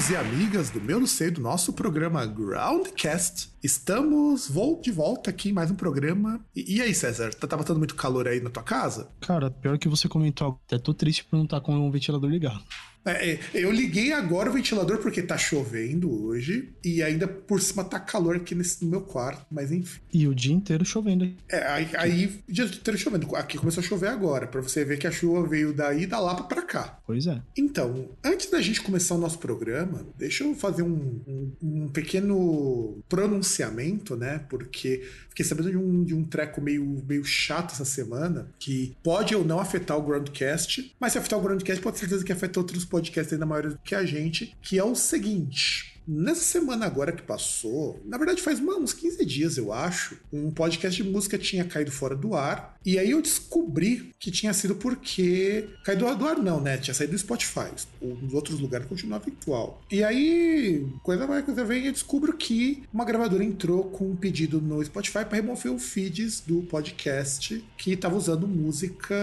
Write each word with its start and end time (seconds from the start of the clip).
amigos 0.00 0.10
e 0.10 0.16
amigas 0.16 0.70
do 0.70 0.80
meu 0.80 0.98
não 0.98 1.06
sei 1.06 1.30
do 1.30 1.42
nosso 1.42 1.74
programa 1.74 2.24
Groundcast. 2.24 3.50
Estamos 3.62 4.48
vou 4.48 4.80
de 4.80 4.90
volta 4.90 5.28
aqui 5.28 5.50
em 5.50 5.52
mais 5.52 5.70
um 5.70 5.74
programa. 5.74 6.40
E, 6.56 6.76
e 6.76 6.80
aí, 6.80 6.94
César, 6.94 7.34
tá, 7.34 7.46
tá 7.46 7.56
botando 7.56 7.76
muito 7.76 7.94
calor 7.94 8.26
aí 8.26 8.40
na 8.40 8.48
tua 8.48 8.62
casa? 8.62 9.10
Cara, 9.20 9.50
pior 9.50 9.78
que 9.78 9.88
você 9.88 10.08
comentou, 10.08 10.58
até 10.66 10.78
tô 10.78 10.94
triste 10.94 11.24
por 11.24 11.36
não 11.36 11.44
estar 11.44 11.60
com 11.60 11.74
um 11.74 11.90
ventilador 11.90 12.30
ligado. 12.30 12.62
É, 13.04 13.32
é, 13.32 13.40
eu 13.54 13.70
liguei 13.70 14.12
agora 14.12 14.50
o 14.50 14.52
ventilador 14.52 14.98
porque 14.98 15.22
tá 15.22 15.38
chovendo 15.38 16.26
hoje 16.26 16.70
e 16.84 17.02
ainda 17.02 17.26
por 17.26 17.60
cima 17.60 17.82
tá 17.84 17.98
calor 17.98 18.36
aqui 18.36 18.54
nesse, 18.54 18.84
no 18.84 18.90
meu 18.90 19.00
quarto, 19.00 19.46
mas 19.50 19.72
enfim. 19.72 20.00
E 20.12 20.28
o 20.28 20.34
dia 20.34 20.54
inteiro 20.54 20.84
chovendo 20.84 21.24
aí. 21.24 21.36
É, 21.48 21.66
aí, 21.66 21.88
aí 21.94 22.42
o 22.48 22.52
dia 22.52 22.64
inteiro 22.64 22.98
chovendo. 22.98 23.34
Aqui 23.36 23.58
começou 23.58 23.82
a 23.82 23.86
chover 23.86 24.08
agora, 24.08 24.46
pra 24.46 24.60
você 24.60 24.84
ver 24.84 24.98
que 24.98 25.06
a 25.06 25.10
chuva 25.10 25.46
veio 25.46 25.72
daí 25.72 26.06
da 26.06 26.18
Lapa 26.18 26.44
pra 26.44 26.62
cá. 26.62 26.98
Pois 27.06 27.26
é. 27.26 27.40
Então, 27.56 28.10
antes 28.24 28.50
da 28.50 28.60
gente 28.60 28.82
começar 28.82 29.14
o 29.14 29.18
nosso 29.18 29.38
programa, 29.38 30.06
deixa 30.18 30.44
eu 30.44 30.54
fazer 30.54 30.82
um, 30.82 31.20
um, 31.26 31.52
um 31.62 31.88
pequeno 31.88 33.02
pronunciamento, 33.08 34.16
né? 34.16 34.44
Porque 34.48 35.02
fiquei 35.30 35.44
sabendo 35.44 35.70
de 35.70 35.76
um, 35.76 36.04
de 36.04 36.14
um 36.14 36.22
treco 36.22 36.60
meio, 36.60 36.84
meio 37.08 37.24
chato 37.24 37.72
essa 37.72 37.84
semana, 37.84 38.50
que 38.58 38.94
pode 39.02 39.34
ou 39.34 39.44
não 39.44 39.58
afetar 39.58 39.96
o 39.96 40.02
Groundcast, 40.02 40.94
mas 41.00 41.12
se 41.12 41.18
afetar 41.18 41.38
o 41.38 41.42
Groundcast, 41.42 41.82
pode 41.82 41.96
ter 41.96 42.00
certeza 42.00 42.24
que 42.24 42.32
afeta 42.32 42.60
outros 42.60 42.84
podcasts 42.84 43.32
ainda 43.32 43.46
maiores 43.46 43.72
do 43.72 43.80
que 43.80 43.94
a 43.94 44.04
gente, 44.04 44.56
que 44.60 44.78
é 44.78 44.84
o 44.84 44.94
seguinte. 44.94 45.99
Nessa 46.12 46.40
semana 46.40 46.86
agora 46.86 47.12
que 47.12 47.22
passou, 47.22 48.02
na 48.04 48.18
verdade 48.18 48.42
faz 48.42 48.58
uma, 48.58 48.76
uns 48.76 48.92
15 48.92 49.24
dias, 49.24 49.56
eu 49.56 49.72
acho, 49.72 50.16
um 50.32 50.50
podcast 50.50 51.00
de 51.00 51.08
música 51.08 51.38
tinha 51.38 51.64
caído 51.64 51.92
fora 51.92 52.16
do 52.16 52.34
ar. 52.34 52.76
E 52.84 52.98
aí 52.98 53.12
eu 53.12 53.22
descobri 53.22 54.12
que 54.18 54.30
tinha 54.30 54.52
sido 54.52 54.74
porque. 54.74 55.68
Caído 55.84 56.12
do 56.16 56.26
ar, 56.26 56.38
não, 56.38 56.60
né? 56.60 56.78
Tinha 56.78 56.94
saído 56.94 57.12
do 57.12 57.18
Spotify. 57.18 57.68
Nos 58.02 58.34
outros 58.34 58.58
lugares 58.58 58.88
continuava 58.88 59.28
atual. 59.28 59.80
E 59.90 60.02
aí, 60.02 60.84
coisa 61.02 61.26
vai, 61.26 61.42
coisa 61.42 61.64
vem, 61.64 61.86
eu 61.86 61.92
descubro 61.92 62.32
que 62.36 62.82
uma 62.92 63.04
gravadora 63.04 63.44
entrou 63.44 63.84
com 63.84 64.10
um 64.10 64.16
pedido 64.16 64.60
no 64.60 64.82
Spotify 64.82 65.24
para 65.24 65.36
remover 65.36 65.70
o 65.72 65.78
feeds 65.78 66.40
do 66.40 66.62
podcast 66.62 67.62
que 67.76 67.92
estava 67.92 68.16
usando 68.16 68.48
música 68.48 69.14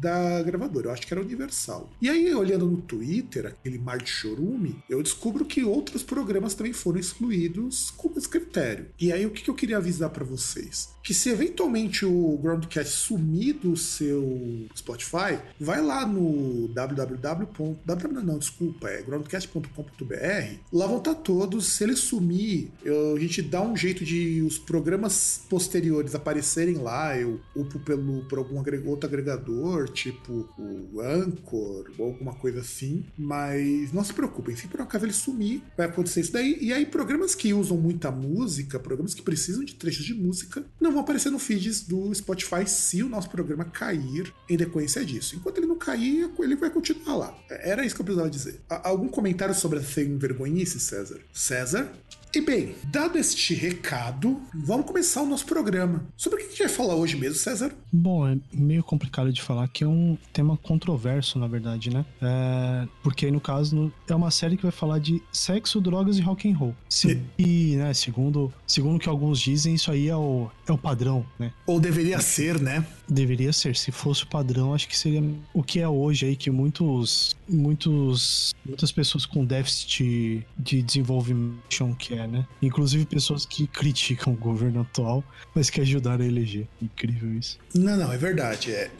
da 0.00 0.42
gravadora. 0.42 0.88
Eu 0.88 0.92
acho 0.92 1.06
que 1.06 1.14
era 1.14 1.22
Universal. 1.22 1.88
E 2.02 2.10
aí, 2.10 2.34
olhando 2.34 2.66
no 2.66 2.82
Twitter, 2.82 3.46
aquele 3.46 3.78
mar 3.78 3.98
de 3.98 4.10
chorume, 4.10 4.82
eu 4.90 5.02
descubro 5.02 5.44
que 5.44 5.64
outros 5.64 6.02
programas 6.02 6.25
também 6.54 6.72
foram 6.72 6.98
excluídos 6.98 7.90
com 7.90 8.12
esse 8.16 8.28
critério. 8.28 8.86
E 8.98 9.12
aí, 9.12 9.26
o 9.26 9.30
que 9.30 9.48
eu 9.48 9.54
queria 9.54 9.76
avisar 9.76 10.10
para 10.10 10.24
vocês? 10.24 10.94
Que 11.02 11.14
se 11.14 11.30
eventualmente 11.30 12.04
o 12.04 12.38
Groundcast 12.42 12.92
sumir 12.92 13.54
do 13.54 13.76
seu 13.76 14.66
Spotify, 14.76 15.38
vai 15.58 15.80
lá 15.80 16.06
no 16.06 16.68
www. 16.68 17.78
não, 18.24 18.38
desculpa, 18.38 18.88
é 18.88 19.02
groundcast.com.br. 19.02 20.58
Lá 20.72 20.86
vão 20.86 20.98
estar 20.98 21.14
todos. 21.14 21.66
Se 21.66 21.84
ele 21.84 21.96
sumir, 21.96 22.70
eu, 22.84 23.14
a 23.14 23.20
gente 23.20 23.40
dá 23.42 23.62
um 23.62 23.76
jeito 23.76 24.04
de 24.04 24.42
os 24.42 24.58
programas 24.58 25.42
posteriores 25.48 26.14
aparecerem 26.14 26.76
lá. 26.76 27.16
Eu 27.16 27.40
upo 27.54 27.78
pelo, 27.80 28.24
por 28.24 28.38
algum 28.38 28.56
outro 28.88 29.08
agregador, 29.08 29.88
tipo 29.88 30.48
o 30.58 31.00
Anchor 31.00 31.90
ou 31.98 32.06
alguma 32.06 32.34
coisa 32.34 32.60
assim. 32.60 33.04
Mas 33.16 33.92
não 33.92 34.04
se 34.04 34.12
preocupem, 34.12 34.56
se 34.56 34.66
por 34.66 34.80
acaso 34.80 35.04
ele 35.04 35.12
sumir, 35.12 35.62
vai 35.76 35.86
acontecer 35.86 36.15
isso 36.20 36.32
daí. 36.32 36.58
E 36.60 36.72
aí, 36.72 36.86
programas 36.86 37.34
que 37.34 37.52
usam 37.52 37.76
muita 37.76 38.10
música, 38.10 38.78
programas 38.78 39.14
que 39.14 39.22
precisam 39.22 39.64
de 39.64 39.74
trechos 39.74 40.04
de 40.04 40.14
música, 40.14 40.64
não 40.80 40.92
vão 40.92 41.00
aparecer 41.00 41.30
no 41.30 41.38
feeds 41.38 41.82
do 41.82 42.14
Spotify 42.14 42.66
se 42.66 43.02
o 43.02 43.08
nosso 43.08 43.30
programa 43.30 43.64
cair 43.64 44.32
em 44.48 44.56
decorrência 44.56 45.04
disso. 45.04 45.36
Enquanto 45.36 45.58
ele 45.58 45.66
não 45.66 45.76
cair, 45.76 46.30
ele 46.38 46.56
vai 46.56 46.70
continuar 46.70 47.16
lá. 47.16 47.38
Era 47.48 47.84
isso 47.84 47.94
que 47.94 48.00
eu 48.00 48.04
precisava 48.04 48.30
dizer. 48.30 48.60
Algum 48.68 49.08
comentário 49.08 49.54
sobre 49.54 49.78
a 49.78 49.82
sem 49.82 50.16
vergonhice, 50.16 50.78
César? 50.80 51.20
César? 51.32 51.92
E 52.36 52.40
bem, 52.42 52.74
dado 52.84 53.16
este 53.16 53.54
recado, 53.54 54.38
vamos 54.54 54.84
começar 54.84 55.22
o 55.22 55.26
nosso 55.26 55.46
programa. 55.46 56.04
Sobre 56.18 56.36
o 56.36 56.40
que 56.40 56.44
a 56.44 56.50
gente 56.50 56.58
vai 56.58 56.68
falar 56.68 56.94
hoje 56.94 57.16
mesmo, 57.16 57.36
César? 57.36 57.72
Bom, 57.90 58.28
é 58.28 58.36
meio 58.52 58.84
complicado 58.84 59.32
de 59.32 59.40
falar, 59.40 59.66
que 59.68 59.82
é 59.82 59.88
um 59.88 60.18
tema 60.34 60.54
controverso, 60.58 61.38
na 61.38 61.46
verdade, 61.46 61.88
né? 61.88 62.04
É, 62.20 62.86
porque 63.02 63.24
aí, 63.24 63.32
no 63.32 63.40
caso, 63.40 63.90
é 64.06 64.14
uma 64.14 64.30
série 64.30 64.58
que 64.58 64.64
vai 64.64 64.70
falar 64.70 64.98
de 64.98 65.22
sexo, 65.32 65.80
drogas 65.80 66.18
e 66.18 66.20
rock 66.20 66.46
and 66.46 66.54
roll. 66.58 66.74
Se, 66.90 67.22
e, 67.38 67.76
né, 67.76 67.94
segundo, 67.94 68.52
segundo 68.66 69.00
que 69.00 69.08
alguns 69.08 69.40
dizem, 69.40 69.74
isso 69.74 69.90
aí 69.90 70.08
é 70.08 70.16
o, 70.16 70.50
é 70.68 70.72
o 70.72 70.76
padrão, 70.76 71.24
né? 71.38 71.54
Ou 71.66 71.80
deveria 71.80 72.20
ser, 72.20 72.60
né? 72.60 72.86
Deveria 73.08 73.50
ser. 73.50 73.74
Se 73.76 73.90
fosse 73.90 74.24
o 74.24 74.26
padrão, 74.26 74.74
acho 74.74 74.86
que 74.88 74.98
seria 74.98 75.24
o 75.54 75.62
que 75.62 75.80
é 75.80 75.88
hoje 75.88 76.26
aí, 76.26 76.36
que 76.36 76.50
muitos, 76.50 77.34
muitos, 77.48 78.54
muitas 78.62 78.92
pessoas 78.92 79.24
com 79.24 79.42
déficit 79.42 80.46
de 80.58 80.82
desenvolvimento 80.82 81.64
que 81.98 82.14
é, 82.14 82.25
né? 82.26 82.46
Inclusive 82.60 83.04
pessoas 83.06 83.44
que 83.44 83.66
criticam 83.66 84.32
o 84.32 84.36
governo 84.36 84.80
atual, 84.80 85.24
mas 85.54 85.70
que 85.70 85.80
ajudaram 85.80 86.24
a 86.24 86.28
eleger. 86.28 86.66
Incrível 86.80 87.32
isso. 87.38 87.58
Não, 87.74 87.96
não, 87.96 88.12
é 88.12 88.16
verdade. 88.16 88.72
É. 88.72 88.90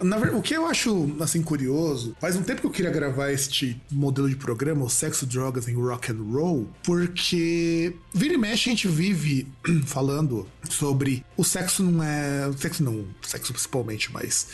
Verdade, 0.00 0.36
o 0.36 0.42
que 0.42 0.54
eu 0.54 0.66
acho 0.66 1.16
assim 1.20 1.42
curioso, 1.42 2.16
faz 2.20 2.36
um 2.36 2.42
tempo 2.42 2.60
que 2.60 2.66
eu 2.66 2.70
queria 2.70 2.90
gravar 2.90 3.32
este 3.32 3.80
modelo 3.90 4.28
de 4.28 4.36
programa, 4.36 4.84
o 4.84 4.90
Sexo, 4.90 5.26
Drogas 5.26 5.68
em 5.68 5.74
Rock 5.74 6.12
and 6.12 6.22
Roll, 6.30 6.68
porque 6.82 7.94
vira 8.14 8.34
e 8.34 8.36
mexe 8.36 8.68
a 8.68 8.72
gente 8.72 8.88
vive 8.88 9.46
falando 9.86 10.46
sobre 10.68 11.24
o 11.36 11.44
sexo 11.44 11.82
não 11.82 12.02
é, 12.02 12.50
sexo 12.56 12.82
não, 12.82 13.06
sexo 13.22 13.52
principalmente, 13.52 14.12
mas 14.12 14.48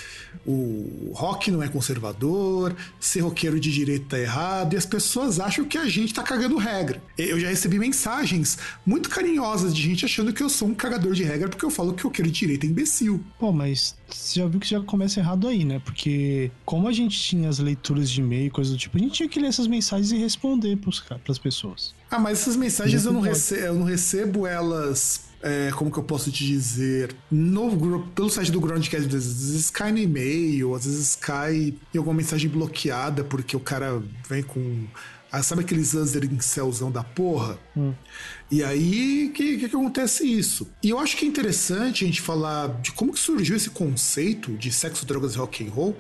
o 0.46 1.12
rock 1.14 1.50
não 1.50 1.62
é 1.62 1.68
conservador, 1.68 2.74
ser 3.00 3.20
roqueiro 3.20 3.58
de 3.58 3.72
direito 3.72 4.06
tá 4.06 4.18
errado, 4.18 4.74
e 4.74 4.76
as 4.76 4.86
pessoas 4.86 5.40
acham 5.40 5.64
que 5.64 5.78
a 5.78 5.86
gente 5.88 6.14
tá 6.14 6.22
cagando 6.22 6.56
regra. 6.56 7.02
Eu 7.18 7.38
já 7.40 7.48
recebi 7.48 7.78
mensagens 7.78 8.58
muito 8.84 9.08
carinhosas 9.08 9.74
de 9.74 9.82
gente 9.82 10.04
achando 10.04 10.32
que 10.32 10.42
eu 10.42 10.48
sou 10.48 10.68
um 10.68 10.74
cagador 10.74 11.12
de 11.12 11.24
regra 11.24 11.48
porque 11.48 11.64
eu 11.64 11.70
falo 11.70 11.94
que 11.94 12.02
roqueiro 12.02 12.30
de 12.30 12.38
direito 12.38 12.64
é 12.64 12.68
imbecil. 12.68 13.24
Pô, 13.38 13.52
mas 13.52 13.96
você 14.14 14.40
já 14.40 14.46
viu 14.46 14.60
que 14.60 14.68
já 14.68 14.80
começa 14.80 15.20
errado 15.20 15.48
aí, 15.48 15.64
né? 15.64 15.80
Porque 15.84 16.50
como 16.64 16.88
a 16.88 16.92
gente 16.92 17.18
tinha 17.18 17.48
as 17.48 17.58
leituras 17.58 18.10
de 18.10 18.20
e-mail 18.20 18.46
e 18.46 18.50
coisa 18.50 18.70
do 18.70 18.78
tipo, 18.78 18.96
a 18.96 19.00
gente 19.00 19.12
tinha 19.12 19.28
que 19.28 19.40
ler 19.40 19.48
essas 19.48 19.66
mensagens 19.66 20.12
e 20.12 20.18
responder 20.18 20.76
para 20.76 21.20
as 21.28 21.38
pessoas. 21.38 21.94
Ah, 22.10 22.18
mas 22.18 22.40
essas 22.40 22.56
mensagens 22.56 23.04
eu 23.04 23.12
não, 23.12 23.20
recebo, 23.20 23.60
eu 23.62 23.74
não 23.74 23.84
recebo 23.84 24.46
elas 24.46 25.24
é, 25.44 25.70
como 25.72 25.90
que 25.90 25.98
eu 25.98 26.02
posso 26.02 26.32
te 26.32 26.46
dizer, 26.46 27.14
no, 27.30 28.00
pelo 28.14 28.30
site 28.30 28.50
do 28.50 28.58
Groundcast, 28.58 29.06
às 29.06 29.12
vezes 29.12 29.68
cai 29.68 29.92
no 29.92 29.98
e-mail, 29.98 30.74
às 30.74 30.86
vezes 30.86 31.14
cai 31.16 31.74
em 31.92 31.98
alguma 31.98 32.16
mensagem 32.16 32.48
bloqueada, 32.48 33.22
porque 33.22 33.54
o 33.54 33.60
cara 33.60 34.02
vem 34.26 34.42
com. 34.42 34.84
Ah, 35.36 35.42
sabe 35.42 35.62
aqueles 35.62 35.94
User 35.94 36.24
Incelzão 36.26 36.92
da 36.92 37.02
porra? 37.02 37.58
Hum. 37.76 37.92
E 38.48 38.62
aí, 38.62 39.32
que, 39.34 39.56
que, 39.56 39.68
que 39.68 39.74
acontece 39.74 40.24
isso? 40.24 40.70
E 40.80 40.90
eu 40.90 40.98
acho 41.00 41.16
que 41.16 41.24
é 41.24 41.28
interessante 41.28 42.04
a 42.04 42.06
gente 42.06 42.20
falar 42.20 42.68
de 42.80 42.92
como 42.92 43.12
que 43.12 43.18
surgiu 43.18 43.56
esse 43.56 43.68
conceito 43.68 44.52
de 44.52 44.70
sexo, 44.70 45.04
drogas 45.04 45.34
e 45.34 45.38
rock 45.38 45.66
and 45.66 45.70
roll, 45.70 45.96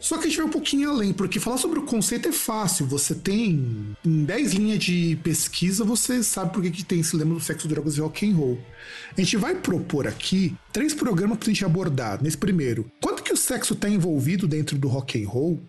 só 0.00 0.18
que 0.18 0.24
a 0.24 0.26
gente 0.26 0.36
vai 0.38 0.46
um 0.46 0.50
pouquinho 0.50 0.90
além, 0.90 1.12
porque 1.12 1.38
falar 1.38 1.58
sobre 1.58 1.78
o 1.78 1.84
conceito 1.84 2.28
é 2.28 2.32
fácil. 2.32 2.84
Você 2.86 3.14
tem 3.14 3.94
em 4.04 4.24
10 4.24 4.54
linhas 4.54 4.80
de 4.80 5.16
pesquisa, 5.22 5.84
você 5.84 6.20
sabe 6.24 6.52
por 6.52 6.60
que, 6.60 6.72
que 6.72 6.84
tem 6.84 6.98
esse 6.98 7.14
lema 7.14 7.34
do 7.34 7.40
sexo, 7.40 7.68
drogas 7.68 7.96
e 7.96 8.00
rock 8.00 8.28
and 8.28 8.34
roll. 8.34 8.58
A 9.16 9.20
gente 9.20 9.36
vai 9.36 9.54
propor 9.54 10.08
aqui 10.08 10.56
três 10.72 10.92
programas 10.92 11.38
para 11.38 11.46
a 11.48 11.52
gente 11.52 11.64
abordar. 11.64 12.20
Nesse 12.20 12.36
primeiro, 12.36 12.90
quanto 13.00 13.22
que 13.22 13.32
o 13.32 13.36
sexo 13.36 13.74
está 13.74 13.88
envolvido 13.88 14.48
dentro 14.48 14.76
do 14.76 14.88
rock 14.88 15.22
and 15.22 15.28
roll? 15.28 15.62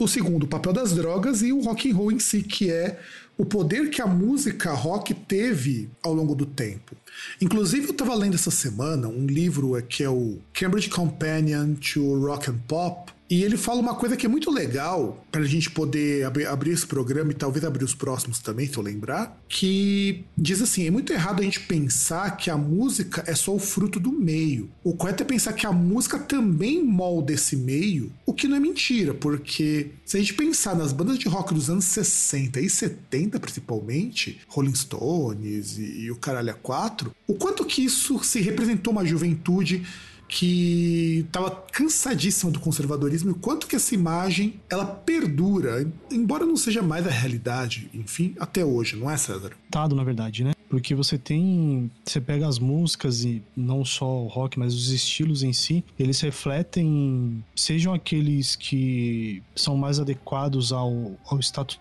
O 0.00 0.08
segundo, 0.08 0.44
o 0.44 0.48
papel 0.48 0.72
das 0.72 0.94
drogas 0.94 1.42
e 1.42 1.52
o 1.52 1.60
rock 1.60 1.90
and 1.90 1.94
roll 1.94 2.10
em 2.10 2.18
si, 2.18 2.42
que 2.42 2.70
é 2.70 2.98
o 3.36 3.44
poder 3.44 3.90
que 3.90 4.00
a 4.00 4.06
música 4.06 4.72
rock 4.72 5.12
teve 5.12 5.90
ao 6.02 6.14
longo 6.14 6.34
do 6.34 6.46
tempo. 6.46 6.96
Inclusive, 7.38 7.88
eu 7.88 7.90
estava 7.90 8.14
lendo 8.14 8.34
essa 8.34 8.50
semana 8.50 9.08
um 9.08 9.26
livro 9.26 9.80
que 9.82 10.02
é 10.02 10.08
o 10.08 10.38
Cambridge 10.54 10.88
Companion 10.88 11.74
to 11.74 12.18
Rock 12.18 12.50
and 12.50 12.58
Pop, 12.66 13.12
E 13.30 13.44
ele 13.44 13.56
fala 13.56 13.80
uma 13.80 13.94
coisa 13.94 14.16
que 14.16 14.26
é 14.26 14.28
muito 14.28 14.50
legal 14.50 15.24
para 15.30 15.42
a 15.42 15.46
gente 15.46 15.70
poder 15.70 16.24
abrir, 16.24 16.46
abrir 16.46 16.72
esse 16.72 16.84
programa 16.84 17.30
e 17.30 17.34
talvez 17.34 17.64
abrir 17.64 17.84
os 17.84 17.94
próximos 17.94 18.40
também, 18.40 18.66
se 18.66 18.76
eu 18.76 18.82
lembrar, 18.82 19.40
que 19.48 20.24
diz 20.36 20.60
assim: 20.60 20.84
é 20.84 20.90
muito 20.90 21.12
errado 21.12 21.38
a 21.38 21.44
gente 21.44 21.60
pensar 21.60 22.36
que 22.36 22.50
a 22.50 22.56
música 22.56 23.22
é 23.28 23.34
só 23.36 23.54
o 23.54 23.60
fruto 23.60 24.00
do 24.00 24.10
meio. 24.10 24.68
O 24.82 24.94
correto 24.94 25.22
é 25.22 25.26
pensar 25.26 25.52
que 25.52 25.64
a 25.64 25.70
música 25.70 26.18
também 26.18 26.82
molda 26.82 27.32
esse 27.32 27.54
meio, 27.54 28.12
o 28.26 28.34
que 28.34 28.48
não 28.48 28.56
é 28.56 28.60
mentira, 28.60 29.14
porque 29.14 29.92
se 30.04 30.16
a 30.16 30.20
gente 30.20 30.34
pensar 30.34 30.74
nas 30.74 30.92
bandas 30.92 31.16
de 31.16 31.28
rock 31.28 31.54
dos 31.54 31.70
anos 31.70 31.84
60 31.84 32.60
e 32.60 32.68
70, 32.68 33.38
principalmente, 33.38 34.40
Rolling 34.48 34.74
Stones 34.74 35.78
e, 35.78 36.00
e 36.00 36.10
o 36.10 36.16
Caralho 36.16 36.56
4, 36.60 37.14
o 37.28 37.34
quanto 37.34 37.64
que 37.64 37.84
isso 37.84 38.24
se 38.24 38.40
representou 38.40 38.92
uma 38.92 39.06
juventude 39.06 39.86
que 40.30 41.24
estava 41.26 41.50
cansadíssima 41.72 42.52
do 42.52 42.60
conservadorismo 42.60 43.32
e 43.32 43.34
quanto 43.34 43.66
que 43.66 43.74
essa 43.74 43.94
imagem 43.94 44.54
ela 44.70 44.86
perdura, 44.86 45.90
embora 46.10 46.46
não 46.46 46.56
seja 46.56 46.80
mais 46.80 47.04
a 47.04 47.10
realidade, 47.10 47.90
enfim, 47.92 48.34
até 48.38 48.64
hoje, 48.64 48.94
não 48.96 49.10
é, 49.10 49.16
César? 49.16 49.50
Tado, 49.68 49.96
na 49.96 50.04
verdade, 50.04 50.44
né? 50.44 50.52
Porque 50.68 50.94
você 50.94 51.18
tem. 51.18 51.90
Você 52.04 52.20
pega 52.20 52.46
as 52.46 52.60
músicas 52.60 53.24
e 53.24 53.42
não 53.56 53.84
só 53.84 54.22
o 54.22 54.28
rock, 54.28 54.56
mas 54.56 54.72
os 54.72 54.90
estilos 54.90 55.42
em 55.42 55.52
si, 55.52 55.84
eles 55.98 56.20
refletem, 56.20 57.44
sejam 57.56 57.92
aqueles 57.92 58.54
que 58.54 59.42
são 59.56 59.76
mais 59.76 59.98
adequados 59.98 60.72
ao, 60.72 61.18
ao 61.26 61.40
status 61.40 61.80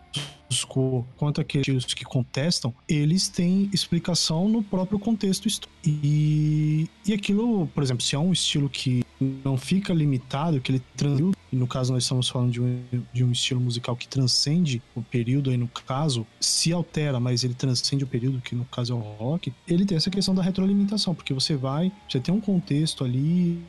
quo 0.66 1.06
quanto 1.18 1.42
aqueles 1.42 1.86
que 1.86 2.04
contestam, 2.04 2.74
eles 2.88 3.28
têm 3.28 3.70
explicação 3.74 4.48
no 4.50 4.64
próprio 4.64 5.00
contexto 5.00 5.48
histórico. 5.48 5.80
E, 5.86 6.88
e 7.06 7.14
aquilo, 7.14 7.68
por 7.68 7.84
exemplo, 7.84 8.04
se 8.04 8.16
é 8.16 8.20
um 8.20 8.34
estilo 8.34 8.70
que 8.70 9.04
não 9.20 9.58
fica 9.58 9.94
limitado, 9.94 10.60
que 10.60 10.72
ele 10.72 10.82
transiu, 10.96 11.32
e 11.52 11.56
no 11.56 11.68
caso 11.68 11.92
nós 11.92 12.04
estamos 12.04 12.30
falando 12.30 12.52
de 12.52 12.62
um, 12.62 12.84
de 13.12 13.24
um 13.24 13.32
estilo 13.32 13.60
musical 13.60 13.96
que 13.96 14.08
transcende 14.08 14.82
o 14.96 15.02
período 15.02 15.50
aí 15.50 15.58
no 15.58 15.68
caso, 15.68 16.26
se 16.40 16.72
altera, 16.72 17.20
mas 17.20 17.44
ele 17.44 17.54
transcende 17.54 18.04
o 18.04 18.08
período, 18.08 18.40
que 18.42 18.56
no 18.56 18.66
caso 18.66 18.94
é 18.94 18.96
o 18.96 19.00
rock, 19.00 19.52
ele 19.68 19.86
tem 19.86 19.98
essa 19.98 20.10
questão 20.10 20.36
da 20.36 20.42
retroalimentação, 20.42 21.16
porque 21.16 21.34
você 21.34 21.56
vai, 21.56 21.92
você 22.08 22.20
tem 22.20 22.34
um 22.34 22.42
contexto 22.42 23.04
ali, 23.04 23.60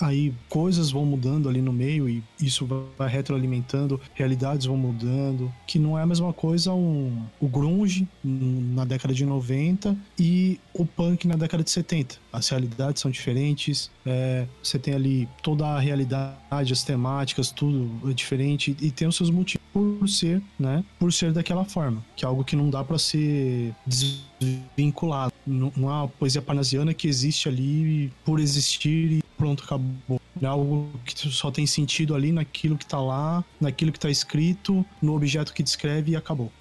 aí 0.00 0.32
coisas 0.48 0.90
vão 0.90 1.04
mudando 1.04 1.48
ali 1.48 1.60
no 1.60 1.72
meio 1.72 2.08
e 2.08 2.22
isso 2.40 2.66
vai 2.96 3.08
retroalimentando, 3.08 4.00
realidades 4.14 4.66
vão 4.66 4.76
mudando, 4.76 5.52
que 5.66 5.78
não 5.86 5.96
é 5.98 6.02
a 6.02 6.06
mesma 6.06 6.32
coisa 6.32 6.72
um, 6.72 7.24
o 7.40 7.46
grunge 7.46 8.08
na 8.22 8.84
década 8.84 9.14
de 9.14 9.24
90 9.24 9.96
e 10.18 10.58
o 10.74 10.84
punk 10.84 11.28
na 11.28 11.36
década 11.36 11.62
de 11.62 11.70
70. 11.70 12.16
As 12.32 12.48
realidades 12.48 13.00
são 13.00 13.10
diferentes, 13.10 13.90
é, 14.04 14.46
você 14.62 14.78
tem 14.78 14.94
ali 14.94 15.28
toda 15.42 15.64
a 15.66 15.78
realidade, 15.78 16.72
as 16.72 16.82
temáticas, 16.82 17.50
tudo 17.50 18.10
é 18.10 18.12
diferente 18.12 18.76
e 18.80 18.90
tem 18.90 19.06
os 19.06 19.16
seus 19.16 19.30
motivos 19.30 19.64
por 19.72 20.08
ser, 20.08 20.42
né? 20.58 20.84
Por 20.98 21.12
ser 21.12 21.32
daquela 21.32 21.64
forma, 21.64 22.04
que 22.16 22.24
é 22.24 22.28
algo 22.28 22.44
que 22.44 22.56
não 22.56 22.68
dá 22.68 22.82
para 22.82 22.98
ser 22.98 23.74
desvinculado. 23.86 25.32
Não, 25.46 25.72
é 25.76 25.80
uma 25.80 26.08
poesia 26.08 26.42
parnasiana 26.42 26.92
que 26.92 27.06
existe 27.06 27.48
ali 27.48 28.12
por 28.24 28.40
existir 28.40 29.12
e 29.12 29.22
pronto, 29.36 29.62
acabou. 29.64 30.20
É 30.40 30.46
algo 30.46 30.90
que 31.04 31.28
só 31.30 31.50
tem 31.50 31.66
sentido 31.66 32.14
ali 32.14 32.32
naquilo 32.32 32.76
que 32.76 32.86
tá 32.86 33.00
lá, 33.00 33.44
naquilo 33.60 33.92
que 33.92 34.00
tá 34.00 34.10
escrito, 34.10 34.84
no 35.00 35.14
objeto 35.14 35.52
que 35.52 35.62
descreve 35.62 36.12
e 36.12 36.16
acabou. 36.16 36.52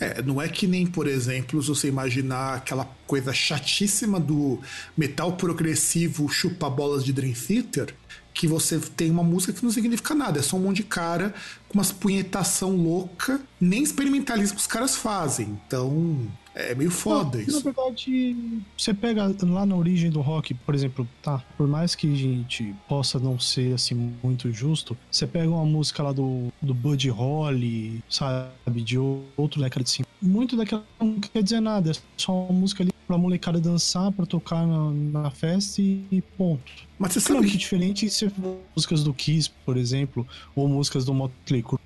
É, 0.00 0.20
não 0.22 0.40
é 0.42 0.48
que 0.48 0.66
nem, 0.66 0.86
por 0.86 1.06
exemplo, 1.06 1.62
se 1.62 1.68
você 1.68 1.88
imaginar 1.88 2.54
aquela 2.54 2.84
coisa 3.06 3.32
chatíssima 3.32 4.18
do 4.18 4.60
metal 4.96 5.32
progressivo 5.32 6.28
chupa-bolas 6.28 7.04
de 7.04 7.12
Dream 7.12 7.34
Theater, 7.34 7.94
que 8.32 8.48
você 8.48 8.78
tem 8.78 9.10
uma 9.10 9.22
música 9.22 9.52
que 9.52 9.62
não 9.62 9.70
significa 9.70 10.14
nada, 10.14 10.40
é 10.40 10.42
só 10.42 10.56
um 10.56 10.60
monte 10.60 10.78
de 10.78 10.84
cara 10.84 11.32
com 11.68 11.78
umas 11.78 11.92
punhetação 11.92 12.76
louca, 12.76 13.40
nem 13.60 13.82
experimentalismo 13.82 14.58
os 14.58 14.66
caras 14.66 14.96
fazem. 14.96 15.60
Então, 15.66 16.28
é 16.54 16.74
meio 16.74 16.90
foda 16.90 17.38
não, 17.38 17.44
isso. 17.44 17.64
Na 17.64 17.72
verdade, 17.72 18.36
você 18.76 18.94
pega 18.94 19.34
lá 19.42 19.66
na 19.66 19.74
origem 19.74 20.10
do 20.10 20.20
rock, 20.20 20.54
por 20.54 20.74
exemplo, 20.74 21.06
tá, 21.20 21.42
por 21.56 21.66
mais 21.66 21.94
que 21.94 22.12
a 22.12 22.16
gente 22.16 22.74
possa 22.88 23.18
não 23.18 23.38
ser 23.38 23.74
assim 23.74 24.14
muito 24.22 24.52
justo, 24.52 24.96
você 25.10 25.26
pega 25.26 25.50
uma 25.50 25.64
música 25.64 26.02
lá 26.02 26.12
do, 26.12 26.52
do 26.62 26.72
Buddy 26.72 27.08
Holly, 27.08 28.02
sabe, 28.08 28.82
de 28.82 28.96
outro 28.98 29.60
década 29.60 29.82
de 29.82 29.90
50. 29.90 30.14
Muito 30.22 30.56
daquela 30.56 30.84
não 31.00 31.20
quer 31.20 31.42
dizer 31.42 31.60
nada, 31.60 31.90
é 31.90 31.94
só 32.16 32.32
uma 32.32 32.52
música 32.52 32.82
ali 32.82 32.94
pra 33.06 33.18
molecada 33.18 33.60
dançar, 33.60 34.10
pra 34.12 34.24
tocar 34.24 34.66
na, 34.66 35.22
na 35.22 35.30
festa 35.30 35.82
e, 35.82 36.22
ponto. 36.36 36.72
Mas 36.98 37.12
você 37.12 37.20
sabe 37.20 37.50
que 37.50 37.56
diferente 37.56 38.08
se 38.08 38.30
músicas 38.74 39.02
do 39.02 39.12
Kiss, 39.12 39.50
por 39.64 39.76
exemplo, 39.76 40.26
ou 40.54 40.68
músicas 40.68 41.04
do 41.04 41.12
Motley 41.12 41.62
Crue. 41.62 41.78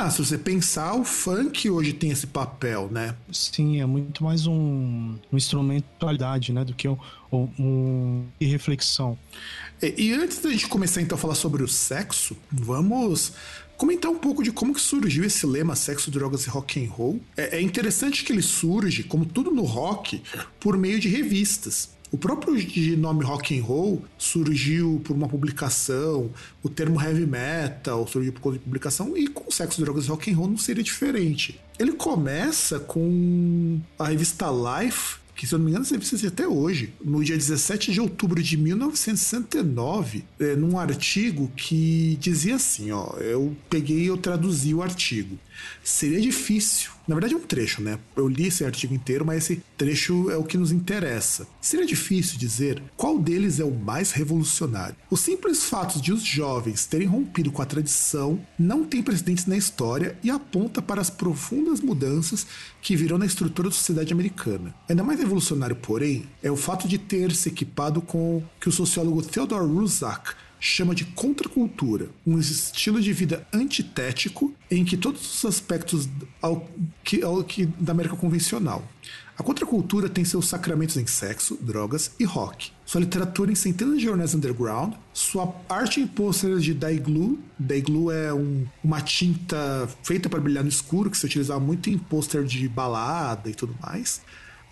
Ah, 0.00 0.10
se 0.10 0.24
você 0.24 0.38
pensar, 0.38 0.94
o 0.94 1.02
funk 1.02 1.68
hoje 1.68 1.92
tem 1.92 2.10
esse 2.10 2.28
papel, 2.28 2.88
né? 2.88 3.16
Sim, 3.32 3.80
é 3.80 3.84
muito 3.84 4.22
mais 4.22 4.46
um, 4.46 5.16
um 5.32 5.36
instrumentalidade, 5.36 6.52
né? 6.52 6.64
Do 6.64 6.72
que 6.72 6.86
um, 6.86 6.96
um, 7.32 7.48
um 7.58 8.24
reflexão. 8.40 9.18
E, 9.82 9.94
e 10.06 10.12
antes 10.12 10.38
da 10.38 10.50
gente 10.50 10.68
começar 10.68 11.02
então 11.02 11.18
a 11.18 11.20
falar 11.20 11.34
sobre 11.34 11.64
o 11.64 11.68
sexo, 11.68 12.36
vamos 12.48 13.32
comentar 13.76 14.08
um 14.08 14.18
pouco 14.18 14.40
de 14.40 14.52
como 14.52 14.72
que 14.72 14.80
surgiu 14.80 15.24
esse 15.24 15.44
lema 15.44 15.74
sexo, 15.74 16.12
drogas 16.12 16.46
e 16.46 16.48
rock 16.48 16.84
and 16.84 16.88
roll. 16.88 17.20
É, 17.36 17.56
é 17.56 17.60
interessante 17.60 18.22
que 18.22 18.32
ele 18.32 18.42
surge, 18.42 19.02
como 19.02 19.26
tudo 19.26 19.50
no 19.50 19.62
rock, 19.62 20.22
por 20.60 20.76
meio 20.76 21.00
de 21.00 21.08
revistas. 21.08 21.90
O 22.10 22.16
próprio 22.16 22.54
nome 22.96 23.22
rock 23.24 23.58
and 23.58 23.62
roll 23.62 24.02
surgiu 24.16 25.00
por 25.04 25.14
uma 25.14 25.28
publicação, 25.28 26.30
o 26.62 26.68
termo 26.68 27.00
heavy 27.00 27.26
metal 27.26 28.06
surgiu 28.06 28.32
por 28.32 28.40
conta 28.40 28.58
de 28.58 28.64
publicação 28.64 29.16
e 29.16 29.28
com 29.28 29.50
sexo, 29.50 29.80
drogas 29.80 30.06
e 30.06 30.08
rock 30.08 30.30
and 30.30 30.36
roll 30.36 30.48
não 30.48 30.56
seria 30.56 30.82
diferente. 30.82 31.60
Ele 31.78 31.92
começa 31.92 32.80
com 32.80 33.78
a 33.98 34.08
revista 34.08 34.46
Life, 34.50 35.16
que 35.36 35.46
se 35.46 35.54
eu 35.54 35.58
não 35.58 35.66
me 35.66 35.70
engano 35.70 35.84
essa 35.84 35.94
revista 35.94 36.26
até 36.26 36.48
hoje, 36.48 36.92
no 37.04 37.22
dia 37.22 37.36
17 37.36 37.92
de 37.92 38.00
outubro 38.00 38.42
de 38.42 38.56
1969, 38.56 40.24
é, 40.40 40.56
num 40.56 40.78
artigo 40.78 41.52
que 41.54 42.16
dizia 42.18 42.56
assim, 42.56 42.90
ó, 42.90 43.16
eu 43.18 43.54
peguei 43.68 44.00
e 44.00 44.06
eu 44.06 44.16
traduzi 44.16 44.74
o 44.74 44.82
artigo. 44.82 45.38
Seria 45.82 46.20
difícil 46.20 46.90
na 47.08 47.14
verdade, 47.14 47.32
é 47.32 47.38
um 47.38 47.40
trecho, 47.40 47.80
né? 47.80 47.98
Eu 48.14 48.28
li 48.28 48.48
esse 48.48 48.62
artigo 48.62 48.92
inteiro, 48.92 49.24
mas 49.24 49.38
esse 49.38 49.62
trecho 49.78 50.30
é 50.30 50.36
o 50.36 50.44
que 50.44 50.58
nos 50.58 50.70
interessa. 50.70 51.48
Seria 51.58 51.86
difícil 51.86 52.38
dizer 52.38 52.82
qual 52.98 53.18
deles 53.18 53.58
é 53.58 53.64
o 53.64 53.74
mais 53.74 54.12
revolucionário. 54.12 54.94
O 55.10 55.16
simples 55.16 55.64
fato 55.64 56.02
de 56.02 56.12
os 56.12 56.22
jovens 56.22 56.84
terem 56.84 57.06
rompido 57.06 57.50
com 57.50 57.62
a 57.62 57.66
tradição 57.66 58.38
não 58.58 58.84
tem 58.84 59.02
precedentes 59.02 59.46
na 59.46 59.56
história 59.56 60.18
e 60.22 60.30
aponta 60.30 60.82
para 60.82 61.00
as 61.00 61.08
profundas 61.08 61.80
mudanças 61.80 62.46
que 62.82 62.94
virão 62.94 63.16
na 63.16 63.24
estrutura 63.24 63.70
da 63.70 63.74
sociedade 63.74 64.12
americana. 64.12 64.74
Ainda 64.86 65.02
mais 65.02 65.18
revolucionário, 65.18 65.76
porém, 65.76 66.26
é 66.42 66.50
o 66.50 66.56
fato 66.56 66.86
de 66.86 66.98
ter 66.98 67.34
se 67.34 67.48
equipado 67.48 68.02
com 68.02 68.36
o 68.36 68.44
que 68.60 68.68
o 68.68 68.72
sociólogo 68.72 69.22
Theodore 69.22 69.66
Roosevelt 69.66 70.36
chama 70.60 70.94
de 70.94 71.04
contracultura, 71.04 72.08
um 72.26 72.38
estilo 72.38 73.00
de 73.00 73.12
vida 73.12 73.46
antitético 73.52 74.54
em 74.70 74.84
que 74.84 74.96
todos 74.96 75.36
os 75.36 75.44
aspectos 75.44 76.08
ao 76.42 76.68
que, 77.04 77.22
ao 77.22 77.42
que 77.44 77.66
da 77.66 77.92
América 77.92 78.16
convencional. 78.16 78.86
A 79.38 79.42
contracultura 79.42 80.08
tem 80.08 80.24
seus 80.24 80.48
sacramentos 80.48 80.96
em 80.96 81.06
sexo, 81.06 81.56
drogas 81.60 82.10
e 82.18 82.24
rock. 82.24 82.72
Sua 82.84 83.00
literatura 83.00 83.52
em 83.52 83.54
centenas 83.54 83.98
de 83.98 84.04
jornais 84.04 84.34
underground, 84.34 84.94
sua 85.12 85.54
arte 85.68 86.00
em 86.00 86.08
pôsteres 86.08 86.64
de 86.64 86.74
Daiglu. 86.74 87.38
Daiglu 87.56 88.10
é 88.10 88.34
um, 88.34 88.66
uma 88.82 89.00
tinta 89.00 89.88
feita 90.02 90.28
para 90.28 90.40
brilhar 90.40 90.64
no 90.64 90.68
escuro 90.68 91.08
que 91.08 91.16
se 91.16 91.24
utilizava 91.24 91.60
muito 91.60 91.88
em 91.88 91.96
pôster 91.96 92.42
de 92.42 92.68
balada 92.68 93.48
e 93.48 93.54
tudo 93.54 93.76
mais. 93.80 94.20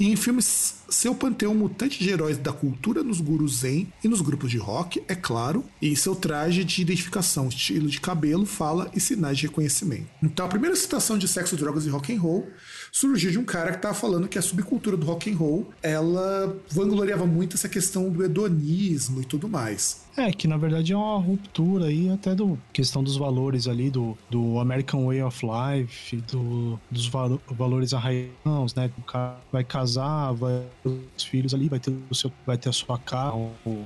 E 0.00 0.10
em 0.10 0.16
filmes, 0.16 0.75
seu 0.88 1.14
panteão 1.14 1.54
mutante 1.54 1.98
de 1.98 2.10
heróis 2.10 2.38
da 2.38 2.52
cultura 2.52 3.02
nos 3.02 3.20
gurus 3.20 3.60
zen 3.60 3.92
e 4.02 4.08
nos 4.08 4.20
grupos 4.20 4.50
de 4.50 4.58
rock, 4.58 5.02
é 5.08 5.14
claro, 5.14 5.64
e 5.80 5.94
seu 5.96 6.14
traje 6.14 6.64
de 6.64 6.82
identificação, 6.82 7.48
estilo 7.48 7.88
de 7.88 8.00
cabelo, 8.00 8.46
fala 8.46 8.90
e 8.94 9.00
sinais 9.00 9.38
de 9.38 9.46
reconhecimento. 9.46 10.06
Então 10.22 10.46
a 10.46 10.48
primeira 10.48 10.76
citação 10.76 11.18
de 11.18 11.28
sexo, 11.28 11.56
drogas 11.56 11.86
e 11.86 11.88
rock 11.88 12.14
and 12.14 12.20
roll 12.20 12.48
surgiu 12.92 13.30
de 13.30 13.38
um 13.38 13.44
cara 13.44 13.70
que 13.70 13.76
estava 13.76 13.94
falando 13.94 14.28
que 14.28 14.38
a 14.38 14.42
subcultura 14.42 14.96
do 14.96 15.06
rock 15.06 15.30
and 15.30 15.36
roll, 15.36 15.70
ela 15.82 16.56
vangloriava 16.70 17.26
muito 17.26 17.54
essa 17.54 17.68
questão 17.68 18.08
do 18.08 18.24
hedonismo 18.24 19.20
e 19.20 19.24
tudo 19.24 19.48
mais. 19.48 20.06
É, 20.16 20.32
que 20.32 20.48
na 20.48 20.56
verdade 20.56 20.94
é 20.94 20.96
uma 20.96 21.18
ruptura 21.18 21.86
aí 21.86 22.08
até 22.08 22.34
do 22.34 22.58
questão 22.72 23.04
dos 23.04 23.18
valores 23.18 23.68
ali, 23.68 23.90
do, 23.90 24.16
do 24.30 24.58
American 24.58 25.06
Way 25.06 25.22
of 25.22 25.44
Life, 25.44 26.16
do, 26.32 26.80
dos 26.90 27.06
valo, 27.06 27.40
valores 27.50 27.92
arraigados, 27.92 28.74
né? 28.74 28.90
O 28.96 29.02
cara 29.02 29.38
vai 29.52 29.62
casar, 29.62 30.32
vai 30.32 30.64
os 30.88 31.24
filhos 31.24 31.54
ali, 31.54 31.68
vai 31.68 31.78
ter, 31.78 31.92
o 32.10 32.14
seu, 32.14 32.32
vai 32.46 32.56
ter 32.56 32.68
a 32.68 32.72
sua 32.72 32.98
casa, 32.98 33.36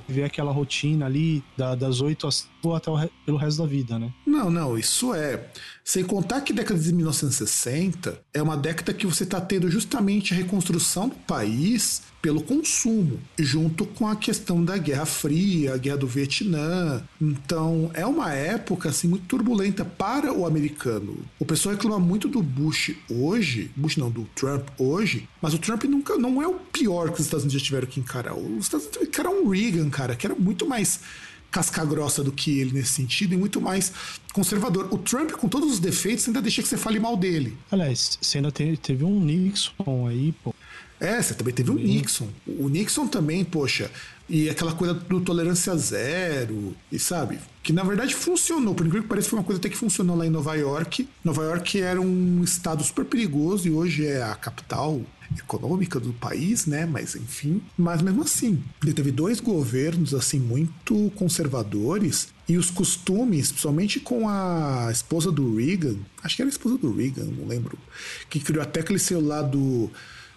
viver 0.07 0.23
aquela 0.23 0.51
rotina 0.51 1.05
ali 1.05 1.43
da, 1.57 1.75
das 1.75 2.01
oito 2.01 2.27
às 2.27 2.49
até 2.75 2.91
o, 2.91 3.09
pelo 3.25 3.37
resto 3.37 3.61
da 3.61 3.67
vida, 3.67 3.97
né? 3.97 4.11
Não, 4.25 4.49
não, 4.49 4.77
isso 4.77 5.13
é. 5.13 5.47
Sem 5.83 6.03
contar 6.03 6.41
que 6.41 6.53
década 6.53 6.79
de 6.79 6.93
1960 6.93 8.19
é 8.33 8.41
uma 8.41 8.55
década 8.55 8.93
que 8.93 9.05
você 9.05 9.23
está 9.23 9.41
tendo 9.41 9.69
justamente 9.69 10.33
a 10.33 10.37
reconstrução 10.37 11.09
do 11.09 11.15
país 11.15 12.03
pelo 12.21 12.41
consumo, 12.41 13.19
junto 13.37 13.85
com 13.85 14.07
a 14.07 14.15
questão 14.15 14.63
da 14.63 14.77
Guerra 14.77 15.05
Fria, 15.05 15.73
a 15.73 15.77
Guerra 15.77 15.97
do 15.97 16.07
Vietnã. 16.07 17.03
Então, 17.19 17.89
é 17.95 18.05
uma 18.05 18.31
época 18.31 18.89
assim 18.89 19.07
muito 19.07 19.25
turbulenta 19.25 19.83
para 19.83 20.31
o 20.31 20.45
americano. 20.45 21.17
O 21.39 21.45
pessoal 21.45 21.73
reclama 21.73 21.99
muito 21.99 22.27
do 22.27 22.43
Bush 22.43 22.95
hoje, 23.09 23.71
Bush 23.75 23.97
não, 23.97 24.11
do 24.11 24.25
Trump 24.35 24.69
hoje, 24.77 25.27
mas 25.41 25.53
o 25.53 25.57
Trump 25.57 25.83
nunca 25.85 26.15
não 26.17 26.41
é 26.41 26.47
o 26.47 26.53
pior 26.53 27.09
que 27.11 27.19
os 27.19 27.25
Estados 27.25 27.43
Unidos 27.43 27.63
tiveram 27.63 27.87
que 27.87 27.99
encarar. 27.99 28.35
Os 28.35 28.65
Estados 28.65 28.85
Unidos 28.85 29.07
encararam 29.07 29.43
um 29.43 29.49
Reagan, 29.49 29.89
cara, 29.89 30.15
que 30.15 30.25
era 30.25 30.35
muito 30.35 30.67
mais 30.67 30.99
casca 31.51 31.83
grossa 31.83 32.23
do 32.23 32.31
que 32.31 32.59
ele 32.59 32.71
nesse 32.71 32.93
sentido 32.93 33.33
e 33.33 33.37
muito 33.37 33.59
mais 33.59 33.91
conservador. 34.33 34.87
O 34.89 34.97
Trump, 34.97 35.31
com 35.31 35.49
todos 35.49 35.73
os 35.73 35.79
defeitos, 35.79 36.27
ainda 36.27 36.41
deixa 36.41 36.61
que 36.61 36.67
você 36.67 36.77
fale 36.77 36.99
mal 36.99 37.17
dele. 37.17 37.57
Aliás, 37.69 38.17
você 38.21 38.37
ainda 38.37 38.51
teve 38.51 39.03
um 39.03 39.19
Nixon 39.19 40.07
aí, 40.07 40.33
pô. 40.43 40.55
É, 40.99 41.19
você 41.19 41.33
também 41.33 41.51
teve 41.51 41.71
o 41.71 41.73
Nixon. 41.73 42.27
O 42.45 42.69
Nixon 42.69 43.07
também, 43.07 43.43
poxa, 43.43 43.89
e 44.29 44.47
aquela 44.47 44.71
coisa 44.71 44.93
do 44.93 45.19
tolerância 45.19 45.75
zero, 45.75 46.75
e 46.91 46.99
sabe? 46.99 47.39
Que 47.63 47.73
na 47.73 47.83
verdade 47.83 48.13
funcionou, 48.13 48.75
por 48.75 48.85
incrível 48.85 49.03
que 49.03 49.09
pareça, 49.09 49.29
foi 49.29 49.39
uma 49.39 49.43
coisa 49.43 49.59
até 49.59 49.67
que 49.67 49.75
funcionou 49.75 50.15
lá 50.15 50.27
em 50.27 50.29
Nova 50.29 50.53
York. 50.55 51.09
Nova 51.23 51.43
York 51.43 51.81
era 51.81 51.99
um 51.99 52.43
estado 52.43 52.83
super 52.83 53.03
perigoso 53.03 53.67
e 53.67 53.71
hoje 53.71 54.05
é 54.05 54.21
a 54.21 54.35
capital 54.35 55.01
econômica 55.37 55.99
do 55.99 56.13
país, 56.13 56.65
né? 56.65 56.85
Mas 56.85 57.15
enfim. 57.15 57.61
Mas 57.77 58.01
mesmo 58.01 58.23
assim, 58.23 58.63
ele 58.81 58.93
teve 58.93 59.11
dois 59.11 59.39
governos 59.39 60.13
assim 60.13 60.39
muito 60.39 61.11
conservadores 61.15 62.29
e 62.47 62.57
os 62.57 62.69
costumes, 62.69 63.49
principalmente 63.51 63.99
com 63.99 64.27
a 64.27 64.89
esposa 64.91 65.31
do 65.31 65.55
Reagan, 65.55 65.95
acho 66.23 66.35
que 66.35 66.41
era 66.41 66.49
a 66.49 66.51
esposa 66.51 66.77
do 66.77 66.93
Reagan, 66.93 67.25
não 67.25 67.47
lembro, 67.47 67.77
que 68.29 68.39
criou 68.39 68.61
até 68.61 68.81
aquele 68.81 68.99
seu 68.99 69.25
lado 69.25 69.89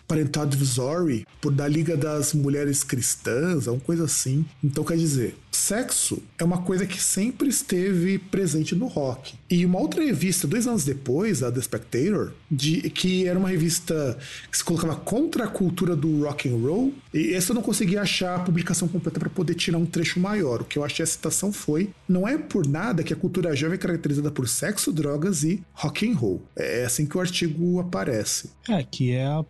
Parental 0.06 0.44
Advisory 0.44 1.26
por 1.40 1.52
da 1.52 1.66
Liga 1.66 1.96
das 1.96 2.34
Mulheres 2.34 2.82
Cristãs, 2.82 3.68
alguma 3.68 3.84
coisa 3.84 4.04
assim. 4.04 4.44
Então 4.62 4.84
quer 4.84 4.96
dizer, 4.96 5.36
sexo 5.54 6.22
é 6.38 6.44
uma 6.44 6.58
coisa 6.58 6.86
que 6.86 7.00
sempre 7.00 7.48
esteve 7.48 8.18
presente 8.18 8.74
no 8.74 8.86
rock. 8.86 9.34
E 9.48 9.64
uma 9.64 9.78
outra 9.78 10.04
revista, 10.04 10.46
dois 10.46 10.66
anos 10.66 10.84
depois, 10.84 11.42
a 11.42 11.50
The 11.50 11.60
Spectator, 11.60 12.32
de, 12.50 12.90
que 12.90 13.26
era 13.26 13.38
uma 13.38 13.48
revista 13.48 14.18
que 14.50 14.56
se 14.56 14.64
colocava 14.64 14.96
contra 14.96 15.44
a 15.44 15.48
cultura 15.48 15.94
do 15.96 16.24
rock 16.24 16.48
and 16.48 16.56
roll, 16.56 16.92
e 17.12 17.32
essa 17.32 17.52
eu 17.52 17.54
não 17.54 17.62
consegui 17.62 17.96
achar 17.96 18.36
a 18.36 18.40
publicação 18.40 18.88
completa 18.88 19.20
para 19.20 19.30
poder 19.30 19.54
tirar 19.54 19.78
um 19.78 19.86
trecho 19.86 20.18
maior. 20.18 20.62
O 20.62 20.64
que 20.64 20.78
eu 20.78 20.84
achei 20.84 21.02
a 21.02 21.06
citação 21.06 21.52
foi: 21.52 21.90
não 22.08 22.26
é 22.26 22.36
por 22.36 22.66
nada 22.66 23.02
que 23.02 23.12
a 23.12 23.16
cultura 23.16 23.54
jovem 23.54 23.76
é 23.76 23.78
caracterizada 23.78 24.30
por 24.30 24.48
sexo, 24.48 24.92
drogas 24.92 25.44
e 25.44 25.62
rock 25.72 26.10
and 26.10 26.16
roll. 26.16 26.42
É 26.56 26.84
assim 26.84 27.06
que 27.06 27.16
o 27.16 27.20
artigo 27.20 27.80
aparece. 27.80 28.50
É, 28.68 28.82
que 28.82 29.12
é, 29.12 29.26
a, 29.26 29.44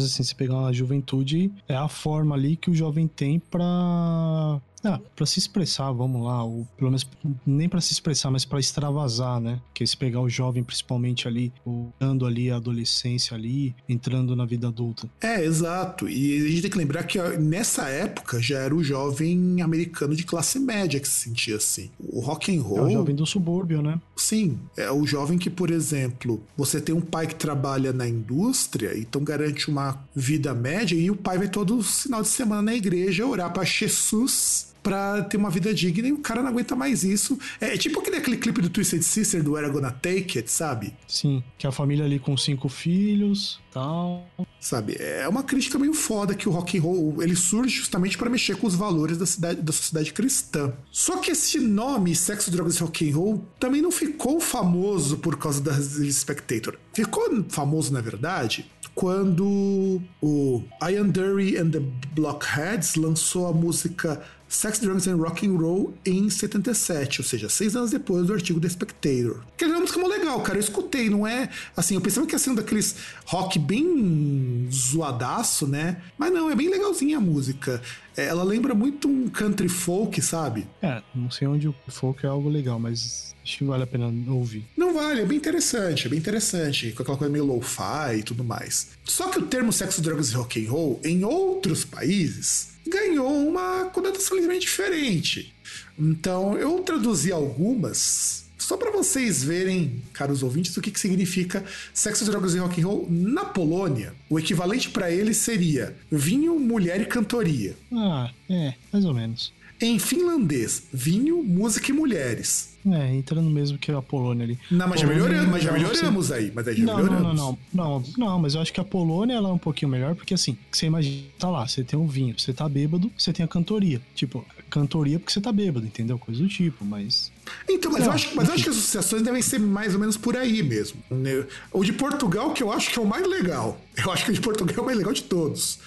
menos 0.00 0.04
assim, 0.04 0.22
se 0.22 0.34
pegar 0.34 0.66
a 0.66 0.72
juventude, 0.72 1.52
é 1.68 1.76
a 1.76 1.88
forma 1.88 2.34
ali 2.34 2.56
que 2.56 2.70
o 2.70 2.74
jovem 2.74 3.06
tem 3.06 3.38
para 3.38 4.60
ah, 4.84 4.98
para 5.14 5.26
se 5.26 5.38
expressar, 5.38 5.90
vamos 5.92 6.24
lá, 6.24 6.42
ou 6.42 6.66
pelo 6.76 6.90
menos 6.90 7.06
nem 7.46 7.68
para 7.68 7.80
se 7.80 7.92
expressar, 7.92 8.30
mas 8.30 8.44
para 8.44 8.58
extravasar, 8.58 9.40
né? 9.40 9.60
Que 9.74 9.86
se 9.86 9.96
pegar 9.96 10.20
o 10.20 10.28
jovem 10.28 10.62
principalmente 10.64 11.28
ali, 11.28 11.52
dando 11.98 12.26
ali 12.26 12.50
a 12.50 12.56
adolescência 12.56 13.36
ali, 13.36 13.74
entrando 13.88 14.34
na 14.34 14.46
vida 14.46 14.68
adulta. 14.68 15.08
É, 15.20 15.44
exato. 15.44 16.08
E 16.08 16.46
a 16.46 16.48
gente 16.48 16.62
tem 16.62 16.70
que 16.70 16.78
lembrar 16.78 17.04
que 17.04 17.18
nessa 17.38 17.88
época 17.88 18.40
já 18.40 18.58
era 18.58 18.74
o 18.74 18.82
jovem 18.82 19.60
americano 19.60 20.14
de 20.14 20.24
classe 20.24 20.58
média 20.58 20.98
que 20.98 21.08
se 21.08 21.28
sentia 21.28 21.56
assim. 21.56 21.90
O 21.98 22.20
rock 22.20 22.56
and 22.56 22.62
roll. 22.62 22.78
É 22.78 22.82
o 22.82 22.90
jovem 22.92 23.14
do 23.14 23.26
subúrbio, 23.26 23.82
né? 23.82 24.00
Sim, 24.16 24.58
é 24.76 24.90
o 24.90 25.06
jovem 25.06 25.38
que, 25.38 25.50
por 25.50 25.70
exemplo, 25.70 26.42
você 26.56 26.80
tem 26.80 26.94
um 26.94 27.00
pai 27.00 27.26
que 27.26 27.34
trabalha 27.34 27.92
na 27.92 28.08
indústria, 28.08 28.96
então 28.96 29.22
garante 29.22 29.68
uma 29.68 30.02
vida 30.14 30.54
média 30.54 30.94
e 30.94 31.10
o 31.10 31.16
pai 31.16 31.38
vai 31.38 31.48
todo 31.48 31.82
final 31.82 32.22
de 32.22 32.28
semana 32.28 32.62
na 32.62 32.74
igreja 32.74 33.26
orar 33.26 33.52
para 33.52 33.64
Jesus 33.64 34.69
pra 34.82 35.22
ter 35.22 35.36
uma 35.36 35.50
vida 35.50 35.72
digna 35.72 36.08
e 36.08 36.12
o 36.12 36.18
cara 36.18 36.42
não 36.42 36.48
aguenta 36.48 36.74
mais 36.74 37.02
isso. 37.02 37.38
É, 37.60 37.74
é 37.74 37.78
tipo 37.78 38.00
aquele, 38.00 38.16
aquele 38.16 38.36
clipe 38.36 38.60
do 38.60 38.70
Twisted 38.70 39.02
Sister 39.02 39.42
do 39.42 39.56
Era 39.56 39.68
Gonna 39.68 39.90
Take 39.90 40.38
It, 40.38 40.50
sabe? 40.50 40.94
Sim, 41.06 41.42
que 41.58 41.66
a 41.66 41.72
família 41.72 42.04
ali 42.04 42.18
com 42.18 42.36
cinco 42.36 42.68
filhos 42.68 43.60
tal. 43.72 44.26
Sabe, 44.60 44.96
é 44.98 45.26
uma 45.26 45.42
crítica 45.42 45.78
meio 45.78 45.94
foda 45.94 46.34
que 46.34 46.48
o 46.48 46.52
rock 46.52 46.76
and 46.76 46.82
roll 46.82 47.22
ele 47.22 47.34
surge 47.34 47.76
justamente 47.76 48.18
para 48.18 48.28
mexer 48.28 48.56
com 48.56 48.66
os 48.66 48.74
valores 48.74 49.16
da, 49.16 49.24
cidade, 49.24 49.62
da 49.62 49.72
sociedade 49.72 50.12
cristã. 50.12 50.72
Só 50.90 51.16
que 51.16 51.30
esse 51.30 51.58
nome, 51.58 52.14
sexo, 52.14 52.50
drogas 52.50 52.76
e 52.76 52.80
rock 52.80 53.08
and 53.08 53.16
roll, 53.16 53.44
também 53.58 53.80
não 53.80 53.90
ficou 53.90 54.38
famoso 54.40 55.18
por 55.18 55.38
causa 55.38 55.60
da 55.60 55.72
Spectator. 56.10 56.76
Ficou 56.92 57.44
famoso, 57.48 57.92
na 57.92 58.00
verdade, 58.00 58.70
quando 58.94 60.02
o 60.20 60.62
Ian 60.82 61.08
Dury 61.08 61.56
and 61.56 61.70
the 61.70 61.80
Blockheads 62.14 62.96
lançou 62.96 63.46
a 63.46 63.52
música 63.52 64.22
Sex, 64.50 64.80
Drugs 64.80 65.06
and 65.06 65.14
Rock 65.14 65.46
and 65.46 65.56
Roll 65.56 65.94
em 66.04 66.28
77, 66.28 67.20
ou 67.20 67.24
seja, 67.24 67.48
seis 67.48 67.76
anos 67.76 67.92
depois 67.92 68.26
do 68.26 68.34
artigo 68.34 68.58
The 68.58 68.68
Spectator. 68.68 69.44
Que 69.56 69.64
é 69.64 69.68
uma 69.68 69.78
música 69.78 70.00
muito 70.00 70.12
legal, 70.12 70.40
cara. 70.40 70.58
Eu 70.58 70.60
escutei, 70.60 71.08
não 71.08 71.24
é 71.24 71.48
assim, 71.76 71.94
eu 71.94 72.00
pensava 72.00 72.26
que 72.26 72.34
ia 72.34 72.38
ser 72.38 72.50
um 72.50 72.56
daqueles 72.56 72.96
rock 73.26 73.60
bem 73.60 74.68
zoadaço, 74.72 75.68
né? 75.68 76.02
Mas 76.18 76.32
não, 76.32 76.50
é 76.50 76.56
bem 76.56 76.68
legalzinha 76.68 77.18
a 77.18 77.20
música. 77.20 77.80
É, 78.16 78.26
ela 78.26 78.42
lembra 78.42 78.74
muito 78.74 79.08
um 79.08 79.28
country 79.28 79.68
folk, 79.68 80.20
sabe? 80.20 80.66
É, 80.82 81.00
não 81.14 81.30
sei 81.30 81.46
onde 81.46 81.68
o 81.68 81.74
folk 81.86 82.26
é 82.26 82.28
algo 82.28 82.48
legal, 82.48 82.80
mas 82.80 83.36
acho 83.44 83.58
que 83.58 83.64
vale 83.64 83.84
a 83.84 83.86
pena 83.86 84.12
ouvir. 84.32 84.64
Não 84.76 84.92
vale, 84.92 85.20
é 85.20 85.24
bem 85.24 85.38
interessante, 85.38 86.08
é 86.08 86.10
bem 86.10 86.18
interessante, 86.18 86.90
com 86.90 87.02
aquela 87.02 87.16
coisa 87.16 87.32
meio 87.32 87.44
lo-fi 87.44 88.18
e 88.18 88.22
tudo 88.24 88.42
mais. 88.42 88.88
Só 89.04 89.28
que 89.28 89.38
o 89.38 89.46
termo 89.46 89.72
sexo, 89.72 90.02
drogas 90.02 90.30
e 90.30 90.34
rock 90.34 90.66
and 90.66 90.70
roll, 90.70 91.00
em 91.04 91.24
outros 91.24 91.84
países, 91.84 92.70
ganhou 92.90 93.48
uma 93.48 93.86
conotação 93.86 94.36
ligeiramente 94.36 94.66
diferente. 94.66 95.54
Então 95.98 96.58
eu 96.58 96.78
traduzi 96.80 97.32
algumas 97.32 98.50
só 98.70 98.76
para 98.76 98.90
vocês 98.90 99.42
verem, 99.42 100.02
caros 100.12 100.42
ouvintes, 100.42 100.76
o 100.76 100.80
que, 100.80 100.90
que 100.90 101.00
significa 101.00 101.64
sexo, 101.94 102.24
drogas 102.24 102.54
e 102.54 102.58
rock 102.58 102.80
and 102.80 102.86
roll 102.86 103.06
na 103.10 103.44
Polônia. 103.44 104.14
O 104.28 104.38
equivalente 104.38 104.90
para 104.90 105.10
ele 105.10 105.34
seria 105.34 105.96
vinho, 106.08 106.58
mulher 106.58 107.00
e 107.00 107.06
cantoria. 107.06 107.74
Ah, 107.90 108.30
é, 108.48 108.74
mais 108.92 109.04
ou 109.04 109.14
menos. 109.14 109.52
Em 109.80 109.98
finlandês, 109.98 110.82
vinho, 110.92 111.42
música 111.42 111.90
e 111.90 111.94
mulheres. 111.94 112.70
É, 112.86 113.14
entrando 113.14 113.50
mesmo 113.50 113.76
que 113.76 113.92
a 113.92 114.00
Polônia 114.00 114.44
ali. 114.44 114.58
Não, 114.70 114.88
mas 114.88 115.00
Polônia, 115.00 115.22
já 115.22 115.28
melhoramos, 115.28 115.50
mas 115.50 115.62
já 115.62 115.72
melhoramos 115.72 116.32
aí. 116.32 116.52
Mas 116.54 116.68
aí 116.68 116.76
já 116.76 116.84
não, 116.84 116.96
melhoramos. 116.96 117.22
Não, 117.22 117.34
não, 117.34 117.54
não, 117.72 118.00
não, 118.00 118.04
não. 118.16 118.38
mas 118.38 118.54
eu 118.54 118.60
acho 118.60 118.72
que 118.72 118.80
a 118.80 118.84
Polônia 118.84 119.34
ela 119.34 119.50
é 119.50 119.52
um 119.52 119.58
pouquinho 119.58 119.90
melhor, 119.90 120.14
porque 120.14 120.32
assim, 120.32 120.56
você 120.70 120.86
imagina, 120.86 121.26
tá 121.38 121.48
lá, 121.48 121.66
você 121.66 121.84
tem 121.84 121.98
um 121.98 122.06
vinho, 122.06 122.38
você 122.38 122.52
tá 122.52 122.68
bêbado, 122.68 123.10
você 123.16 123.32
tem 123.32 123.44
a 123.44 123.48
cantoria. 123.48 124.00
Tipo, 124.14 124.46
cantoria 124.70 125.18
porque 125.18 125.32
você 125.32 125.40
tá 125.40 125.52
bêbado, 125.52 125.86
entendeu? 125.86 126.18
Coisa 126.18 126.42
do 126.42 126.48
tipo, 126.48 126.84
mas. 126.84 127.30
Então, 127.68 127.92
mas, 127.92 128.00
não, 128.00 128.08
eu, 128.08 128.12
acho, 128.12 128.34
mas 128.34 128.48
eu 128.48 128.54
acho 128.54 128.64
que 128.64 128.70
as 128.70 128.76
associações 128.76 129.22
devem 129.22 129.42
ser 129.42 129.58
mais 129.58 129.94
ou 129.94 130.00
menos 130.00 130.16
por 130.16 130.36
aí 130.36 130.62
mesmo. 130.62 131.02
Né? 131.10 131.44
O 131.72 131.84
de 131.84 131.92
Portugal, 131.92 132.52
que 132.52 132.62
eu 132.62 132.72
acho 132.72 132.90
que 132.90 132.98
é 132.98 133.02
o 133.02 133.06
mais 133.06 133.26
legal. 133.26 133.78
Eu 133.96 134.10
acho 134.10 134.24
que 134.24 134.30
o 134.30 134.34
de 134.34 134.40
Portugal 134.40 134.74
é 134.76 134.80
o 134.80 134.84
mais 134.84 134.96
legal 134.96 135.12
de 135.12 135.22
todos. 135.22 135.80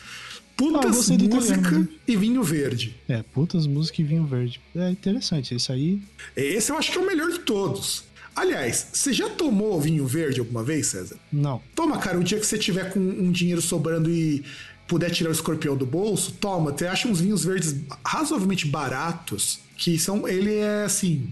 Putas, 0.55 0.86
ah, 0.86 0.88
música 0.89 1.24
italiano, 1.24 1.89
e 2.07 2.15
vinho 2.15 2.43
verde. 2.43 2.95
É, 3.10 3.24
putas, 3.24 3.65
música 3.65 4.01
e 4.01 4.05
vinho 4.05 4.25
verde. 4.25 4.62
É 4.75 4.89
interessante, 4.89 5.55
esse 5.55 5.72
aí. 5.72 6.01
Esse 6.36 6.72
eu 6.72 6.77
acho 6.77 6.91
que 6.91 6.98
é 6.98 7.01
o 7.01 7.05
melhor 7.05 7.31
de 7.31 7.39
todos. 7.39 8.03
Aliás, 8.36 8.88
você 8.93 9.13
já 9.13 9.29
tomou 9.29 9.79
vinho 9.79 10.05
verde 10.07 10.39
alguma 10.39 10.63
vez, 10.63 10.88
César? 10.88 11.17
Não. 11.31 11.62
Toma, 11.75 11.98
cara, 12.00 12.17
um 12.17 12.24
dia 12.24 12.39
que 12.39 12.45
você 12.45 12.57
tiver 12.57 12.91
com 12.91 13.00
um 13.00 13.31
dinheiro 13.31 13.62
sobrando 13.62 14.10
e 14.10 14.43
puder 14.88 15.12
tirar 15.12 15.29
o 15.29 15.33
escorpião 15.33 15.77
do 15.77 15.86
bolso, 15.86 16.33
toma. 16.33 16.72
Você 16.72 16.88
acha 16.88 17.07
uns 17.07 17.19
vinhos 17.19 17.43
verdes 17.43 17.75
razoavelmente 18.05 18.67
baratos, 18.67 19.60
que 19.77 19.98
são. 20.00 20.27
Ele 20.27 20.55
é 20.55 20.83
assim. 20.83 21.31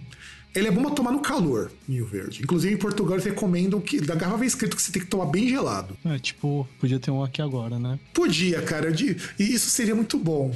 Ele 0.53 0.67
é 0.67 0.71
bom 0.71 0.81
pra 0.83 0.91
tomar 0.91 1.11
no 1.11 1.21
calor, 1.21 1.71
vinho 1.87 2.05
verde. 2.05 2.41
Inclusive 2.43 2.73
em 2.73 2.77
Portugal 2.77 3.15
eles 3.15 3.25
recomendam 3.25 3.79
que. 3.79 4.01
Da 4.01 4.15
garrafa 4.15 4.39
vem 4.39 4.47
escrito 4.47 4.75
que 4.75 4.81
você 4.81 4.91
tem 4.91 5.01
que 5.01 5.07
tomar 5.07 5.27
bem 5.27 5.47
gelado. 5.47 5.97
É, 6.03 6.19
tipo, 6.19 6.67
podia 6.79 6.99
ter 6.99 7.09
um 7.09 7.23
aqui 7.23 7.41
agora, 7.41 7.79
né? 7.79 7.97
Podia, 8.13 8.61
cara. 8.61 8.91
E 8.91 9.15
isso 9.39 9.69
seria 9.69 9.95
muito 9.95 10.17
bom. 10.17 10.53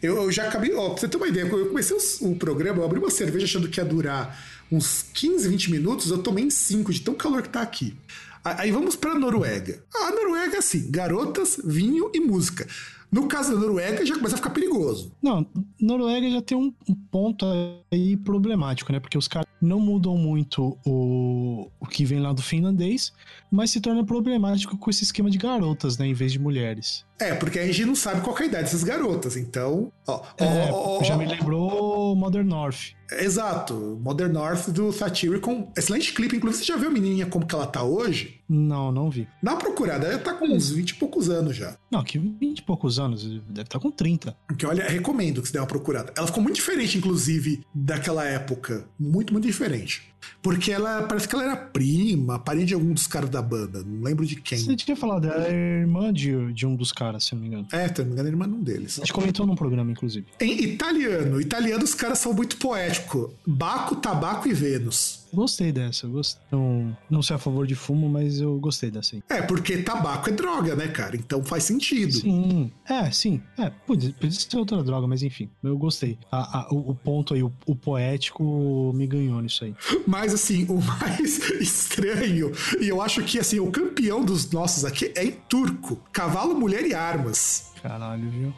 Eu, 0.00 0.22
eu 0.22 0.30
já 0.30 0.46
acabei. 0.46 0.72
Ó, 0.74 0.90
pra 0.90 1.00
você 1.00 1.08
ter 1.08 1.16
uma 1.16 1.26
ideia, 1.26 1.48
quando 1.48 1.62
eu 1.62 1.68
comecei 1.68 1.96
o, 1.96 2.30
o, 2.30 2.36
programa, 2.36 2.78
eu 2.78 2.84
abri 2.84 2.98
uma 2.98 3.10
cerveja 3.10 3.44
achando 3.44 3.68
que 3.68 3.80
ia 3.80 3.84
durar 3.84 4.38
uns 4.70 5.06
15, 5.14 5.48
20 5.48 5.70
minutos, 5.70 6.10
eu 6.10 6.18
tomei 6.18 6.44
em 6.44 6.50
5 6.50 6.92
de 6.92 7.00
tão 7.00 7.14
calor 7.14 7.42
que 7.42 7.48
tá 7.48 7.60
aqui. 7.60 7.96
Aí 8.44 8.70
vamos 8.70 8.94
pra 8.94 9.14
Noruega. 9.14 9.82
A 9.94 10.10
Noruega, 10.10 10.58
assim, 10.58 10.90
garotas, 10.90 11.58
vinho 11.64 12.10
e 12.12 12.20
música. 12.20 12.66
No 13.14 13.28
caso 13.28 13.54
da 13.54 13.60
Noruega, 13.60 14.04
já 14.04 14.16
começa 14.16 14.34
a 14.34 14.38
ficar 14.38 14.50
perigoso. 14.50 15.12
Não, 15.22 15.46
Noruega 15.80 16.28
já 16.28 16.42
tem 16.42 16.58
um 16.58 16.72
ponto 17.12 17.46
aí 17.88 18.16
problemático, 18.16 18.90
né? 18.90 18.98
Porque 18.98 19.16
os 19.16 19.28
caras 19.28 19.46
não 19.64 19.80
mudam 19.80 20.16
muito 20.16 20.78
o, 20.84 21.70
o 21.80 21.86
que 21.86 22.04
vem 22.04 22.20
lá 22.20 22.32
do 22.32 22.42
finlandês, 22.42 23.12
mas 23.50 23.70
se 23.70 23.80
torna 23.80 24.04
problemático 24.04 24.76
com 24.76 24.90
esse 24.90 25.04
esquema 25.04 25.30
de 25.30 25.38
garotas, 25.38 25.96
né, 25.96 26.06
em 26.06 26.14
vez 26.14 26.32
de 26.32 26.38
mulheres. 26.38 27.04
É, 27.18 27.34
porque 27.34 27.58
a 27.58 27.66
gente 27.66 27.84
não 27.84 27.94
sabe 27.94 28.20
qual 28.20 28.36
é 28.38 28.42
a 28.42 28.46
idade 28.46 28.64
dessas 28.64 28.82
garotas, 28.82 29.36
então. 29.36 29.92
Ó, 30.06 30.22
É, 30.36 30.70
ó, 30.70 30.98
ó, 30.98 31.04
já 31.04 31.14
ó, 31.14 31.18
me 31.18 31.26
lembrou 31.26 32.16
Modern 32.16 32.46
North. 32.46 32.94
Exato, 33.12 33.98
Modern 34.02 34.32
North 34.32 34.70
do 34.70 34.92
Satyricon. 34.92 35.70
Excelente 35.76 36.12
clipe, 36.12 36.36
inclusive 36.36 36.64
você 36.64 36.72
já 36.72 36.76
viu 36.76 36.88
a 36.88 36.92
menininha 36.92 37.26
como 37.26 37.46
que 37.46 37.54
ela 37.54 37.66
tá 37.66 37.82
hoje? 37.84 38.40
Não, 38.48 38.90
não 38.90 39.10
vi. 39.10 39.28
Dá 39.42 39.52
uma 39.52 39.58
procurada, 39.60 40.06
ela 40.06 40.18
tá 40.18 40.34
com 40.34 40.46
uns 40.46 40.70
20 40.70 40.90
e 40.90 40.94
poucos 40.96 41.30
anos 41.30 41.54
já. 41.56 41.76
Não, 41.90 42.02
que 42.02 42.18
20 42.18 42.58
e 42.58 42.62
poucos 42.62 42.98
anos, 42.98 43.24
deve 43.24 43.62
estar 43.62 43.78
com 43.78 43.90
30. 43.90 44.36
Que 44.58 44.66
olha, 44.66 44.84
recomendo 44.88 45.40
que 45.40 45.48
você 45.48 45.52
dê 45.52 45.58
uma 45.60 45.66
procurada. 45.66 46.12
Ela 46.16 46.26
ficou 46.26 46.42
muito 46.42 46.56
diferente, 46.56 46.98
inclusive, 46.98 47.62
daquela 47.74 48.24
época. 48.24 48.86
Muito, 48.98 49.32
muito 49.32 49.46
diferente. 49.54 50.02
Porque 50.42 50.70
ela 50.72 51.02
parece 51.04 51.28
que 51.28 51.34
ela 51.34 51.44
era 51.44 51.56
prima, 51.56 52.38
parente 52.38 52.66
de 52.66 52.74
algum 52.74 52.92
dos 52.92 53.06
caras 53.06 53.30
da 53.30 53.40
banda. 53.42 53.82
Não 53.84 54.02
lembro 54.02 54.24
de 54.26 54.36
quem. 54.36 54.58
Você 54.58 54.76
tinha 54.76 54.96
falado, 54.96 55.26
ela 55.26 55.46
é 55.48 55.80
irmã 55.80 56.12
de, 56.12 56.52
de 56.52 56.66
um 56.66 56.74
dos 56.76 56.92
caras, 56.92 57.24
se 57.24 57.32
eu 57.32 57.36
não 57.36 57.42
me 57.42 57.48
engano. 57.48 57.66
É, 57.72 57.88
se 57.88 57.98
não 57.98 58.06
me 58.06 58.12
engano, 58.12 58.28
era 58.28 58.36
irmã 58.36 58.48
de 58.48 58.54
um 58.54 58.62
deles. 58.62 58.98
A 58.98 59.02
gente 59.02 59.12
comentou 59.12 59.46
num 59.46 59.54
programa, 59.56 59.90
inclusive. 59.90 60.26
Em 60.40 60.62
italiano, 60.62 61.40
italiano 61.40 61.82
os 61.84 61.94
caras 61.94 62.18
são 62.18 62.32
muito 62.32 62.56
poéticos. 62.58 63.30
Baco, 63.46 63.96
tabaco 63.96 64.48
e 64.48 64.52
Vênus. 64.52 65.24
Gostei 65.34 65.72
dessa, 65.72 66.06
gostei. 66.06 66.40
Não, 66.52 66.96
não 67.10 67.20
sei 67.20 67.34
a 67.34 67.38
favor 67.40 67.66
de 67.66 67.74
fumo, 67.74 68.08
mas 68.08 68.38
eu 68.40 68.56
gostei 68.60 68.88
dessa 68.88 69.16
aí. 69.16 69.22
É, 69.28 69.42
porque 69.42 69.78
tabaco 69.78 70.28
é 70.30 70.32
droga, 70.32 70.76
né, 70.76 70.86
cara? 70.86 71.16
Então 71.16 71.42
faz 71.42 71.64
sentido. 71.64 72.12
Sim, 72.12 72.70
é, 72.88 73.10
sim. 73.10 73.42
É, 73.58 73.68
podia, 73.68 74.12
podia 74.12 74.30
ser 74.30 74.56
outra 74.56 74.80
droga, 74.84 75.08
mas 75.08 75.24
enfim, 75.24 75.48
eu 75.64 75.76
gostei. 75.76 76.16
A- 76.30 76.60
a- 76.60 76.68
o, 76.72 76.90
o 76.90 76.94
ponto 76.94 77.34
aí, 77.34 77.42
o, 77.42 77.52
o 77.66 77.74
poético 77.74 78.92
me 78.94 79.08
ganhou 79.08 79.40
nisso 79.42 79.64
aí. 79.64 79.74
Mas 80.14 80.32
assim, 80.32 80.64
o 80.68 80.80
mais 80.80 81.40
estranho, 81.60 82.52
e 82.80 82.88
eu 82.88 83.02
acho 83.02 83.20
que 83.24 83.36
assim, 83.36 83.58
o 83.58 83.68
campeão 83.72 84.24
dos 84.24 84.48
nossos 84.48 84.84
aqui 84.84 85.12
é 85.16 85.24
em 85.24 85.32
turco. 85.32 86.00
Cavalo, 86.12 86.54
mulher 86.54 86.86
e 86.86 86.94
armas. 86.94 87.72
Caralho, 87.82 88.30
viu? 88.30 88.54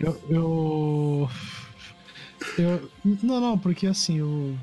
Eu. 0.00 0.20
eu... 0.28 1.30
eu- 2.58 2.90
não, 3.22 3.40
não, 3.40 3.56
porque 3.56 3.86
assim, 3.86 4.18
eu. 4.18 4.56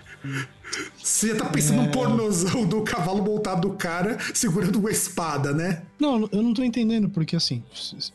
Você 1.01 1.33
tá 1.33 1.45
pensando 1.45 1.81
É. 1.81 1.85
no 1.85 1.91
pornozão 1.91 2.65
do 2.65 2.81
cavalo 2.83 3.23
montado 3.23 3.61
do 3.69 3.75
cara 3.75 4.17
segurando 4.33 4.77
uma 4.79 4.91
espada, 4.91 5.53
né? 5.53 5.81
Não, 5.99 6.27
eu 6.31 6.43
não 6.43 6.53
tô 6.53 6.63
entendendo, 6.63 7.09
porque 7.09 7.35
assim, 7.35 7.63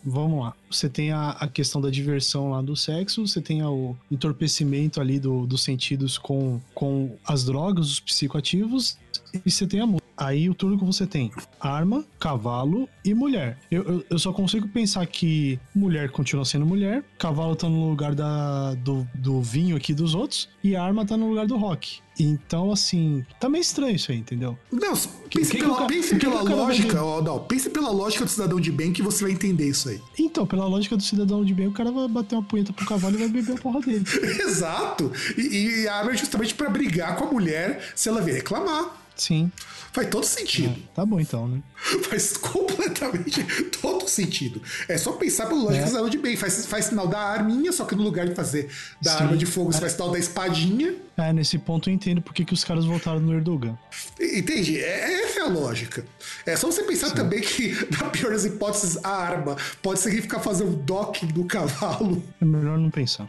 vamos 0.05 0.45
lá. 0.45 0.55
Você 0.71 0.89
tem 0.89 1.11
a, 1.13 1.31
a 1.31 1.49
questão 1.49 1.81
da 1.81 1.91
diversão 1.91 2.51
lá 2.51 2.61
do 2.63 2.77
sexo, 2.77 3.27
você 3.27 3.41
tem 3.41 3.63
o 3.65 3.97
entorpecimento 4.11 5.01
ali 5.01 5.19
do- 5.19 5.47
dos 5.47 5.63
sentidos 5.63 6.19
com, 6.19 6.61
com 6.75 7.17
as 7.27 7.45
drogas, 7.45 7.87
os 7.91 8.01
psicoativos, 8.01 8.97
e 9.45 9.51
você 9.51 9.67
tem 9.67 9.81
a 9.81 9.87
música. 9.87 10.02
Aí 10.17 10.49
o 10.49 10.55
turco 10.55 10.85
você 10.85 11.07
tem 11.07 11.31
arma, 11.61 12.05
cavalo 12.19 12.89
e 13.05 13.15
mulher. 13.15 13.59
Eu, 13.71 13.83
eu, 13.83 14.05
eu 14.11 14.19
só 14.19 14.33
consigo 14.33 14.69
pensar 14.69 15.07
que 15.07 15.59
mulher 15.75 16.11
continua 16.11 16.45
sendo 16.45 16.67
mulher, 16.67 17.05
cavalo 17.19 17.57
tá 17.57 17.69
no 17.69 17.89
lugar 17.89 18.15
da, 18.15 18.75
do, 18.75 19.07
do 19.15 19.41
vinho 19.41 19.77
aqui 19.77 19.95
dos 19.95 20.15
outros, 20.15 20.49
e 20.63 20.77
a 20.77 20.83
arma 20.83 21.05
tá 21.05 21.17
no 21.17 21.29
lugar 21.29 21.47
do 21.47 21.57
rock. 21.57 22.01
Então, 22.19 22.71
assim, 22.71 23.25
tá 23.41 23.49
meio 23.49 23.63
estranho 23.63 23.97
isso 23.97 24.13
aí, 24.13 24.19
entendeu? 24.19 24.57
Não, 24.71 24.93
pense 24.93 25.09
que 25.29 25.57
que 25.57 25.59
pela, 25.59 25.87
pense 25.87 26.09
que 26.11 26.21
que 26.21 26.27
pela 26.27 26.43
lógica, 26.43 27.03
ó, 27.03 27.23
não, 27.23 27.39
pense 27.41 27.71
pela 27.71 27.91
lógica 27.91 28.25
do 28.25 28.31
cidadão 28.31 28.61
de 28.61 28.71
bem 28.71 28.93
que 28.93 29.03
você 29.03 29.25
vai 29.25 29.33
entender 29.33 29.69
isso 29.69 29.89
aí. 29.89 30.01
Então, 30.19 30.47
pela 30.47 30.67
lógica 30.67 30.97
do 30.97 31.03
cidadão 31.03 31.45
de 31.45 31.55
bem, 31.55 31.67
o 31.67 31.73
cara 31.73 31.91
vai 31.91 32.07
bater 32.09 32.35
uma 32.35 32.45
punheta 32.45 32.73
pro 32.73 32.87
cavalo 32.87 33.15
e 33.17 33.19
vai 33.19 33.29
beber 33.29 33.57
a 33.57 33.61
porra 33.61 33.81
dele. 33.81 34.05
Exato. 34.45 35.11
E, 35.39 35.83
e 35.83 35.89
a 35.89 35.97
arma 35.97 36.13
é 36.13 36.17
justamente 36.17 36.55
pra 36.55 36.69
brigar 36.69 37.17
com 37.17 37.25
a 37.25 37.33
mulher 37.33 37.93
se 37.95 38.09
ela 38.09 38.21
vier 38.21 38.37
reclamar. 38.37 39.03
Sim. 39.17 39.51
Faz 39.93 40.09
todo 40.09 40.25
sentido. 40.25 40.75
Tá 40.95 41.05
bom 41.05 41.21
então, 41.21 41.47
né? 41.47 41.61
Faz 42.09 42.37
completamente 42.37 43.45
todo 43.81 44.09
sentido. 44.09 44.63
É 44.89 44.97
só 44.97 45.13
pensar 45.13 45.47
pela 45.47 45.63
lógica 45.65 45.85
É. 45.99 46.09
de 46.09 46.17
bem. 46.19 46.35
Faz, 46.37 46.65
faz 46.67 46.87
sinal 46.87 47.07
da 47.07 47.19
arminha, 47.19 47.71
só 47.73 47.85
que 47.85 47.95
no 47.95 48.03
lugar 48.03 48.27
de 48.27 48.35
fazer 48.35 48.71
da 49.03 49.11
Sim. 49.19 49.25
arma 49.25 49.37
de 49.37 49.45
fogo, 49.45 49.71
você 49.71 49.81
faz 49.81 49.93
sinal 49.93 50.11
da 50.11 50.19
espadinha. 50.19 50.95
É, 51.19 51.31
nesse 51.33 51.59
ponto 51.59 51.91
eu 51.91 51.95
entendo 51.95 52.23
porque 52.23 52.43
que 52.45 52.55
os 52.55 52.65
caras 52.65 52.87
voltaram 52.87 53.21
no 53.21 53.35
Erdogan. 53.35 53.79
Entende? 54.19 54.81
É, 54.81 55.25
essa 55.25 55.41
é 55.41 55.43
a 55.43 55.49
lógica. 55.49 56.07
É 56.47 56.57
só 56.57 56.69
você 56.71 56.83
pensar 56.85 57.11
também 57.11 57.41
que, 57.43 57.77
na 58.01 58.09
pior 58.09 58.33
das 58.33 58.47
hipóteses, 58.47 58.97
a 59.05 59.11
arma 59.11 59.57
pode 59.83 60.01
significar 60.01 60.43
fazer 60.43 60.65
um 60.65 60.73
docking 60.73 61.27
do 61.27 61.45
cavalo 61.45 62.23
É 62.41 62.45
melhor 62.47 62.79
não 62.79 62.91
pensar. 62.91 63.29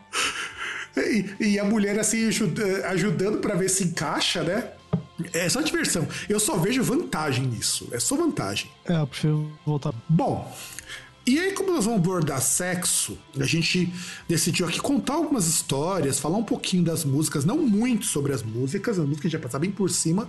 e, 0.96 1.26
e 1.40 1.60
a 1.60 1.64
mulher 1.66 2.00
assim 2.00 2.26
ajuda- 2.28 2.88
ajudando 2.88 3.40
pra 3.40 3.54
ver 3.56 3.70
se 3.70 3.84
encaixa, 3.84 4.44
né? 4.44 4.64
É 5.32 5.48
só 5.48 5.62
diversão. 5.62 6.08
Eu 6.28 6.40
só 6.40 6.58
vejo 6.58 6.84
vantagem 6.84 7.46
nisso. 7.46 7.88
É 7.92 8.00
só 8.00 8.16
vantagem. 8.16 8.70
É, 8.86 9.00
eu 9.00 9.08
prefiro 9.08 9.52
voltar. 9.66 9.94
Bom, 10.10 10.52
e 11.26 11.40
aí, 11.40 11.54
como 11.54 11.72
nós 11.72 11.86
vamos 11.86 12.02
abordar 12.02 12.42
sexo, 12.42 13.18
a 13.40 13.46
gente 13.46 13.94
decidiu 14.28 14.68
aqui 14.68 14.80
contar 14.82 15.14
algumas 15.14 15.48
histórias, 15.48 16.20
falar 16.20 16.38
um 16.38 16.44
pouquinho 16.44 16.84
das 16.84 17.06
músicas, 17.06 17.46
não 17.46 17.58
muito 17.60 18.06
sobre 18.06 18.34
as 18.34 18.44
músicas, 18.44 19.00
as 19.00 19.06
músicas 19.06 19.28
a 19.28 19.30
gente 19.30 19.40
vai 19.40 19.42
passar 19.44 19.60
bem 19.60 19.72
por 19.72 19.90
cima, 19.90 20.28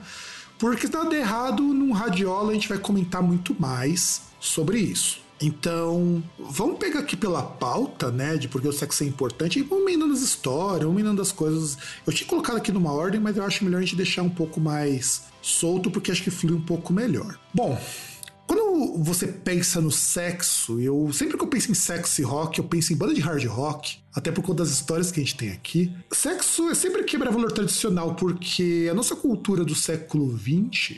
porque 0.57 0.87
se 0.87 0.92
nada 0.92 1.16
errado, 1.16 1.62
num 1.62 1.92
radiola 1.92 2.53
a 2.53 2.55
gente 2.55 2.68
vai 2.68 2.79
comentar 2.79 3.20
muito 3.20 3.61
mais 3.61 4.23
sobre 4.38 4.79
isso. 4.79 5.24
Então, 5.44 6.22
vamos 6.38 6.78
pegar 6.78 7.00
aqui 7.00 7.14
pela 7.14 7.42
pauta, 7.42 8.11
né, 8.11 8.38
de 8.38 8.48
porque 8.48 8.66
o 8.66 8.72
sexo 8.72 9.04
é 9.04 9.07
importante, 9.07 9.59
e 9.59 9.62
vamos 9.62 9.85
emendando 9.85 10.14
as 10.14 10.22
histórias, 10.22 10.85
vamos 10.85 10.94
emendando 10.94 11.20
as 11.20 11.30
coisas. 11.30 11.76
Eu 12.07 12.14
tinha 12.14 12.26
colocado 12.26 12.57
aqui 12.57 12.72
numa 12.72 12.90
ordem, 12.90 13.20
mas 13.20 13.37
eu 13.37 13.44
acho 13.44 13.62
melhor 13.62 13.76
a 13.76 13.80
gente 13.83 13.94
deixar 13.94 14.22
um 14.22 14.30
pouco 14.30 14.59
mais 14.59 15.24
solto, 15.42 15.90
porque 15.90 16.11
acho 16.11 16.22
que 16.22 16.30
flui 16.30 16.54
um 16.54 16.62
pouco 16.62 16.94
melhor. 16.94 17.38
Bom, 17.52 17.78
quando 18.46 19.02
você 19.02 19.26
pensa 19.26 19.83
no 19.83 19.90
sexo, 19.90 20.80
eu 20.80 21.12
sempre 21.12 21.37
que 21.37 21.44
eu 21.44 21.48
penso 21.48 21.70
em 21.70 21.74
sexo 21.74 22.22
e 22.22 22.24
rock, 22.24 22.59
eu 22.59 22.64
penso 22.64 22.94
em 22.94 22.96
banda 22.96 23.12
de 23.12 23.20
hard 23.20 23.44
rock, 23.44 23.98
até 24.14 24.31
por 24.31 24.42
conta 24.42 24.62
das 24.62 24.72
histórias 24.72 25.11
que 25.11 25.20
a 25.20 25.22
gente 25.22 25.37
tem 25.37 25.50
aqui. 25.50 25.92
Sexo 26.12 26.70
é 26.70 26.74
sempre 26.74 27.03
quebra-valor 27.05 27.50
tradicional, 27.53 28.14
porque 28.14 28.88
a 28.90 28.94
nossa 28.94 29.16
cultura 29.16 29.64
do 29.64 29.74
século 29.74 30.37
XX, 30.38 30.96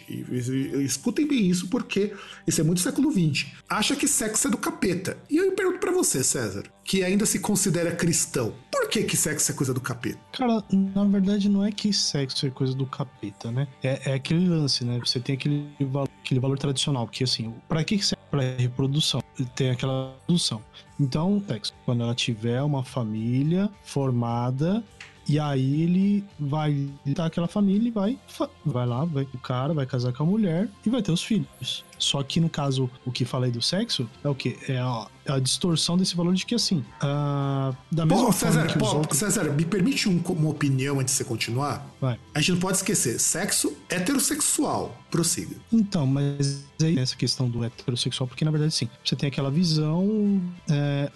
escutem 0.85 1.26
bem 1.26 1.48
isso, 1.48 1.68
porque 1.68 2.12
isso 2.46 2.61
é 2.61 2.64
muito 2.64 2.81
século 2.81 3.11
XX, 3.11 3.46
acha 3.68 3.96
que 3.96 4.07
sexo 4.07 4.48
é 4.48 4.50
do 4.50 4.59
capeta. 4.59 5.16
E 5.31 5.38
eu 5.38 5.52
pergunto 5.52 5.79
pra 5.79 5.92
você, 5.92 6.22
César, 6.22 6.64
que 6.85 7.02
ainda 7.02 7.24
se 7.26 7.38
considera 7.38 7.90
cristão, 7.92 8.55
por 8.70 8.88
que 8.88 9.02
que 9.02 9.16
sexo 9.16 9.50
é 9.50 9.55
coisa 9.55 9.72
do 9.72 9.81
capeta? 9.81 10.18
Cara, 10.33 10.62
na 10.70 11.05
verdade 11.05 11.48
não 11.48 11.64
é 11.64 11.72
que 11.72 11.92
sexo 11.92 12.46
é 12.46 12.50
coisa 12.50 12.74
do 12.74 12.87
capeta, 12.87 13.50
né? 13.50 13.66
É, 13.83 14.12
é 14.12 14.14
aquele 14.14 14.48
lance, 14.48 14.85
né? 14.85 15.00
Você 15.05 15.18
tem 15.18 15.35
aquele 15.35 15.66
valor, 15.81 16.09
aquele 16.20 16.40
valor 16.40 16.59
tradicional, 16.59 17.09
que 17.09 17.24
assim, 17.24 17.52
pra 17.68 17.83
que 17.83 17.98
serve? 17.98 18.16
Pra 18.31 18.42
reprodução. 18.42 19.22
Tem 19.55 19.70
aquela 19.70 20.12
reprodução. 20.20 20.62
Então, 20.98 21.42
sexo, 21.46 21.74
quando 21.85 22.02
ela 22.02 22.14
tiver 22.14 22.62
uma 22.62 22.82
família 22.82 23.70
formada, 23.82 24.82
e 25.28 25.38
aí 25.40 25.82
ele 25.82 26.24
vai 26.38 26.88
tá 27.14 27.26
aquela 27.26 27.48
família 27.48 27.88
e 27.88 27.90
vai, 27.90 28.18
vai 28.64 28.87
lá, 28.87 29.04
vai 29.04 29.24
o 29.24 29.38
cara, 29.38 29.74
vai 29.74 29.85
casar 29.85 30.12
com 30.12 30.22
a 30.22 30.26
mulher 30.26 30.68
e 30.85 30.90
vai 30.90 31.02
ter 31.02 31.12
os 31.12 31.22
filhos. 31.22 31.85
Só 31.98 32.22
que 32.22 32.40
no 32.40 32.48
caso, 32.48 32.90
o 33.04 33.11
que 33.12 33.24
falei 33.24 33.50
do 33.50 33.62
sexo 33.62 34.09
é 34.22 34.28
o 34.28 34.35
que? 34.35 34.56
É 34.68 34.78
a, 34.78 35.06
é 35.24 35.32
a 35.32 35.38
distorção 35.38 35.96
desse 35.96 36.14
valor 36.16 36.35
de 36.35 36.44
que 36.46 36.54
assim, 36.54 36.85
ah, 37.00 37.74
da 37.90 38.04
mesma 38.06 38.26
Pô, 38.26 38.32
forma 38.32 38.54
César, 38.64 38.78
pô, 38.78 38.96
outros... 38.96 39.18
César, 39.18 39.44
me 39.52 39.64
permite 39.64 40.09
um- 40.09 40.22
uma 40.28 40.50
opinião 40.50 41.00
antes 41.00 41.14
de 41.14 41.18
você 41.18 41.24
continuar? 41.24 41.87
Vai. 42.00 42.18
A 42.35 42.40
gente 42.40 42.52
não 42.52 42.59
pode 42.61 42.76
esquecer, 42.78 43.18
sexo 43.18 43.76
heterossexual. 43.88 44.96
Prossiga. 45.11 45.56
Então, 45.72 46.06
mas 46.06 46.64
aí 46.82 46.98
essa 46.98 47.16
questão 47.16 47.48
do 47.48 47.64
heterossexual, 47.64 48.26
porque 48.26 48.44
na 48.44 48.50
verdade 48.50 48.74
sim, 48.74 48.88
você 49.04 49.16
tem 49.16 49.28
aquela 49.28 49.50
visão 49.50 50.42
é, 50.68 51.11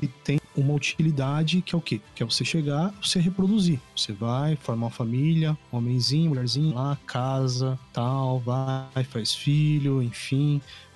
e 0.00 0.06
tem 0.06 0.40
uma 0.56 0.74
utilidade 0.74 1.60
que 1.62 1.74
é 1.74 1.78
o 1.78 1.80
quê? 1.80 2.00
Que 2.14 2.22
é 2.22 2.26
você 2.26 2.44
chegar, 2.44 2.94
você 3.02 3.18
reproduzir. 3.18 3.80
Você 3.96 4.12
vai, 4.12 4.56
formar 4.56 4.86
uma 4.86 4.90
família, 4.90 5.56
um 5.72 5.78
homenzinho, 5.78 6.30
mulherzinho, 6.30 6.74
lá, 6.74 6.96
casa, 7.06 7.78
tal, 7.92 8.38
vai, 8.40 9.04
faz 9.04 9.34
filho, 9.34 10.02
enfim, 10.02 10.21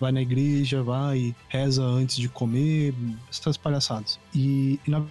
vai 0.01 0.12
na 0.12 0.23
igreja, 0.23 0.83
vai, 0.83 1.35
reza 1.49 1.83
antes 1.83 2.17
de 2.17 2.29
comer, 2.29 2.95
essas 3.31 3.57
palhaçadas. 3.57 4.19
E, 4.35 4.79
e 4.87 4.91
na, 4.91 5.03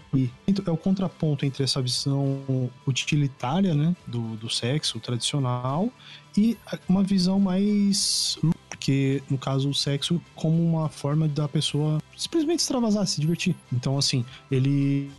é 0.66 0.72
o 0.72 0.78
contraponto 0.78 1.46
entre 1.46 1.64
essa 1.64 1.82
visão 1.82 2.42
utilitária, 2.88 3.74
né, 3.74 3.96
do, 4.08 4.36
do 4.38 4.50
sexo 4.50 5.00
tradicional 5.00 5.92
e 6.38 6.58
uma 6.88 7.04
visão 7.04 7.40
mais 7.40 8.38
porque 8.86 9.24
no 9.28 9.38
caso 9.38 9.70
o 9.70 9.74
sexo 9.74 10.22
como 10.36 10.64
uma 10.64 10.88
forma 10.90 11.28
da 11.28 11.48
pessoa 11.48 12.00
simplesmente 12.16 12.60
extravasar, 12.60 13.06
se 13.08 13.20
divertir. 13.20 13.56
Então 13.74 13.98
assim, 13.98 14.24
ele 14.52 15.10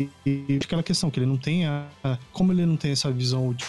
aquela 0.62 0.84
questão 0.84 1.10
que 1.10 1.18
ele 1.18 1.26
não 1.26 1.36
tem 1.36 1.66
a, 1.66 1.84
como 2.32 2.52
ele 2.52 2.64
não 2.64 2.76
tem 2.76 2.92
essa 2.92 3.10
visão 3.10 3.52
de 3.52 3.66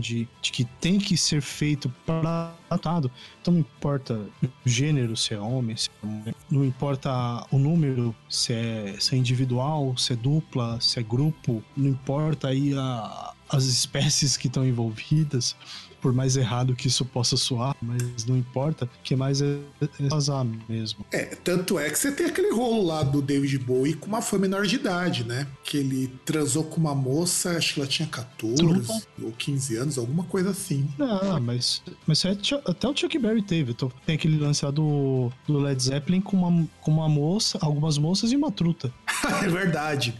de, 0.00 0.28
de 0.42 0.52
que 0.52 0.64
tem 0.64 0.98
que 0.98 1.16
ser 1.16 1.40
feito 1.40 1.90
para 2.04 2.52
tratado, 2.68 3.10
então 3.40 3.54
não 3.54 3.60
importa 3.60 4.26
o 4.42 4.68
gênero, 4.68 5.16
se 5.16 5.32
é 5.32 5.38
homem, 5.38 5.76
se 5.76 5.88
é 6.02 6.06
mulher, 6.06 6.34
não 6.50 6.64
importa 6.64 7.46
o 7.50 7.58
número, 7.58 8.14
se 8.28 8.52
é, 8.52 8.96
se 8.98 9.14
é 9.14 9.18
individual, 9.18 9.96
se 9.96 10.12
é 10.12 10.16
dupla, 10.16 10.80
se 10.80 10.98
é 10.98 11.02
grupo, 11.02 11.62
não 11.76 11.90
importa 11.90 12.48
aí 12.48 12.74
a, 12.76 13.32
as 13.48 13.64
espécies 13.64 14.36
que 14.36 14.48
estão 14.48 14.66
envolvidas, 14.66 15.56
por 16.04 16.12
mais 16.12 16.36
errado 16.36 16.76
que 16.76 16.86
isso 16.86 17.02
possa 17.02 17.34
soar, 17.34 17.74
mas 17.80 18.26
não 18.26 18.36
importa, 18.36 18.86
que 19.02 19.16
mais 19.16 19.40
é, 19.40 19.56
é 19.80 20.06
vazar 20.06 20.46
mesmo. 20.68 21.02
É, 21.10 21.24
tanto 21.24 21.78
é 21.78 21.88
que 21.88 21.98
você 21.98 22.12
tem 22.12 22.26
aquele 22.26 22.52
rolo 22.52 22.84
lá 22.84 23.02
do 23.02 23.22
David 23.22 23.56
Bowie 23.56 23.94
com 23.94 24.06
uma 24.08 24.20
fã 24.20 24.36
menor 24.36 24.66
de 24.66 24.74
idade, 24.74 25.24
né? 25.24 25.46
Que 25.62 25.78
ele 25.78 26.12
transou 26.26 26.62
com 26.62 26.78
uma 26.78 26.94
moça, 26.94 27.56
acho 27.56 27.72
que 27.72 27.80
ela 27.80 27.88
tinha 27.88 28.06
14 28.06 28.56
Trupa. 28.56 29.02
ou 29.22 29.32
15 29.32 29.76
anos, 29.76 29.96
alguma 29.96 30.24
coisa 30.24 30.50
assim. 30.50 30.86
Ah, 31.00 31.40
mas, 31.40 31.82
mas 32.06 32.22
é, 32.26 32.36
até 32.66 32.86
o 32.86 32.94
Chuck 32.94 33.18
Berry 33.18 33.40
teve. 33.40 33.74
Tem 34.04 34.14
aquele 34.14 34.38
lance 34.38 34.62
lá 34.62 34.70
do, 34.70 35.32
do 35.46 35.58
Led 35.58 35.82
Zeppelin 35.82 36.20
com 36.20 36.36
uma, 36.36 36.68
com 36.82 36.90
uma 36.90 37.08
moça, 37.08 37.58
algumas 37.62 37.96
moças 37.96 38.30
e 38.30 38.36
uma 38.36 38.52
truta. 38.52 38.92
é 39.42 39.48
verdade. 39.48 40.14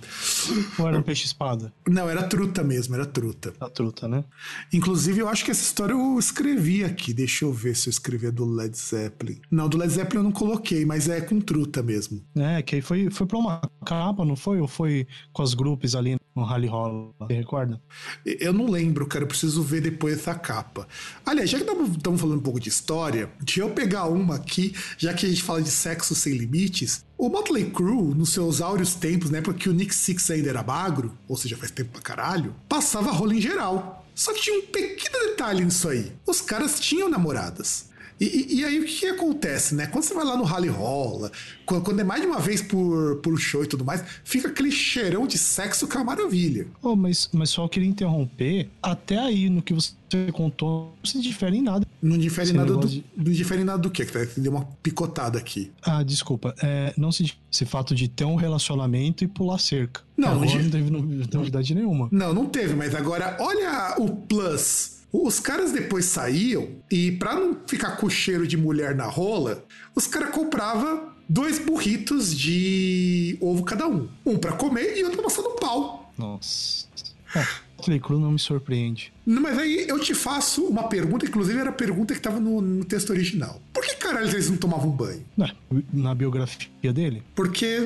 Ou 0.78 0.88
era 0.88 0.98
um 0.98 1.02
peixe-espada? 1.02 1.70
Não, 1.86 2.08
era 2.08 2.22
truta 2.22 2.64
mesmo, 2.64 2.94
era 2.94 3.04
truta. 3.04 3.52
A 3.60 3.68
truta, 3.68 4.08
né? 4.08 4.24
Inclusive, 4.72 5.20
eu 5.20 5.28
acho 5.28 5.44
que 5.44 5.50
essa 5.50 5.62
história 5.74 5.92
eu 5.92 6.16
escrevi 6.20 6.84
aqui. 6.84 7.12
Deixa 7.12 7.44
eu 7.44 7.52
ver 7.52 7.74
se 7.74 7.88
eu 7.88 7.90
escrevi 7.90 8.28
a 8.28 8.30
do 8.30 8.44
Led 8.44 8.76
Zeppelin. 8.78 9.40
Não, 9.50 9.68
do 9.68 9.76
Led 9.76 9.92
Zeppelin 9.92 10.18
eu 10.18 10.22
não 10.22 10.32
coloquei, 10.32 10.84
mas 10.84 11.08
é 11.08 11.20
com 11.20 11.40
truta 11.40 11.82
mesmo. 11.82 12.22
É, 12.36 12.62
que 12.62 12.76
aí 12.76 12.80
foi, 12.80 13.10
foi 13.10 13.26
pra 13.26 13.38
uma 13.38 13.60
capa, 13.84 14.24
não 14.24 14.36
foi? 14.36 14.60
Ou 14.60 14.68
foi 14.68 15.04
com 15.32 15.42
as 15.42 15.52
grupos 15.52 15.96
ali 15.96 16.16
no 16.34 16.44
Rally 16.44 16.68
Roll? 16.68 17.12
Você 17.18 17.34
recorda? 17.34 17.82
Eu 18.24 18.52
não 18.52 18.70
lembro, 18.70 19.04
cara. 19.06 19.24
Eu 19.24 19.28
preciso 19.28 19.62
ver 19.62 19.80
depois 19.80 20.18
essa 20.18 20.34
capa. 20.36 20.86
Aliás, 21.26 21.50
já 21.50 21.58
que 21.58 21.64
estamos 21.64 22.20
falando 22.20 22.38
um 22.38 22.42
pouco 22.42 22.60
de 22.60 22.68
história, 22.68 23.28
deixa 23.40 23.60
eu 23.60 23.70
pegar 23.70 24.06
uma 24.06 24.36
aqui, 24.36 24.72
já 24.96 25.12
que 25.12 25.26
a 25.26 25.28
gente 25.28 25.42
fala 25.42 25.60
de 25.60 25.70
sexo 25.70 26.14
sem 26.14 26.34
limites. 26.34 27.04
O 27.18 27.28
Motley 27.28 27.70
Crue, 27.70 28.14
nos 28.14 28.30
seus 28.30 28.60
áureos 28.60 28.94
tempos, 28.94 29.30
né, 29.30 29.40
porque 29.40 29.68
o 29.68 29.72
Nick 29.72 29.94
Six 29.94 30.30
ainda 30.30 30.50
era 30.50 30.62
magro, 30.62 31.12
ou 31.28 31.36
seja, 31.36 31.56
faz 31.56 31.70
tempo 31.70 31.92
pra 31.92 32.00
caralho, 32.00 32.54
passava 32.68 33.10
rola 33.10 33.34
em 33.34 33.40
geral. 33.40 34.03
Só 34.14 34.32
que 34.32 34.42
tinha 34.42 34.58
um 34.58 34.66
pequeno 34.66 35.18
detalhe 35.26 35.64
nisso 35.64 35.88
aí. 35.88 36.12
Os 36.26 36.40
caras 36.40 36.78
tinham 36.78 37.08
namoradas. 37.08 37.86
E, 38.20 38.60
e, 38.60 38.64
aí 38.64 38.80
o 38.80 38.84
que, 38.84 39.06
acontece, 39.06 39.74
né? 39.74 39.86
Quando 39.86 40.04
você 40.04 40.14
vai 40.14 40.24
lá 40.24 40.36
no 40.36 40.44
Rally 40.44 40.68
Rolla, 40.68 41.32
quando, 41.66 41.82
quando, 41.82 42.00
é 42.00 42.04
mais 42.04 42.20
de 42.20 42.26
uma 42.26 42.38
vez 42.38 42.62
por, 42.62 43.16
por 43.16 43.36
show 43.38 43.64
e 43.64 43.66
tudo 43.66 43.84
mais, 43.84 44.04
fica 44.22 44.48
aquele 44.48 44.70
cheirão 44.70 45.26
de 45.26 45.36
sexo 45.36 45.88
que 45.88 45.96
é 45.96 46.00
uma 46.00 46.06
maravilha. 46.14 46.66
Oh, 46.80 46.94
mas, 46.94 47.28
mas 47.32 47.50
só 47.50 47.66
queria 47.66 47.88
interromper, 47.88 48.70
até 48.82 49.18
aí 49.18 49.50
no 49.50 49.62
que 49.62 49.74
você 49.74 49.94
contou, 50.32 50.94
não 50.96 51.10
se 51.10 51.20
difere 51.20 51.58
em 51.58 51.62
nada. 51.62 51.86
Não 52.00 52.16
difere 52.16 52.52
nada 52.52 52.76
do, 52.76 52.86
de... 52.86 53.04
não 53.16 53.32
difere 53.32 53.64
nada 53.64 53.78
do 53.78 53.90
quê? 53.90 54.04
Que 54.04 54.40
deu 54.40 54.52
uma 54.52 54.64
picotada 54.82 55.38
aqui. 55.38 55.72
Ah, 55.82 56.02
desculpa. 56.02 56.54
É, 56.62 56.94
não 56.96 57.10
se 57.10 57.34
esse 57.50 57.64
fato 57.64 57.94
de 57.94 58.08
ter 58.08 58.24
um 58.24 58.34
relacionamento 58.34 59.24
e 59.24 59.28
pular 59.28 59.58
cerca. 59.58 60.02
Não, 60.16 60.34
não, 60.34 60.44
não 60.44 60.70
teve 60.70 60.90
novidade 60.90 61.74
nenhuma. 61.74 62.08
Não, 62.10 62.32
não 62.32 62.46
teve, 62.46 62.74
mas 62.74 62.94
agora 62.94 63.36
olha 63.40 63.94
o 63.98 64.08
plus 64.08 65.03
os 65.22 65.38
caras 65.38 65.70
depois 65.70 66.06
saíam 66.06 66.68
e, 66.90 67.12
pra 67.12 67.34
não 67.34 67.56
ficar 67.66 67.96
com 67.96 68.10
cheiro 68.10 68.46
de 68.46 68.56
mulher 68.56 68.94
na 68.94 69.06
rola, 69.06 69.64
os 69.94 70.06
caras 70.06 70.30
compravam 70.30 71.10
dois 71.28 71.58
burritos 71.58 72.36
de 72.36 73.36
ovo 73.40 73.62
cada 73.62 73.86
um. 73.86 74.08
Um 74.26 74.36
para 74.36 74.52
comer 74.52 74.96
e 74.96 75.04
outro 75.04 75.18
pra 75.18 75.28
passar 75.28 75.42
no 75.42 75.56
pau. 75.56 76.12
Nossa. 76.18 76.86
É, 77.34 77.46
Play 77.84 78.00
Cru 78.00 78.18
não 78.18 78.32
me 78.32 78.38
surpreende. 78.38 79.12
Mas 79.26 79.58
aí 79.58 79.86
eu 79.88 79.98
te 79.98 80.14
faço 80.14 80.64
uma 80.64 80.88
pergunta, 80.88 81.26
inclusive 81.26 81.58
era 81.58 81.70
a 81.70 81.72
pergunta 81.72 82.14
que 82.14 82.20
tava 82.20 82.40
no, 82.40 82.60
no 82.60 82.84
texto 82.84 83.10
original. 83.10 83.60
Por 83.72 83.84
que 83.84 83.96
caralho 83.96 84.28
eles 84.28 84.48
não 84.48 84.56
tomavam 84.56 84.90
banho? 84.90 85.24
É, 85.38 85.50
na 85.92 86.14
biografia 86.14 86.92
dele? 86.92 87.22
Porque 87.34 87.78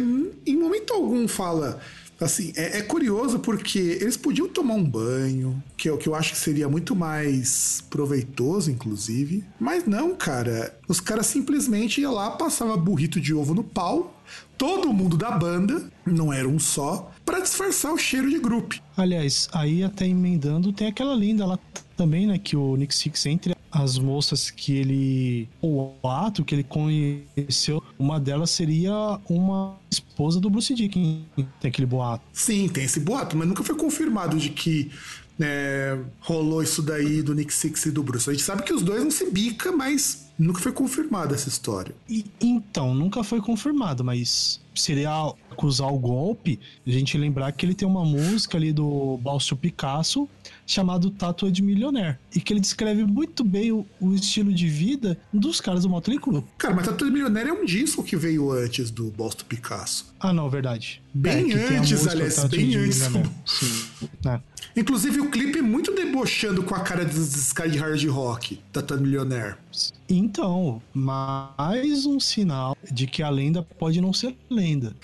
em 0.47 0.57
momento 0.57 0.93
algum 0.93 1.27
fala 1.27 1.81
Assim, 2.21 2.53
é, 2.57 2.79
é, 2.79 2.83
curioso 2.83 3.39
porque 3.39 3.79
eles 3.79 4.17
podiam 4.17 4.49
tomar 4.49 4.75
um 4.75 4.85
banho, 4.85 5.63
que 5.77 5.89
é 5.89 5.93
o 5.93 5.97
que 5.97 6.09
eu 6.09 6.15
acho 6.15 6.33
que 6.33 6.39
seria 6.39 6.69
muito 6.69 6.97
mais 6.97 7.85
proveitoso, 7.89 8.71
inclusive. 8.71 9.45
Mas 9.59 9.87
não, 9.87 10.15
cara. 10.17 10.77
Os 10.89 11.01
caras 11.01 11.27
simplesmente 11.27 12.01
iam 12.01 12.13
lá, 12.13 12.31
passava 12.31 12.77
burrito 12.77 13.21
de 13.21 13.33
ovo 13.33 13.55
no 13.55 13.63
pau, 13.63 14.21
todo 14.57 14.93
mundo 14.93 15.17
da 15.17 15.31
banda, 15.31 15.89
não 16.05 16.33
era 16.33 16.49
um 16.49 16.59
só, 16.59 17.13
para 17.25 17.41
disfarçar 17.41 17.93
o 17.93 17.99
cheiro 17.99 18.29
de 18.29 18.39
grupo. 18.39 18.75
Aliás, 18.97 19.49
aí 19.53 19.85
até 19.85 20.07
emendando, 20.07 20.73
tem 20.73 20.89
aquela 20.89 21.15
linda 21.15 21.47
lá 21.47 21.59
também, 21.97 22.27
né, 22.27 22.39
que 22.39 22.57
o 22.57 22.77
Nick 22.77 22.95
Six 22.95 23.27
entre 23.27 23.58
as 23.83 23.99
moças 23.99 24.51
que 24.51 24.77
ele. 24.77 25.49
O 25.61 25.93
ato 26.05 26.45
que 26.45 26.55
ele 26.55 26.65
conheceu, 26.65 27.83
uma 27.99 28.19
delas 28.19 28.51
seria 28.51 29.19
uma 29.29 29.77
esposa 29.91 30.41
do 30.41 30.51
Bruce 30.51 30.75
Dickinson. 30.75 31.23
Tem 31.61 31.69
aquele 31.69 31.87
boato. 31.87 32.25
Sim, 32.33 32.69
tem 32.69 32.85
esse 32.85 33.01
boato, 33.01 33.37
mas 33.37 33.49
nunca 33.49 33.63
foi 33.63 33.75
confirmado 33.75 34.37
de 34.37 34.51
que 34.51 34.91
é, 35.41 35.99
rolou 36.21 36.63
isso 36.63 36.83
daí 36.83 37.23
do 37.23 37.35
Nick 37.35 37.53
Six 37.53 37.87
e 37.87 37.91
do 37.91 38.03
Bruce. 38.03 38.29
A 38.29 38.33
gente 38.33 38.45
sabe 38.45 38.63
que 38.63 38.73
os 38.73 38.83
dois 38.83 39.03
não 39.03 39.11
se 39.11 39.31
bica, 39.31 39.73
mas 39.73 40.28
nunca 40.39 40.61
foi 40.61 40.73
confirmada 40.73 41.35
essa 41.35 41.49
história. 41.49 41.95
E, 42.09 42.25
então, 42.41 42.95
nunca 42.95 43.25
foi 43.25 43.41
confirmado, 43.41 44.05
mas 44.05 44.61
seria 44.75 45.11
acusar 45.51 45.93
o 45.93 45.99
golpe, 45.99 46.61
a 46.87 46.91
gente 46.91 47.19
lembrar 47.19 47.51
que 47.51 47.67
ele 47.67 47.75
tem 47.75 47.87
uma 47.87 48.05
música 48.05 48.57
ali 48.57 48.73
do 48.73 49.19
Balcio 49.19 49.57
Picasso 49.57 50.29
chamado 50.65 51.11
Tatua 51.11 51.51
de 51.51 51.63
Millionaire. 51.63 52.17
E 52.35 52.41
que 52.41 52.53
ele 52.53 52.61
descreve 52.61 53.05
muito 53.05 53.43
bem 53.43 53.73
o, 53.73 53.85
o 54.01 54.15
estilo 54.15 54.53
de 54.53 54.69
vida 54.69 55.19
dos 55.33 55.61
caras 55.61 55.83
do 55.83 55.89
Motley 55.89 56.19
Crue. 56.19 56.45
Cara, 56.57 56.75
mas 56.75 56.87
Tatua 56.87 57.09
de 57.09 57.13
Millionaire 57.13 57.51
é 57.51 57.53
um 57.53 57.65
disco 57.65 58.05
que 58.05 58.17
veio 58.17 58.53
antes 58.53 58.91
do 58.91 59.11
Balcio 59.11 59.45
Picasso. 59.47 60.15
Ah, 60.21 60.33
não, 60.33 60.49
verdade. 60.49 61.03
Bem 61.13 61.53
é, 61.53 61.77
antes, 61.79 62.07
aliás, 62.07 62.45
bem 62.45 62.77
antes. 62.77 62.99
Sim. 63.47 64.09
É. 64.27 64.41
Inclusive 64.77 65.21
o 65.21 65.31
clipe 65.31 65.59
é 65.59 65.63
muito 65.63 65.95
debochando 65.95 66.63
com 66.63 66.75
a 66.75 66.81
cara 66.81 67.05
desses 67.05 67.53
caras 67.53 67.73
de 67.73 67.79
hard 67.79 68.05
rock, 68.07 68.61
Tatua 68.73 68.97
Millionaire. 68.97 69.57
Então, 70.09 70.81
mais 70.95 72.07
um 72.07 72.21
sinal 72.21 72.77
de 72.91 73.07
que 73.07 73.23
a 73.23 73.31
lenda 73.31 73.63
pode 73.63 74.01
não 74.01 74.13
ser 74.13 74.37
lenda. 74.49 74.95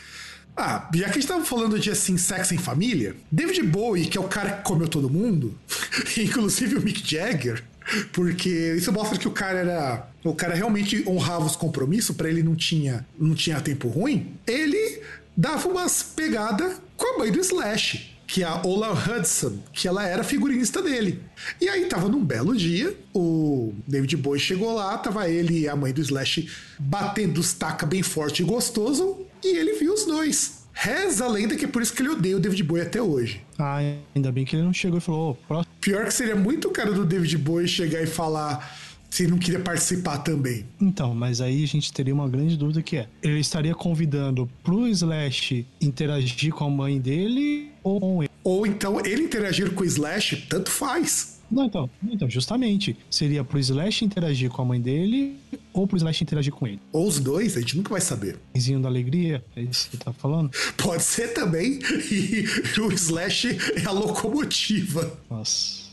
Ah, 0.57 0.89
já 0.95 1.07
que 1.07 1.11
a 1.11 1.15
gente 1.15 1.27
tava 1.27 1.45
falando 1.45 1.81
de 1.81 1.91
assim, 1.91 2.17
sexo 2.17 2.55
em 2.55 2.59
família, 2.59 3.17
David 3.31 3.63
Bowie, 3.65 4.07
que 4.07 4.17
é 4.17 4.21
o 4.21 4.29
cara 4.29 4.53
que 4.53 4.63
comeu 4.63 4.87
todo 4.87 5.11
mundo, 5.11 5.59
inclusive 6.17 6.77
o 6.77 6.83
Mick 6.83 7.03
Jagger, 7.05 7.65
porque 8.13 8.75
isso 8.77 8.93
mostra 8.93 9.19
que 9.19 9.27
o 9.27 9.33
cara 9.33 9.59
era. 9.59 10.09
O 10.23 10.35
cara 10.35 10.55
realmente 10.55 11.05
honrava 11.09 11.45
os 11.45 11.57
compromissos, 11.57 12.17
para 12.17 12.29
ele 12.29 12.43
não 12.43 12.55
tinha, 12.55 13.05
não 13.19 13.35
tinha 13.35 13.61
tempo 13.61 13.89
ruim. 13.89 14.35
Ele 14.47 15.03
dava 15.37 15.69
umas 15.69 16.03
pegadas 16.03 16.81
com 16.97 17.17
a 17.17 17.19
mãe 17.19 17.33
do 17.33 17.41
Slash 17.41 18.14
que 18.27 18.43
é 18.43 18.47
a 18.47 18.63
Ola 18.65 18.93
Hudson, 18.93 19.59
que 19.73 19.87
ela 19.87 20.07
era 20.07 20.25
figurinista 20.25 20.83
dele. 20.83 21.21
E 21.61 21.69
aí 21.69 21.87
tava 21.87 22.09
num 22.09 22.25
belo 22.25 22.57
dia, 22.57 22.97
o 23.15 23.73
David 23.87 24.17
Bowie 24.17 24.41
chegou 24.41 24.75
lá, 24.75 24.97
tava 24.99 25.29
ele 25.29 25.61
e 25.61 25.69
a 25.69 25.77
mãe 25.77 25.93
do 25.93 26.01
Slash 26.01 26.49
batendo 26.79 27.39
os 27.39 27.53
taca 27.53 27.87
bem 27.87 28.03
forte 28.03 28.43
e 28.43 28.45
gostoso, 28.45 29.19
e 29.43 29.57
ele 29.57 29.75
viu 29.75 29.93
os 29.93 30.05
dois. 30.05 30.65
Reza 30.73 31.27
a 31.27 31.29
lenda 31.29 31.55
que 31.55 31.65
é 31.65 31.69
por 31.69 31.83
isso 31.83 31.93
que 31.93 32.03
ele 32.03 32.09
odeia 32.09 32.37
o 32.37 32.41
David 32.41 32.63
Bowie 32.65 32.83
até 32.83 33.01
hoje. 33.01 33.41
Ah, 33.57 33.79
ainda 34.15 34.33
bem 34.33 34.45
que 34.45 34.57
ele 34.57 34.65
não 34.65 34.73
chegou 34.73 34.99
e 34.99 35.01
falou, 35.01 35.39
oh, 35.49 35.65
Pior 35.81 36.07
que 36.07 36.15
seria 36.15 36.35
muito 36.35 36.69
cara 36.71 36.91
do 36.91 37.05
David 37.05 37.39
Bowie 37.39 37.69
chegar 37.69 38.03
e 38.03 38.07
falar 38.07 38.77
se 39.09 39.23
ele 39.23 39.31
não 39.31 39.39
queria 39.39 39.61
participar 39.61 40.19
também. 40.19 40.67
Então, 40.81 41.15
mas 41.15 41.41
aí 41.41 41.63
a 41.63 41.67
gente 41.69 41.93
teria 41.93 42.13
uma 42.13 42.29
grande 42.29 42.57
dúvida 42.57 42.83
que 42.83 42.97
é, 42.97 43.07
ele 43.23 43.39
estaria 43.39 43.73
convidando 43.73 44.51
pro 44.65 44.89
Slash 44.89 45.65
interagir 45.81 46.53
com 46.53 46.65
a 46.65 46.71
mãe 46.71 47.01
dele 47.01 47.71
ou? 47.85 48.25
Ou 48.43 48.67
então 48.67 49.01
ele 49.05 49.23
interagir 49.23 49.73
com 49.73 49.83
o 49.83 49.87
Slash, 49.87 50.47
tanto 50.49 50.71
faz. 50.71 51.35
Não, 51.51 51.67
então, 51.67 51.89
então, 52.03 52.29
justamente. 52.29 52.97
Seria 53.11 53.45
pro 53.45 53.59
Slash 53.59 54.05
interagir 54.05 54.51
com 54.51 54.63
a 54.63 54.65
mãe 54.65 54.81
dele 54.81 55.37
ou 55.73 55.87
pro 55.87 55.97
Slash 55.97 56.25
interagir 56.25 56.53
com 56.53 56.67
ele? 56.67 56.81
Ou 56.91 57.07
os 57.07 57.21
dois, 57.21 57.57
a 57.57 57.61
gente 57.61 57.77
nunca 57.77 57.91
vai 57.91 58.01
saber. 58.01 58.39
Vizinho 58.53 58.81
da 58.81 58.89
alegria, 58.89 59.45
é 59.55 59.63
isso 59.63 59.89
que 59.91 59.97
tá 59.97 60.13
falando? 60.13 60.51
Pode 60.77 61.03
ser 61.03 61.29
também. 61.29 61.79
E 62.15 62.81
o 62.81 62.93
Slash 62.93 63.57
é 63.77 63.87
a 63.87 63.91
locomotiva. 63.91 65.19
Nossa. 65.31 65.84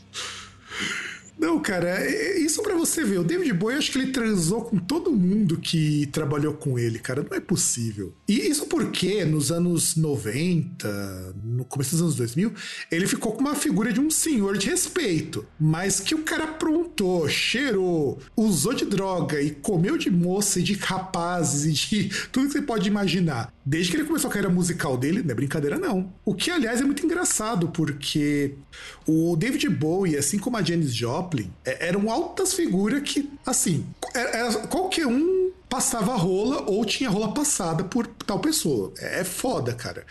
Não, 1.38 1.60
cara, 1.60 1.88
é, 1.88 2.12
é 2.12 2.38
isso 2.40 2.62
para 2.62 2.74
você 2.74 3.04
ver. 3.04 3.18
O 3.18 3.24
David 3.24 3.52
Bowie, 3.52 3.76
acho 3.76 3.90
que 3.90 3.98
ele 3.98 4.12
transou 4.12 4.62
com 4.62 4.78
todo 4.78 5.10
mundo 5.10 5.56
que 5.56 6.06
trabalhou 6.12 6.54
com 6.54 6.78
ele, 6.78 6.98
cara. 6.98 7.26
Não 7.28 7.36
é 7.36 7.40
possível. 7.40 8.12
E 8.28 8.34
isso 8.48 8.66
porque 8.66 9.24
nos 9.24 9.50
anos 9.50 9.96
90, 9.96 11.34
no 11.44 11.64
começo 11.64 11.92
dos 11.92 12.02
anos 12.02 12.16
2000, 12.16 12.52
ele 12.90 13.06
ficou 13.06 13.32
com 13.32 13.40
uma 13.40 13.54
figura 13.54 13.92
de 13.92 14.00
um 14.00 14.10
senhor 14.10 14.56
de 14.56 14.68
respeito. 14.68 15.44
Mas 15.58 16.00
que 16.00 16.14
o 16.14 16.22
cara 16.22 16.44
aprontou, 16.44 17.28
cheirou, 17.28 18.18
usou 18.36 18.74
de 18.74 18.84
droga 18.84 19.40
e 19.40 19.50
comeu 19.50 19.96
de 19.96 20.10
moça 20.10 20.60
e 20.60 20.62
de 20.62 20.74
rapazes 20.74 21.64
e 21.64 21.72
de 21.72 22.10
tudo 22.30 22.46
que 22.46 22.52
você 22.52 22.62
pode 22.62 22.88
imaginar. 22.88 23.52
Desde 23.64 23.90
que 23.90 23.96
ele 23.96 24.06
começou 24.06 24.28
a 24.28 24.32
carreira 24.32 24.52
musical 24.52 24.96
dele, 24.96 25.22
não 25.22 25.30
é 25.30 25.34
brincadeira 25.34 25.78
não. 25.78 26.12
O 26.24 26.34
que, 26.34 26.50
aliás, 26.50 26.80
é 26.80 26.84
muito 26.84 27.04
engraçado, 27.04 27.68
porque 27.68 28.54
o 29.06 29.36
David 29.36 29.68
Bowie, 29.68 30.16
assim 30.16 30.38
como 30.38 30.56
a 30.56 30.62
Janis 30.62 30.94
Joplin, 30.94 31.31
é, 31.64 31.88
eram 31.88 32.10
altas 32.10 32.54
figuras 32.54 33.02
que, 33.02 33.28
assim, 33.46 33.86
era, 34.14 34.30
era, 34.30 34.52
qualquer 34.66 35.06
um 35.06 35.50
passava 35.68 36.14
rola 36.16 36.70
ou 36.70 36.84
tinha 36.84 37.08
rola 37.08 37.32
passada 37.32 37.84
por 37.84 38.06
tal 38.06 38.38
pessoa. 38.38 38.92
É, 38.98 39.20
é 39.20 39.24
foda, 39.24 39.72
cara. 39.72 40.04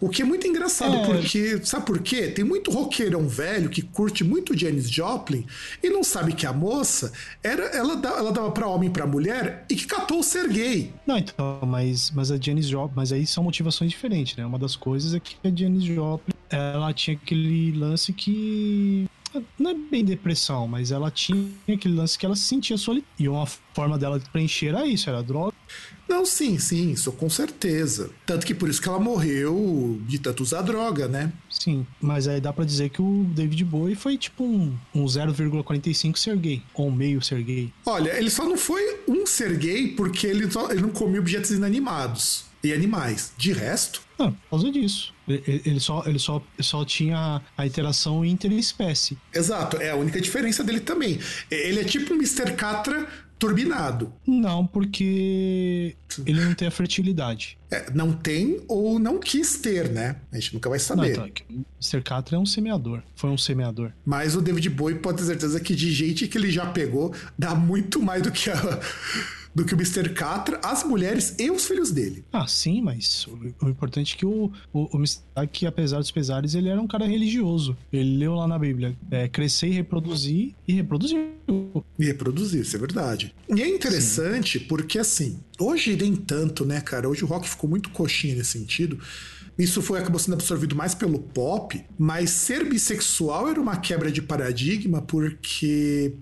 O 0.00 0.08
que 0.08 0.22
é 0.22 0.24
muito 0.24 0.46
engraçado, 0.46 0.96
É. 0.96 1.06
porque. 1.06 1.60
Sabe 1.64 1.86
por 1.86 2.00
quê? 2.00 2.26
Tem 2.28 2.44
muito 2.44 2.70
roqueirão 2.70 3.28
velho 3.28 3.70
que 3.70 3.80
curte 3.80 4.24
muito 4.24 4.58
Janis 4.58 4.90
Joplin 4.90 5.46
e 5.82 5.88
não 5.88 6.02
sabe 6.02 6.34
que 6.34 6.44
a 6.46 6.52
moça 6.52 7.12
era, 7.42 7.64
ela, 7.66 7.92
ela 7.94 8.32
dava 8.32 8.50
pra 8.50 8.66
homem 8.66 8.88
e 8.88 8.92
pra 8.92 9.06
mulher 9.06 9.64
e 9.70 9.74
que 9.76 9.86
catou 9.86 10.18
o 10.18 10.22
ser 10.22 10.48
gay. 10.48 10.92
Não, 11.06 11.16
então, 11.16 11.60
mas, 11.66 12.10
mas 12.10 12.30
a 12.30 12.36
Janis 12.36 12.66
Joplin, 12.66 12.96
mas 12.96 13.12
aí 13.12 13.26
são 13.26 13.44
motivações 13.44 13.90
diferentes, 13.90 14.36
né? 14.36 14.44
Uma 14.44 14.58
das 14.58 14.74
coisas 14.76 15.14
é 15.14 15.20
que 15.20 15.36
a 15.44 15.50
Janis 15.54 15.84
Joplin, 15.84 16.34
ela 16.50 16.92
tinha 16.92 17.16
aquele 17.16 17.72
lance 17.72 18.12
que 18.12 19.08
não 19.58 19.70
é 19.70 19.74
bem 19.74 20.04
depressão, 20.04 20.66
mas 20.68 20.90
ela 20.90 21.10
tinha 21.10 21.48
aquele 21.72 21.94
lance 21.94 22.18
que 22.18 22.24
ela 22.26 22.36
se 22.36 22.42
sentia 22.44 22.76
solitária. 22.76 23.14
E 23.18 23.28
uma 23.28 23.46
forma 23.46 23.98
dela 23.98 24.18
de 24.18 24.28
preencher 24.30 24.66
era 24.68 24.86
isso, 24.86 25.08
era 25.08 25.22
droga. 25.22 25.52
Não, 26.08 26.24
sim, 26.26 26.58
sim, 26.58 26.92
isso 26.92 27.10
com 27.12 27.30
certeza. 27.30 28.10
Tanto 28.26 28.44
que 28.46 28.54
por 28.54 28.68
isso 28.68 28.80
que 28.80 28.88
ela 28.88 29.00
morreu 29.00 29.98
de 30.06 30.18
tanto 30.18 30.42
usar 30.42 30.60
droga, 30.62 31.08
né? 31.08 31.32
Sim, 31.48 31.86
mas 32.00 32.28
aí 32.28 32.40
dá 32.40 32.52
pra 32.52 32.64
dizer 32.64 32.90
que 32.90 33.00
o 33.00 33.24
David 33.34 33.64
Bowie 33.64 33.94
foi 33.94 34.18
tipo 34.18 34.44
um, 34.44 34.76
um 34.94 35.04
0,45 35.06 36.16
ser 36.18 36.36
gay, 36.36 36.62
ou 36.74 36.90
meio 36.90 37.22
ser 37.22 37.42
gay. 37.42 37.72
Olha, 37.86 38.16
ele 38.18 38.28
só 38.30 38.44
não 38.44 38.58
foi 38.58 39.00
um 39.08 39.24
ser 39.26 39.56
gay 39.56 39.88
porque 39.88 40.26
ele, 40.26 40.50
só- 40.50 40.70
ele 40.70 40.82
não 40.82 40.90
comia 40.90 41.20
objetos 41.20 41.50
inanimados 41.50 42.44
e 42.62 42.72
animais. 42.72 43.32
De 43.38 43.52
resto, 43.52 44.02
Não, 44.18 44.32
por 44.32 44.50
causa 44.50 44.70
disso. 44.70 45.13
Ele, 45.26 45.80
só, 45.80 46.02
ele 46.06 46.18
só, 46.18 46.42
só 46.60 46.84
tinha 46.84 47.40
a 47.56 47.66
interação 47.66 48.24
interespécie. 48.24 49.16
exato, 49.32 49.76
é 49.78 49.90
a 49.90 49.96
única 49.96 50.20
diferença 50.20 50.62
dele 50.62 50.80
também. 50.80 51.18
Ele 51.50 51.80
é 51.80 51.84
tipo 51.84 52.12
um 52.12 52.16
Mr. 52.16 52.52
Catra 52.54 53.06
turbinado. 53.38 54.12
Não, 54.26 54.66
porque 54.66 55.96
ele 56.24 56.44
não 56.44 56.54
tem 56.54 56.68
a 56.68 56.70
fertilidade. 56.70 57.58
É, 57.70 57.90
não 57.92 58.12
tem 58.12 58.60
ou 58.68 58.98
não 58.98 59.18
quis 59.18 59.56
ter, 59.58 59.90
né? 59.90 60.16
A 60.32 60.36
gente 60.36 60.54
nunca 60.54 60.68
vai 60.68 60.78
Não, 60.78 60.84
saber. 60.84 61.10
então, 61.10 61.24
é 61.24 61.30
Mr. 61.80 62.02
Catra 62.02 62.36
é 62.36 62.38
um 62.38 62.46
semeador. 62.46 63.02
Foi 63.16 63.30
um 63.30 63.38
semeador. 63.38 63.92
Mas 64.04 64.36
o 64.36 64.40
David 64.40 64.70
Bowie 64.70 64.96
pode 64.98 65.18
ter 65.18 65.24
certeza 65.24 65.58
que 65.60 65.74
de 65.74 65.90
gente 65.92 66.28
que 66.28 66.38
ele 66.38 66.50
já 66.50 66.66
pegou, 66.66 67.14
dá 67.38 67.54
muito 67.54 68.00
mais 68.00 68.22
do 68.22 68.30
que 68.30 68.48
a, 68.50 68.80
do 69.54 69.64
que 69.64 69.74
o 69.74 69.76
Mr. 69.76 70.10
Catra, 70.10 70.60
as 70.62 70.82
mulheres 70.82 71.36
e 71.38 71.50
os 71.50 71.66
filhos 71.66 71.90
dele. 71.90 72.24
Ah, 72.32 72.46
sim, 72.46 72.82
mas 72.82 73.26
o, 73.26 73.66
o 73.66 73.68
importante 73.68 74.14
é 74.14 74.18
que 74.18 74.26
o, 74.26 74.50
o, 74.72 74.96
o 74.96 74.96
Mr. 74.96 75.20
que 75.52 75.66
apesar 75.66 75.98
dos 75.98 76.10
pesares, 76.10 76.54
ele 76.54 76.68
era 76.68 76.80
um 76.80 76.86
cara 76.86 77.06
religioso. 77.06 77.76
Ele 77.92 78.18
leu 78.18 78.34
lá 78.34 78.48
na 78.48 78.58
Bíblia, 78.58 78.96
é, 79.10 79.28
crescer 79.28 79.68
e 79.68 79.70
reproduzir, 79.70 80.54
e 80.66 80.72
reproduziu. 80.72 81.30
E 81.98 82.04
reproduzir, 82.04 82.62
isso 82.62 82.76
é 82.76 82.78
verdade. 82.78 83.34
E 83.54 83.62
é 83.62 83.68
interessante 83.68 84.58
porque, 84.58 84.98
assim, 84.98 85.38
hoje 85.58 85.96
nem 85.96 86.16
tanto, 86.16 86.64
né, 86.64 86.80
cara? 86.80 87.08
Hoje 87.08 87.24
o 87.24 87.26
rock 87.26 87.48
ficou 87.48 87.68
muito 87.70 87.90
coxinha 87.90 88.34
nesse 88.34 88.58
sentido. 88.58 88.98
Isso 89.56 89.80
foi 89.80 90.00
acabou 90.00 90.18
sendo 90.18 90.34
absorvido 90.34 90.74
mais 90.74 90.94
pelo 90.94 91.18
pop, 91.18 91.80
mas 91.96 92.30
ser 92.30 92.68
bissexual 92.68 93.48
era 93.48 93.60
uma 93.60 93.76
quebra 93.76 94.10
de 94.10 94.20
paradigma 94.20 95.00
porque 95.00 96.12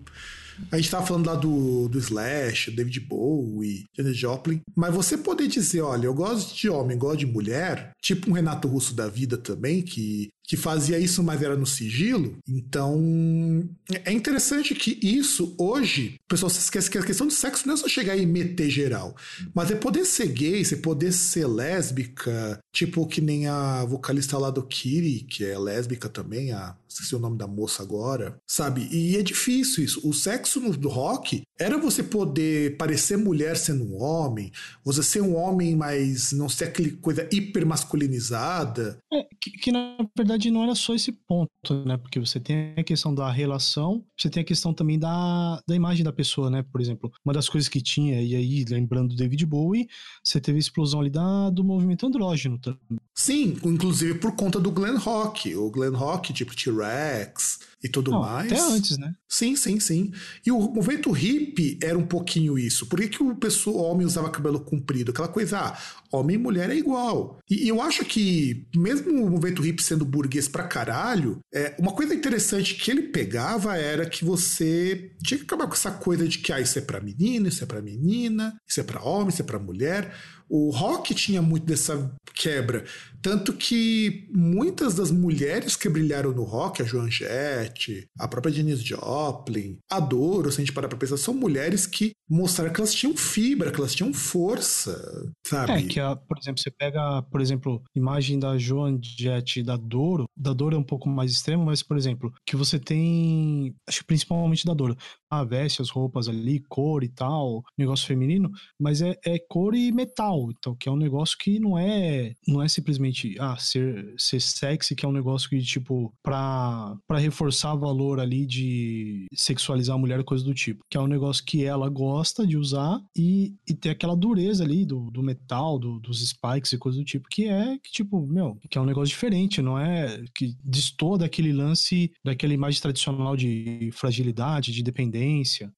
a 0.71 0.77
gente 0.77 0.91
tava 0.91 1.07
falando 1.07 1.27
lá 1.27 1.35
do, 1.35 1.89
do 1.89 1.99
Slash, 1.99 2.71
David 2.71 3.01
Bowie, 3.01 3.85
Janis 3.97 4.17
Joplin, 4.17 4.61
mas 4.75 4.95
você 4.95 5.17
poder 5.17 5.49
dizer, 5.49 5.81
olha, 5.81 6.07
eu 6.07 6.15
gosto 6.15 6.55
de 6.55 6.69
homem, 6.69 6.99
gosto 6.99 7.19
de 7.19 7.27
mulher, 7.27 7.93
tipo 8.01 8.31
um 8.31 8.35
Renato 8.35 8.69
Russo 8.69 8.95
da 8.95 9.09
vida 9.09 9.37
também, 9.37 9.83
que, 9.83 10.31
que 10.45 10.57
fazia 10.57 10.99
isso, 10.99 11.23
mas 11.23 11.43
era 11.43 11.57
no 11.57 11.67
sigilo. 11.67 12.37
Então, 12.49 13.69
é 14.05 14.13
interessante 14.13 14.75
que 14.75 14.99
isso, 15.03 15.55
hoje, 15.59 16.17
o 16.25 16.29
pessoal 16.29 16.51
se 16.51 16.59
esquece 16.59 16.91
que 16.91 16.99
a 16.99 17.03
questão 17.03 17.27
do 17.27 17.33
sexo 17.33 17.67
não 17.67 17.75
é 17.75 17.77
só 17.77 17.89
chegar 17.89 18.17
e 18.17 18.27
meter 18.27 18.69
geral, 18.69 19.17
mas 19.55 19.71
é 19.71 19.75
poder 19.75 20.05
ser 20.05 20.29
gay, 20.29 20.65
você 20.65 20.77
poder 20.77 21.13
ser 21.13 21.47
lésbica, 21.47 22.59
tipo 22.73 23.07
que 23.07 23.21
nem 23.21 23.47
a 23.47 23.85
vocalista 23.85 24.39
lá 24.39 24.51
do 24.51 24.63
Kiri, 24.63 25.21
que 25.21 25.45
é 25.45 25.59
lésbica 25.59 26.09
também, 26.09 26.53
a 26.53 26.77
esqueci 26.93 27.17
o 27.17 27.19
nome 27.19 27.39
da 27.39 27.47
moça 27.47 27.83
agora, 27.83 28.37
sabe? 28.47 28.89
E 28.93 29.17
é 29.17 29.23
difícil 29.23 29.83
isso. 29.83 30.09
O 30.09 30.13
sexo 30.13 30.61
no 30.61 30.89
rock 30.89 31.43
era 31.59 31.79
você 31.79 32.03
poder 32.03 32.77
parecer 32.77 33.17
mulher 33.17 33.57
sendo 33.57 33.85
um 33.85 34.03
homem, 34.03 34.53
você 34.85 35.03
ser 35.03 35.23
um 35.23 35.35
homem, 35.35 35.75
mas 35.75 36.33
não 36.33 36.49
ser 36.49 36.65
aquele 36.65 36.93
coisa 36.93 37.29
hiper 37.33 37.65
masculinizada. 37.67 38.99
É, 39.13 39.27
que, 39.41 39.51
que, 39.51 39.73
na 39.73 39.97
verdade 40.17 40.32
não 40.51 40.63
era 40.63 40.75
só 40.75 40.95
esse 40.95 41.13
ponto, 41.13 41.85
né? 41.87 41.97
Porque 41.97 42.19
você 42.19 42.39
tem 42.39 42.75
a 42.77 42.85
questão 42.85 43.15
da 43.15 43.31
relação, 43.31 44.05
você 44.19 44.29
tem 44.29 44.43
a 44.43 44.47
questão 44.47 44.73
também 44.75 44.99
da, 44.99 45.61
da 45.67 45.75
imagem 45.75 46.05
da 46.05 46.13
pessoa, 46.13 46.51
né? 46.51 46.63
Por 46.63 46.81
exemplo, 46.81 47.11
uma 47.25 47.33
das 47.33 47.49
coisas 47.49 47.69
que 47.69 47.81
tinha, 47.81 48.21
e 48.21 48.35
aí 48.35 48.65
lembrando 48.69 49.11
do 49.11 49.17
David 49.17 49.45
Bowie, 49.47 49.89
você 50.25 50.41
teve 50.41 50.59
a 50.59 50.61
explosão 50.61 51.01
ali 51.01 51.11
da, 51.11 51.51
do 51.51 51.65
movimento 51.65 52.07
andrógeno 52.07 52.59
também. 52.59 52.99
Sim, 53.15 53.57
inclusive 53.65 54.19
por 54.19 54.35
conta 54.35 54.59
do 54.59 54.71
Glenn 54.71 54.97
Rock. 54.97 55.55
O 55.55 55.71
Glenn 55.71 55.95
Rock, 55.95 56.33
tipo 56.33 56.57
T-Rex 56.57 57.61
e 57.83 57.89
tudo 57.89 58.11
Não, 58.11 58.21
mais. 58.21 58.51
Até 58.51 58.61
antes, 58.61 58.97
né? 58.97 59.15
Sim, 59.29 59.57
sim, 59.57 59.81
sim. 59.81 60.13
E 60.47 60.53
o 60.53 60.59
movimento 60.59 61.11
hippie 61.11 61.79
era 61.83 61.99
um 61.99 62.07
pouquinho 62.07 62.59
isso. 62.59 62.87
Por 62.87 63.01
que, 63.01 63.09
que 63.09 63.23
o, 63.23 63.35
pessoal, 63.37 63.77
o 63.77 63.83
homem 63.83 64.07
usava 64.07 64.31
cabelo 64.31 64.61
comprido? 64.61 65.11
Aquela 65.11 65.29
coisa, 65.29 65.59
ah, 65.59 65.79
homem 66.13 66.37
e 66.37 66.39
mulher 66.39 66.71
é 66.71 66.77
igual. 66.77 67.39
E, 67.51 67.69
eu 67.69 67.81
acho 67.81 68.05
que, 68.05 68.67
mesmo 68.75 69.11
o 69.25 69.31
movimento 69.31 69.63
hippie 69.63 69.83
sendo 69.83 70.05
burguês 70.05 70.49
pra 70.49 70.65
caralho, 70.65 71.39
é, 71.53 71.75
uma 71.79 71.93
coisa 71.93 72.15
interessante 72.15 72.75
que 72.75 72.91
ele 72.91 73.03
pegava 73.03 73.77
era 73.77 74.07
que 74.07 74.25
você 74.25 75.13
tinha 75.23 75.39
que 75.39 75.45
acabar 75.45 75.67
com 75.67 75.75
essa 75.75 75.91
coisa 75.91 76.27
de 76.29 76.39
que 76.39 76.53
ah, 76.53 76.61
isso 76.61 76.79
é 76.79 76.83
pra 76.83 77.01
menino, 77.01 77.49
isso 77.49 77.65
é 77.65 77.67
pra 77.67 77.83
menina, 77.83 78.55
isso 78.69 78.81
é 78.81 78.83
pra 78.85 79.03
homem, 79.03 79.29
isso 79.29 79.43
é 79.43 79.45
pra 79.45 79.59
mulher. 79.59 80.15
O 80.49 80.71
rock 80.71 81.15
tinha 81.15 81.41
muito 81.41 81.65
dessa 81.65 82.15
quebra. 82.35 82.85
Tanto 83.23 83.53
que 83.55 84.29
muitas 84.31 84.95
das 84.95 85.11
mulheres 85.11 85.77
que 85.77 85.89
brilharam 85.89 86.33
no 86.33 86.43
rock, 86.43 86.83
a 86.83 86.85
Joan 86.85 87.11
Jett, 87.11 88.07
a 88.19 88.29
própria 88.29 88.53
Janis 88.53 88.83
Joplin, 88.83 89.79
a 89.91 90.01
Doro, 90.01 90.51
se 90.51 90.61
a 90.61 90.61
gente 90.61 90.73
parar 90.75 90.89
pra 90.89 90.99
pensar, 90.99 91.17
são 91.17 91.33
mulheres 91.33 91.87
que 91.87 92.13
mostraram 92.29 92.73
que 92.73 92.81
elas 92.81 92.93
tinham 92.93 93.17
fibra, 93.17 93.71
que 93.71 93.79
elas 93.79 93.95
tinham 93.95 94.13
força, 94.13 95.31
sabe? 95.47 95.73
É, 95.73 95.83
que, 95.83 96.01
a, 96.03 96.17
por 96.17 96.39
exemplo, 96.39 96.61
você 96.61 96.71
pega, 96.71 97.23
por 97.23 97.41
exemplo, 97.41 97.83
imagem 97.95 98.39
da 98.39 98.59
Joan 98.59 98.99
Jett 99.03 99.63
da 99.63 99.77
Doro. 99.77 100.27
Da 100.37 100.53
Doro 100.53 100.77
é 100.77 100.79
um 100.79 100.83
pouco 100.85 101.09
mais 101.09 101.33
extremo, 101.33 101.65
mas, 101.65 101.83
por 101.83 101.97
exemplo, 101.97 102.33
que 102.47 102.57
você 102.57 102.79
tem, 102.79 103.75
acho 103.89 104.01
que 104.01 104.07
principalmente 104.07 104.67
da 104.67 104.75
Doro, 104.75 104.95
a 104.95 104.97
veste, 105.43 105.81
as 105.81 105.89
roupas 105.91 106.29
ali, 106.29 106.61
cor 106.69 107.03
e 107.03 107.09
tal, 107.09 107.63
negócio 107.79 108.07
feminino, 108.07 108.51
mas 108.79 109.01
é, 109.01 109.17
é 109.25 109.39
cor 109.39 109.75
e 109.75 109.91
metal, 109.91 110.51
então, 110.51 110.75
que 110.77 110.89
é 110.89 110.93
um 110.93 110.97
negócio 110.97 111.37
que 111.39 111.59
não 111.59 111.79
é, 111.79 112.35
não 112.47 112.63
é 112.63 112.69
simplesmente, 112.69 113.35
ah, 113.41 113.57
ser, 113.57 114.15
ser 114.19 114.41
sexy, 114.41 114.95
que 114.95 115.05
é 115.07 115.09
um 115.09 115.13
negócio 115.13 115.49
que, 115.49 115.61
tipo, 115.63 116.13
pra, 116.23 116.95
pra 117.07 117.19
reforçar 117.19 117.75
valor 117.75 118.21
ali 118.21 118.45
de 118.45 119.27
sexualizar 119.33 119.97
a 119.97 119.99
mulher, 119.99 120.23
coisa 120.25 120.45
do 120.45 120.53
tipo, 120.55 120.85
que 120.91 120.97
é 120.97 121.01
um 121.01 121.07
negócio 121.07 121.45
que 121.45 121.65
ela 121.65 121.89
gosta 121.89 122.47
de 122.47 122.57
usar 122.57 123.01
e, 123.17 123.55
e 123.69 123.75
ter 123.75 123.91
aquela 123.91 124.15
dureza 124.17 124.63
ali 124.65 124.85
do, 124.85 125.11
do 125.11 125.23
metal, 125.23 125.79
do- 125.79 125.99
dos 126.01 126.21
spikes 126.29 126.73
e 126.73 126.79
coisa 126.79 126.99
do 126.99 127.05
tipo, 127.05 127.27
que 127.31 127.49
é, 127.49 127.79
que 127.79 127.91
tipo, 127.91 128.27
meu, 128.27 128.59
que 128.69 128.77
é 128.77 128.81
um 128.81 128.85
negócio 128.85 129.09
diferente, 129.15 129.63
não 129.63 129.79
é, 129.79 130.23
que 130.35 130.55
destoa 130.63 131.17
daquele 131.19 131.53
lance, 131.53 132.13
daquela 132.25 132.53
imagem 132.53 132.81
tradicional 132.81 133.37
de 133.37 133.91
fragilidade, 133.93 134.73
de 134.73 134.83
dependência. 134.83 135.22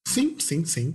Sim, 0.07 0.37
sim, 0.40 0.64
sim. 0.64 0.94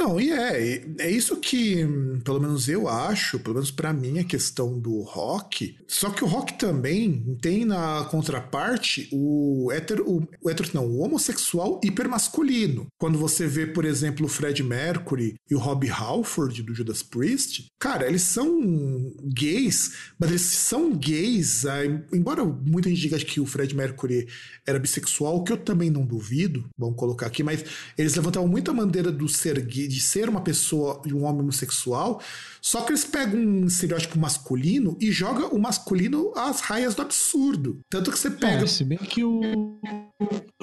Não, 0.00 0.20
e 0.20 0.30
é, 0.30 0.84
é 1.00 1.10
isso 1.10 1.36
que, 1.38 1.84
pelo 2.22 2.38
menos 2.40 2.68
eu 2.68 2.86
acho, 2.86 3.40
pelo 3.40 3.54
menos 3.54 3.72
pra 3.72 3.92
mim, 3.92 4.20
a 4.20 4.24
questão 4.24 4.78
do 4.78 5.00
rock. 5.00 5.76
Só 5.88 6.08
que 6.10 6.22
o 6.22 6.26
rock 6.26 6.56
também 6.56 7.36
tem 7.42 7.64
na 7.64 8.04
contraparte 8.04 9.08
o 9.10 9.72
hétero, 9.72 10.08
o, 10.08 10.28
o 10.40 10.48
hétero 10.48 10.70
não, 10.72 10.86
o 10.86 11.00
homossexual 11.00 11.80
hipermasculino. 11.82 12.86
Quando 12.96 13.18
você 13.18 13.48
vê, 13.48 13.66
por 13.66 13.84
exemplo, 13.84 14.26
o 14.26 14.28
Fred 14.28 14.62
Mercury 14.62 15.34
e 15.50 15.54
o 15.56 15.58
Robbie 15.58 15.90
Halford 15.90 16.62
do 16.62 16.72
Judas 16.72 17.02
Priest, 17.02 17.66
cara, 17.76 18.06
eles 18.06 18.22
são 18.22 19.12
gays, 19.34 19.94
mas 20.16 20.30
eles 20.30 20.42
são 20.42 20.94
gays, 20.94 21.66
ah, 21.66 21.84
embora 22.12 22.44
muita 22.44 22.88
gente 22.88 23.00
diga 23.00 23.18
que 23.18 23.40
o 23.40 23.46
Fred 23.46 23.74
Mercury 23.74 24.28
era 24.64 24.78
bissexual, 24.78 25.42
que 25.42 25.52
eu 25.52 25.56
também 25.56 25.90
não 25.90 26.06
duvido, 26.06 26.68
vamos 26.78 26.96
colocar 26.96 27.26
aqui, 27.26 27.42
mas 27.42 27.64
eles 27.96 28.14
levantavam 28.14 28.48
muito 28.48 28.70
a 28.70 28.74
bandeira 28.74 29.10
do 29.10 29.28
ser 29.28 29.60
gay, 29.60 29.87
de 29.88 30.00
ser 30.00 30.28
uma 30.28 30.40
pessoa 30.40 31.00
e 31.06 31.12
um 31.12 31.24
homem 31.24 31.40
homossexual, 31.42 32.20
só 32.60 32.82
que 32.82 32.90
eles 32.92 33.04
pegam 33.04 33.40
um 33.40 33.66
estereótipo 33.66 34.18
masculino 34.18 34.96
e 35.00 35.10
jogam 35.10 35.48
o 35.50 35.58
masculino 35.58 36.32
às 36.36 36.60
raias 36.60 36.94
do 36.94 37.02
absurdo. 37.02 37.80
Tanto 37.88 38.10
que 38.10 38.18
você 38.18 38.30
pega. 38.30 38.64
É, 38.64 38.66
se 38.66 38.84
bem 38.84 38.98
que 38.98 39.24
o, 39.24 39.78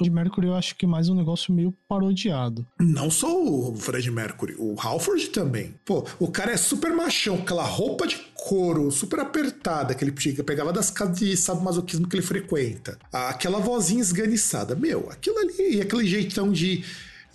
de 0.00 0.10
Mercury 0.10 0.46
eu 0.48 0.54
acho 0.54 0.76
que 0.76 0.84
é 0.84 0.88
mais 0.88 1.08
um 1.08 1.14
negócio 1.14 1.52
meio 1.52 1.74
parodiado. 1.88 2.66
Não 2.78 3.10
só 3.10 3.34
o 3.42 3.74
Fred 3.76 4.10
Mercury, 4.10 4.54
o 4.58 4.76
Halford 4.80 5.28
também. 5.28 5.74
Pô, 5.84 6.04
o 6.18 6.28
cara 6.28 6.52
é 6.52 6.56
super 6.56 6.94
machão, 6.94 7.36
aquela 7.36 7.64
roupa 7.64 8.06
de 8.06 8.16
couro 8.34 8.90
super 8.90 9.18
apertada 9.20 9.94
que 9.94 10.04
ele 10.04 10.12
pega- 10.12 10.44
pegava 10.44 10.72
das 10.72 10.90
casas 10.90 11.18
de 11.18 11.36
sadomasoquismo 11.36 12.06
que 12.08 12.14
ele 12.16 12.22
frequenta. 12.22 12.98
Aquela 13.12 13.58
vozinha 13.58 14.00
esganiçada. 14.00 14.74
Meu, 14.76 15.08
aquilo 15.10 15.38
ali, 15.38 15.76
e 15.76 15.80
aquele 15.80 16.06
jeitão 16.06 16.52
de, 16.52 16.84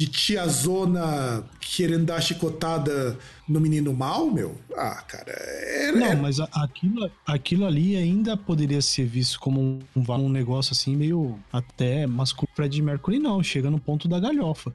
de 0.02 0.08
tiazona 0.08 1.44
querendo 1.60 2.06
dar 2.06 2.20
chicotada 2.22 3.18
no 3.48 3.60
menino 3.60 3.94
mal, 3.94 4.32
meu. 4.32 4.56
Ah, 4.76 5.04
cara. 5.08 5.32
Era, 5.32 5.98
Não, 5.98 6.08
era- 6.08 6.16
mas 6.16 6.40
aquilo, 6.40 7.12
aquilo 7.26 7.66
ali 7.66 7.96
ainda 7.96 8.36
poderia 8.36 8.82
ser 8.82 9.06
visto 9.06 9.40
como 9.40 9.60
um, 9.62 9.82
um 9.96 10.30
negócio 10.30 10.74
assim 10.74 10.96
meio 10.96 11.38
até 11.54 12.08
masculino. 12.08 12.52
Fred 12.56 12.82
Mercury 12.82 13.20
não, 13.20 13.44
chega 13.44 13.70
no 13.70 13.80
ponto 13.80 14.08
da 14.08 14.20
galhofa. 14.20 14.74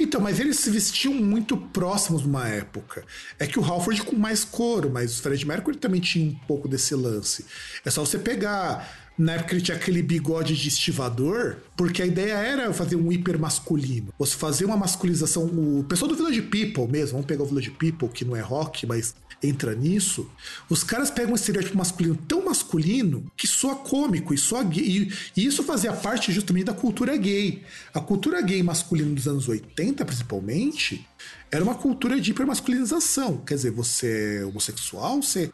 Então, 0.00 0.20
mas 0.20 0.40
eles 0.40 0.58
se 0.58 0.70
vestiam 0.70 1.14
muito 1.14 1.56
próximos 1.56 2.22
numa 2.24 2.48
época. 2.48 3.04
É 3.38 3.46
que 3.46 3.58
o 3.60 3.64
Halford 3.64 4.02
com 4.02 4.16
mais 4.16 4.44
couro, 4.44 4.90
mas 4.90 5.18
o 5.20 5.22
Fred 5.22 5.46
Mercury 5.46 5.76
também 5.76 6.00
tinha 6.00 6.30
um 6.30 6.34
pouco 6.46 6.66
desse 6.66 6.94
lance. 6.96 7.46
É 7.84 7.90
só 7.90 8.04
você 8.04 8.18
pegar. 8.18 9.03
Na 9.16 9.34
época 9.34 9.54
ele 9.54 9.62
tinha 9.62 9.76
aquele 9.76 10.02
bigode 10.02 10.56
de 10.56 10.68
estivador, 10.68 11.56
porque 11.76 12.02
a 12.02 12.06
ideia 12.06 12.34
era 12.34 12.72
fazer 12.72 12.96
um 12.96 13.12
hiper 13.12 13.38
masculino. 13.38 14.12
Você 14.18 14.34
fazer 14.36 14.64
uma 14.64 14.76
masculização. 14.76 15.44
O 15.44 15.84
pessoal 15.84 16.08
do 16.08 16.16
Village 16.16 16.42
People 16.42 16.88
mesmo, 16.88 17.12
vamos 17.12 17.26
pegar 17.26 17.44
o 17.44 17.46
Village 17.46 17.70
People, 17.70 18.08
que 18.08 18.24
não 18.24 18.34
é 18.34 18.40
rock, 18.40 18.86
mas 18.86 19.14
entra 19.42 19.74
nisso. 19.74 20.28
Os 20.68 20.82
caras 20.82 21.10
pegam 21.10 21.32
um 21.32 21.34
estereótipo 21.36 21.76
masculino 21.76 22.18
tão 22.26 22.44
masculino 22.44 23.30
que 23.36 23.46
soa 23.46 23.76
cômico 23.76 24.34
e 24.34 24.38
soa 24.38 24.64
gay. 24.64 25.08
E, 25.36 25.44
isso 25.44 25.62
fazia 25.62 25.92
parte 25.92 26.32
justamente 26.32 26.64
da 26.64 26.72
cultura 26.72 27.16
gay. 27.16 27.62
A 27.92 28.00
cultura 28.00 28.40
gay 28.42 28.62
masculina 28.62 29.14
dos 29.14 29.28
anos 29.28 29.48
80, 29.48 30.04
principalmente, 30.04 31.06
era 31.50 31.62
uma 31.62 31.74
cultura 31.74 32.20
de 32.20 32.32
hipermasculinização. 32.32 33.38
Quer 33.38 33.54
dizer, 33.54 33.70
você 33.70 34.40
é 34.40 34.44
homossexual, 34.44 35.22
você 35.22 35.52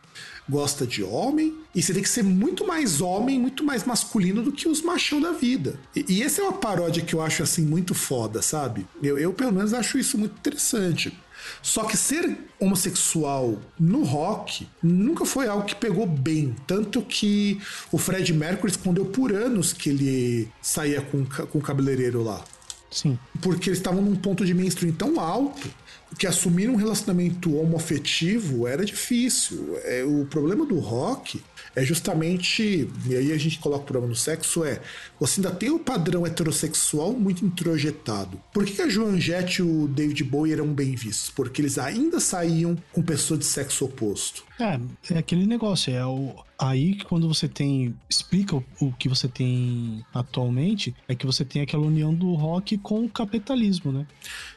gosta 0.49 0.87
de 0.87 1.03
homem, 1.03 1.55
e 1.75 1.83
você 1.83 1.93
tem 1.93 2.03
que 2.03 2.09
ser 2.09 2.25
muito 2.25 2.67
mais 2.67 3.01
homem, 3.01 3.39
muito 3.39 3.63
mais 3.63 3.85
masculino 3.85 4.43
do 4.43 4.51
que 4.51 4.67
os 4.67 4.81
machão 4.83 5.21
da 5.21 5.33
vida. 5.33 5.79
E, 5.95 6.05
e 6.09 6.23
essa 6.23 6.41
é 6.41 6.45
uma 6.45 6.55
paródia 6.55 7.03
que 7.03 7.15
eu 7.15 7.21
acho 7.21 7.43
assim 7.43 7.63
muito 7.63 7.95
foda, 7.95 8.41
sabe? 8.41 8.87
Eu, 9.03 9.19
eu 9.19 9.33
pelo 9.33 9.53
menos 9.53 9.75
acho 9.75 9.99
isso 9.99 10.17
muito 10.17 10.37
interessante. 10.39 11.17
Só 11.63 11.85
que 11.85 11.97
ser 11.97 12.39
homossexual 12.59 13.59
no 13.79 14.03
rock 14.03 14.67
nunca 14.83 15.25
foi 15.25 15.49
algo 15.49 15.65
que 15.65 15.75
pegou 15.75 16.07
bem. 16.07 16.55
Tanto 16.67 17.03
que 17.03 17.61
o 17.93 17.99
Fred 17.99 18.33
Mercury 18.33 18.73
escondeu 18.73 19.07
por 19.07 19.33
anos 19.33 19.73
que 19.73 19.91
ele 19.91 20.49
saía 20.61 21.01
com, 21.01 21.25
com 21.25 21.59
o 21.59 21.63
cabeleireiro 21.63 22.23
lá. 22.23 22.43
Sim. 22.91 23.19
Porque 23.41 23.69
eles 23.69 23.79
estavam 23.79 24.03
num 24.03 24.17
ponto 24.17 24.45
de 24.45 24.53
mainstream 24.53 24.93
tão 24.93 25.21
alto 25.21 25.71
que 26.19 26.27
assumir 26.27 26.69
um 26.69 26.77
relacionamento 26.77 27.57
homoafetivo 27.57 28.67
era 28.67 28.85
difícil. 28.85 29.79
É, 29.85 30.05
o 30.05 30.27
problema 30.27 30.67
do 30.67 30.79
rock 30.79 31.41
é 31.75 31.85
justamente, 31.85 32.89
e 33.07 33.17
aí 33.17 33.33
a 33.33 33.39
gente 33.39 33.59
coloca 33.59 33.85
o 33.85 33.87
problema 33.87 34.09
no 34.09 34.17
sexo, 34.17 34.65
é 34.65 34.81
você 35.19 35.41
ainda 35.41 35.53
tem 35.53 35.71
o 35.71 35.79
padrão 35.79 36.27
heterossexual 36.27 37.13
muito 37.13 37.45
introjetado. 37.45 38.41
Por 38.53 38.65
que, 38.65 38.83
a 38.83 38.89
Joan 38.89 39.21
Jett 39.21 39.61
e 39.61 39.63
o 39.63 39.87
David 39.87 40.25
Bowie 40.25 40.53
eram 40.53 40.67
bem 40.67 40.95
vistos? 40.95 41.31
Porque 41.31 41.63
eles 41.63 41.79
ainda 41.79 42.19
saíam 42.19 42.77
com 42.93 43.03
pessoas 43.03 43.41
de 43.41 43.47
sexo 43.47 43.85
oposto. 43.85 44.50
É, 44.61 45.15
é 45.15 45.19
aquele 45.19 45.47
negócio, 45.47 45.93
é 45.93 46.05
o, 46.05 46.35
aí 46.59 46.95
que 46.95 47.05
quando 47.05 47.27
você 47.27 47.49
tem, 47.49 47.95
explica 48.09 48.57
o, 48.57 48.65
o 48.81 48.93
que 48.93 49.09
você 49.09 49.27
tem 49.27 50.05
atualmente, 50.13 50.95
é 51.09 51.15
que 51.15 51.25
você 51.25 51.45
tem 51.45 51.63
aquela 51.63 51.85
união 51.85 52.15
do 52.15 52.35
rock 52.35 52.77
com 52.79 53.05
o 53.05 53.09
capitalismo, 53.09 53.91
né? 53.91 54.07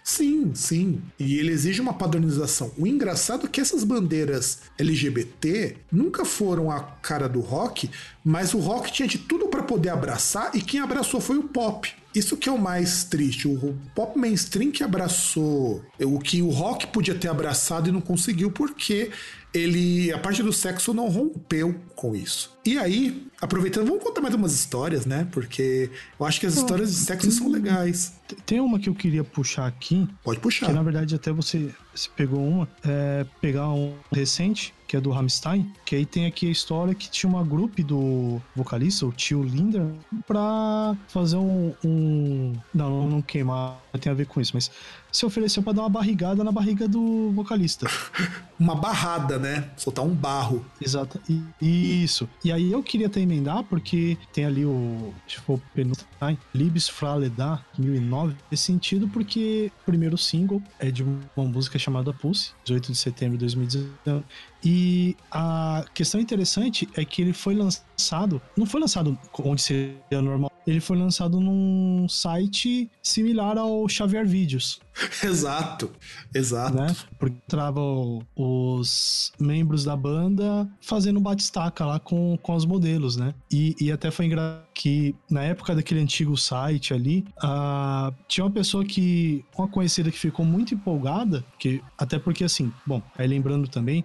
Sim, 0.03 0.53
sim. 0.53 1.01
E 1.17 1.37
ele 1.37 1.51
exige 1.51 1.79
uma 1.79 1.93
padronização. 1.93 2.71
O 2.77 2.85
engraçado 2.85 3.45
é 3.45 3.49
que 3.49 3.61
essas 3.61 3.83
bandeiras 3.83 4.63
LGBT 4.77 5.77
nunca 5.91 6.25
foram 6.25 6.69
a 6.69 6.81
cara 6.81 7.29
do 7.29 7.39
rock, 7.39 7.89
mas 8.23 8.53
o 8.53 8.59
rock 8.59 8.91
tinha 8.91 9.07
de 9.07 9.17
tudo 9.17 9.47
para 9.47 9.63
poder 9.63 9.89
abraçar 9.89 10.51
e 10.53 10.61
quem 10.61 10.81
abraçou 10.81 11.21
foi 11.21 11.37
o 11.37 11.43
pop. 11.43 11.89
Isso 12.13 12.37
que 12.37 12.47
é 12.47 12.51
o 12.51 12.59
mais 12.59 13.05
triste. 13.05 13.47
O 13.47 13.75
pop 13.95 14.17
mainstream 14.19 14.71
que 14.71 14.83
abraçou 14.83 15.83
o 15.99 16.19
que 16.19 16.41
o 16.43 16.49
rock 16.49 16.85
podia 16.87 17.15
ter 17.15 17.27
abraçado 17.27 17.89
e 17.89 17.91
não 17.91 18.01
conseguiu 18.01 18.51
porque 18.51 19.09
ele, 19.53 20.11
a 20.11 20.17
parte 20.17 20.41
do 20.41 20.51
sexo 20.51 20.93
não 20.93 21.07
rompeu 21.09 21.75
com 21.95 22.15
isso. 22.15 22.51
E 22.65 22.77
aí, 22.77 23.27
aproveitando, 23.41 23.87
vamos 23.87 24.03
contar 24.03 24.21
mais 24.21 24.33
umas 24.33 24.53
histórias, 24.53 25.05
né? 25.05 25.27
Porque 25.31 25.89
eu 26.19 26.25
acho 26.25 26.39
que 26.39 26.45
as 26.45 26.55
histórias 26.55 26.89
de 26.91 26.97
sexo 27.01 27.29
são 27.31 27.49
legais. 27.51 28.13
Tem 28.45 28.59
uma 28.59 28.79
que 28.79 28.89
eu 28.89 28.95
queria 28.95 29.23
puxar 29.23 29.67
aqui, 29.67 30.07
Pode 30.23 30.39
puxar. 30.39 30.67
que 30.67 30.71
na 30.73 30.81
verdade 30.81 31.13
até 31.13 31.31
você, 31.31 31.69
você 31.93 32.09
pegou 32.15 32.39
uma, 32.45 32.67
é 32.83 33.25
pegar 33.41 33.69
um 33.69 33.93
recente, 34.11 34.73
que 34.87 34.95
é 34.97 35.01
do 35.01 35.11
Rammstein, 35.11 35.71
que 35.85 35.95
aí 35.95 36.05
tem 36.05 36.25
aqui 36.25 36.47
a 36.47 36.51
história 36.51 36.95
que 36.95 37.09
tinha 37.11 37.29
uma 37.29 37.43
grupo 37.43 37.83
do 37.83 38.41
vocalista, 38.55 39.05
o 39.05 39.11
tio 39.11 39.43
Linder, 39.43 39.85
pra 40.25 40.95
fazer 41.09 41.35
um, 41.37 41.73
um- 41.83 42.53
Não, 42.73 43.07
não 43.07 43.21
queimar, 43.21 43.77
tem 43.99 44.11
a 44.11 44.15
ver 44.15 44.25
com 44.25 44.39
isso, 44.41 44.51
mas 44.55 44.71
se 45.13 45.25
ofereceu 45.25 45.61
pra 45.63 45.71
dar 45.71 45.83
uma 45.83 45.89
barrigada 45.89 46.43
na 46.43 46.51
barriga 46.51 46.87
do 46.87 47.31
vocalista. 47.31 47.87
Uma 48.59 48.75
barrada, 48.75 49.37
né? 49.37 49.71
Soltar 49.75 50.05
um 50.05 50.13
barro. 50.13 50.63
Exato. 50.79 51.19
E- 51.27 52.03
Isso. 52.03 52.29
E 52.45 52.51
aí 52.51 52.71
eu 52.71 52.81
queria 52.81 53.07
até 53.07 53.19
emendar, 53.19 53.63
porque 53.63 54.17
tem 54.31 54.45
ali 54.45 54.63
o. 54.63 55.13
For 55.45 55.59
penúltimo, 55.73 56.07
Libes 56.53 56.87
Fraleda 56.87 57.59
2009. 57.77 58.35
Nesse 58.49 58.63
sentido, 58.63 59.07
porque 59.09 59.69
o 59.81 59.85
primeiro 59.85 60.17
single 60.17 60.61
é 60.79 60.89
de 60.91 61.03
uma 61.03 61.45
música 61.45 61.77
chamada 61.77 62.13
Pulse, 62.13 62.51
18 62.63 62.91
de 62.93 62.97
setembro 62.97 63.37
de 63.37 63.41
2019. 63.41 64.23
E 64.63 65.15
a 65.31 65.85
questão 65.93 66.21
interessante 66.21 66.87
é 66.95 67.03
que 67.03 67.21
ele 67.21 67.33
foi 67.33 67.55
lançado. 67.55 68.41
Não 68.55 68.65
foi 68.65 68.81
lançado 68.81 69.17
onde 69.39 69.61
seria 69.61 70.21
normal. 70.21 70.51
Ele 70.65 70.79
foi 70.79 70.97
lançado 70.97 71.41
num 71.41 72.07
site 72.07 72.89
similar 73.01 73.57
ao 73.57 73.87
Xavier 73.89 74.25
Vídeos 74.25 74.79
Exato, 75.23 75.91
exato. 76.33 76.75
né? 76.75 76.95
Porque 77.17 77.35
entravam 77.45 78.21
os 78.35 79.31
membros 79.39 79.83
da 79.83 79.95
banda 79.95 80.69
fazendo 80.81 81.19
batistaca 81.19 81.85
lá 81.85 81.99
com, 81.99 82.37
com 82.41 82.55
os 82.55 82.65
modelos, 82.65 83.17
né? 83.17 83.33
E, 83.51 83.75
e 83.79 83.91
até 83.91 84.11
foi 84.11 84.25
engraçado 84.25 84.63
que 84.73 85.15
na 85.29 85.43
época 85.43 85.75
daquele 85.75 85.99
antigo 85.99 86.35
site 86.35 86.93
ali, 86.93 87.23
ah, 87.41 88.11
tinha 88.27 88.43
uma 88.43 88.51
pessoa 88.51 88.83
que, 88.83 89.45
uma 89.55 89.67
conhecida 89.67 90.11
que 90.11 90.17
ficou 90.17 90.43
muito 90.43 90.73
empolgada, 90.73 91.45
que 91.59 91.81
até 91.97 92.17
porque 92.17 92.43
assim, 92.43 92.71
bom, 92.85 93.01
aí 93.17 93.27
lembrando 93.27 93.67
também, 93.67 94.03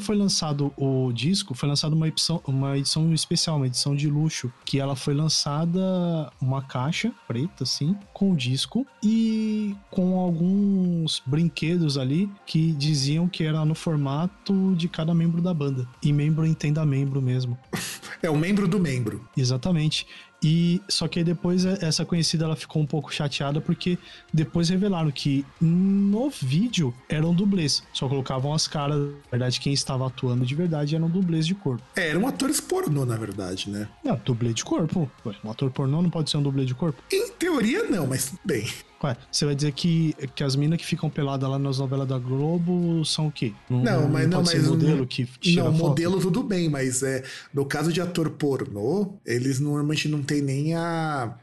quando 0.00 0.06
foi 0.06 0.16
lançado 0.16 0.72
o 0.76 1.12
disco, 1.12 1.54
foi 1.54 1.68
lançada 1.68 1.94
uma 1.94 2.08
edição, 2.08 2.40
uma 2.46 2.78
edição 2.78 3.12
especial, 3.12 3.56
uma 3.56 3.66
edição 3.66 3.94
de 3.94 4.08
luxo, 4.08 4.50
que 4.64 4.80
ela 4.80 4.96
foi 4.96 5.12
lançada 5.12 6.32
uma 6.40 6.62
caixa 6.62 7.12
preta, 7.28 7.64
assim, 7.64 7.94
com 8.12 8.32
o 8.32 8.36
disco 8.36 8.86
e 9.02 9.76
com 9.90 10.18
alguns 10.18 11.22
brinquedos 11.26 11.98
ali 11.98 12.30
que 12.46 12.72
diziam 12.72 13.28
que 13.28 13.44
era 13.44 13.64
no 13.64 13.74
formato 13.74 14.74
de 14.74 14.88
cada 14.88 15.14
membro 15.14 15.42
da 15.42 15.52
banda. 15.52 15.86
E 16.02 16.12
membro 16.12 16.46
entenda 16.46 16.84
membro 16.84 17.20
mesmo. 17.20 17.58
É 18.22 18.30
o 18.30 18.36
membro 18.36 18.68
do 18.68 18.78
membro. 18.78 19.24
Exatamente. 19.36 20.06
E 20.42 20.80
só 20.88 21.06
que 21.06 21.18
aí 21.18 21.24
depois 21.24 21.64
é, 21.64 21.78
essa 21.82 22.04
conhecida 22.04 22.44
ela 22.46 22.56
ficou 22.56 22.80
um 22.80 22.86
pouco 22.86 23.12
chateada 23.12 23.60
porque 23.60 23.98
depois 24.32 24.68
revelaram 24.70 25.10
que 25.10 25.44
no 25.60 26.30
vídeo 26.30 26.94
eram 27.08 27.34
dublês, 27.34 27.82
só 27.92 28.08
colocavam 28.08 28.54
as 28.54 28.66
caras. 28.66 28.98
Na 28.98 29.30
verdade, 29.30 29.60
quem 29.60 29.72
estava 29.72 30.06
atuando 30.06 30.46
de 30.46 30.54
verdade 30.54 30.96
eram 30.96 31.10
dublês 31.10 31.46
de 31.46 31.54
corpo. 31.54 31.82
É, 31.94 32.08
eram 32.08 32.26
atores 32.26 32.60
pornô, 32.60 33.04
na 33.04 33.16
verdade, 33.16 33.68
né? 33.70 33.88
Não, 34.02 34.18
dublê 34.24 34.52
de 34.52 34.64
corpo. 34.64 35.10
Um 35.44 35.50
ator 35.50 35.70
pornô 35.70 36.00
não 36.00 36.10
pode 36.10 36.30
ser 36.30 36.38
um 36.38 36.42
dublê 36.42 36.64
de 36.64 36.74
corpo. 36.74 37.02
Em 37.12 37.30
teoria, 37.32 37.84
não, 37.84 38.06
mas 38.06 38.34
bem. 38.44 38.66
Ué, 39.02 39.16
você 39.32 39.46
vai 39.46 39.54
dizer 39.54 39.72
que, 39.72 40.14
que 40.34 40.44
as 40.44 40.54
minas 40.54 40.78
que 40.78 40.84
ficam 40.84 41.08
peladas 41.08 41.48
lá 41.48 41.58
nas 41.58 41.78
novelas 41.78 42.06
da 42.06 42.18
Globo 42.18 43.02
são 43.04 43.28
o 43.28 43.32
quê? 43.32 43.52
Não, 43.70 44.06
mas 44.08 44.28
não, 44.28 44.42
pode 44.42 44.56
mas 44.56 44.68
modelo 44.68 44.96
não- 44.98 45.06
que 45.06 45.24
tira 45.40 45.64
Não, 45.64 45.72
foto? 45.72 45.88
modelo 45.88 46.20
tudo 46.20 46.42
bem, 46.42 46.68
mas 46.68 47.02
é 47.02 47.22
no 47.54 47.64
caso 47.64 47.90
de 47.92 48.00
ator 48.00 48.28
pornô, 48.30 49.14
eles 49.24 49.58
normalmente 49.58 50.06
não 50.06 50.22
tem 50.22 50.42
nem 50.42 50.74
a 50.74 51.34